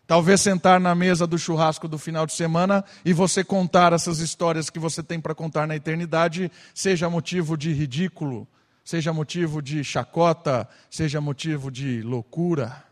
Talvez 0.09 0.40
sentar 0.40 0.80
na 0.80 0.92
mesa 0.92 1.24
do 1.24 1.38
churrasco 1.38 1.86
do 1.86 1.96
final 1.98 2.26
de 2.26 2.32
semana 2.32 2.84
e 3.04 3.12
você 3.12 3.44
contar 3.44 3.92
essas 3.92 4.18
histórias 4.18 4.68
que 4.68 4.78
você 4.80 5.04
tem 5.04 5.20
para 5.20 5.32
contar 5.32 5.68
na 5.68 5.76
eternidade 5.76 6.50
seja 6.74 7.09
motivo 7.09 7.57
de 7.57 7.72
ridículo, 7.72 8.46
seja 8.84 9.12
motivo 9.12 9.62
de 9.62 9.84
chacota, 9.84 10.68
seja 10.90 11.20
motivo 11.20 11.70
de 11.70 12.02
loucura. 12.02 12.84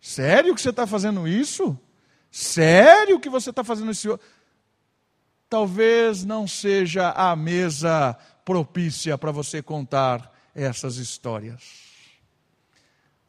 Sério 0.00 0.54
que 0.54 0.60
você 0.60 0.70
está 0.70 0.86
fazendo 0.86 1.26
isso? 1.26 1.76
Sério 2.30 3.18
que 3.18 3.28
você 3.28 3.50
está 3.50 3.64
fazendo 3.64 3.90
isso? 3.90 4.20
Talvez 5.48 6.24
não 6.24 6.46
seja 6.46 7.10
a 7.10 7.34
mesa 7.34 8.16
propícia 8.44 9.18
para 9.18 9.32
você 9.32 9.60
contar 9.60 10.32
essas 10.54 10.96
histórias. 10.96 11.89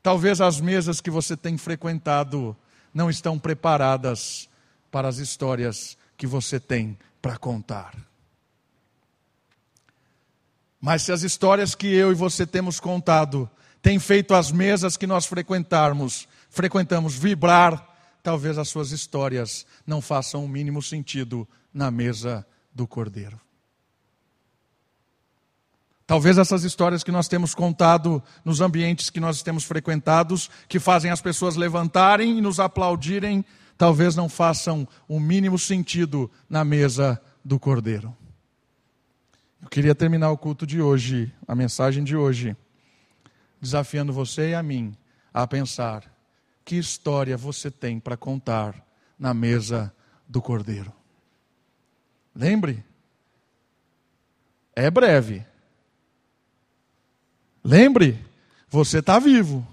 Talvez 0.03 0.41
as 0.41 0.59
mesas 0.59 0.99
que 0.99 1.11
você 1.11 1.37
tem 1.37 1.57
frequentado 1.57 2.55
não 2.93 3.09
estão 3.09 3.37
preparadas 3.37 4.49
para 4.89 5.07
as 5.07 5.17
histórias 5.17 5.97
que 6.17 6.27
você 6.27 6.59
tem 6.59 6.97
para 7.21 7.37
contar. 7.37 7.95
Mas 10.79 11.03
se 11.03 11.11
as 11.11 11.21
histórias 11.21 11.75
que 11.75 11.87
eu 11.87 12.11
e 12.11 12.15
você 12.15 12.45
temos 12.45 12.79
contado 12.79 13.49
têm 13.81 13.99
feito 13.99 14.33
as 14.33 14.51
mesas 14.51 14.97
que 14.97 15.05
nós 15.05 15.27
frequentarmos, 15.27 16.27
frequentamos 16.49 17.15
vibrar, 17.15 17.87
talvez 18.23 18.57
as 18.57 18.69
suas 18.69 18.91
histórias 18.91 19.65
não 19.85 20.01
façam 20.01 20.43
o 20.43 20.49
mínimo 20.49 20.81
sentido 20.81 21.47
na 21.71 21.91
mesa 21.91 22.45
do 22.73 22.87
Cordeiro. 22.87 23.39
Talvez 26.12 26.38
essas 26.38 26.66
histórias 26.66 27.05
que 27.05 27.12
nós 27.12 27.30
temos 27.30 27.55
contado 27.55 28.22
nos 28.43 28.59
ambientes 28.59 29.09
que 29.09 29.22
nós 29.22 29.41
temos 29.41 29.64
frequentados, 29.64 30.49
que 30.68 30.78
fazem 30.78 31.09
as 31.09 31.22
pessoas 31.22 31.55
levantarem 31.55 32.38
e 32.38 32.41
nos 32.41 32.59
aplaudirem, 32.59 33.45
talvez 33.78 34.14
não 34.14 34.28
façam 34.28 34.86
o 35.07 35.22
mínimo 35.22 35.57
sentido 35.57 36.30
na 36.49 36.66
mesa 36.66 37.18
do 37.45 37.57
Cordeiro. 37.57 38.14
Eu 39.62 39.70
queria 39.70 39.95
terminar 39.95 40.32
o 40.32 40.38
culto 40.38 40.68
de 40.68 40.82
hoje, 40.82 41.34
a 41.47 41.55
mensagem 41.55 42.03
de 42.03 42.14
hoje, 42.14 42.57
desafiando 43.62 44.12
você 44.12 44.49
e 44.49 44.53
a 44.53 44.62
mim 44.62 44.93
a 45.34 45.47
pensar: 45.47 46.14
que 46.66 46.76
história 46.76 47.38
você 47.38 47.72
tem 47.72 48.01
para 48.01 48.18
contar 48.18 48.86
na 49.18 49.34
mesa 49.34 49.95
do 50.28 50.41
Cordeiro? 50.41 50.91
Lembre, 52.36 52.84
é 54.76 54.91
breve 54.91 55.49
Lembre, 57.64 58.20
você 58.70 58.99
está 58.99 59.20
vivo. 59.20 59.66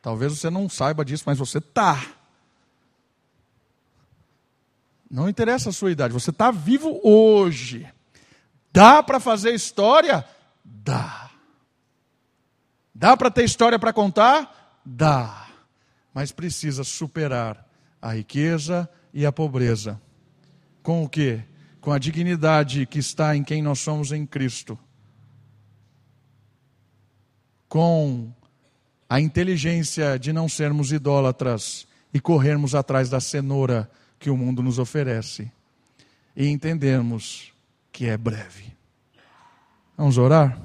Talvez 0.00 0.38
você 0.38 0.48
não 0.48 0.68
saiba 0.68 1.04
disso, 1.04 1.24
mas 1.26 1.38
você 1.38 1.58
está. 1.58 2.00
Não 5.10 5.28
interessa 5.28 5.70
a 5.70 5.72
sua 5.72 5.90
idade, 5.90 6.12
você 6.12 6.30
está 6.30 6.50
vivo 6.50 7.00
hoje. 7.02 7.88
Dá 8.72 9.02
para 9.02 9.18
fazer 9.18 9.54
história? 9.54 10.24
Dá. 10.64 11.30
Dá 12.94 13.16
para 13.16 13.30
ter 13.30 13.44
história 13.44 13.78
para 13.78 13.92
contar? 13.92 14.80
Dá. 14.84 15.48
Mas 16.12 16.30
precisa 16.30 16.84
superar 16.84 17.66
a 18.00 18.14
riqueza 18.14 18.88
e 19.12 19.24
a 19.24 19.32
pobreza. 19.32 20.00
Com 20.82 21.04
o 21.04 21.08
quê? 21.08 21.42
Com 21.80 21.90
a 21.90 21.98
dignidade 21.98 22.86
que 22.86 22.98
está 22.98 23.34
em 23.34 23.42
quem 23.42 23.62
nós 23.62 23.80
somos 23.80 24.12
em 24.12 24.26
Cristo 24.26 24.78
com 27.68 28.32
a 29.08 29.20
inteligência 29.20 30.18
de 30.18 30.32
não 30.32 30.48
sermos 30.48 30.92
idólatras 30.92 31.86
e 32.12 32.20
corrermos 32.20 32.74
atrás 32.74 33.08
da 33.08 33.20
cenoura 33.20 33.90
que 34.18 34.30
o 34.30 34.36
mundo 34.36 34.62
nos 34.62 34.78
oferece 34.78 35.50
e 36.36 36.48
entendermos 36.48 37.52
que 37.92 38.06
é 38.06 38.16
breve. 38.16 38.72
Vamos 39.96 40.18
orar? 40.18 40.56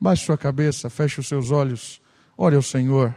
Baixe 0.00 0.26
sua 0.26 0.36
cabeça, 0.36 0.90
feche 0.90 1.20
os 1.20 1.28
seus 1.28 1.50
olhos, 1.50 2.00
ore 2.36 2.56
ao 2.56 2.62
Senhor, 2.62 3.14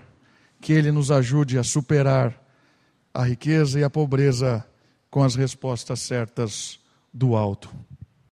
que 0.61 0.71
Ele 0.71 0.91
nos 0.91 1.11
ajude 1.11 1.57
a 1.57 1.63
superar 1.63 2.39
a 3.13 3.23
riqueza 3.23 3.79
e 3.79 3.83
a 3.83 3.89
pobreza 3.89 4.65
com 5.09 5.23
as 5.23 5.35
respostas 5.35 6.01
certas 6.01 6.79
do 7.13 7.35
alto. 7.35 7.69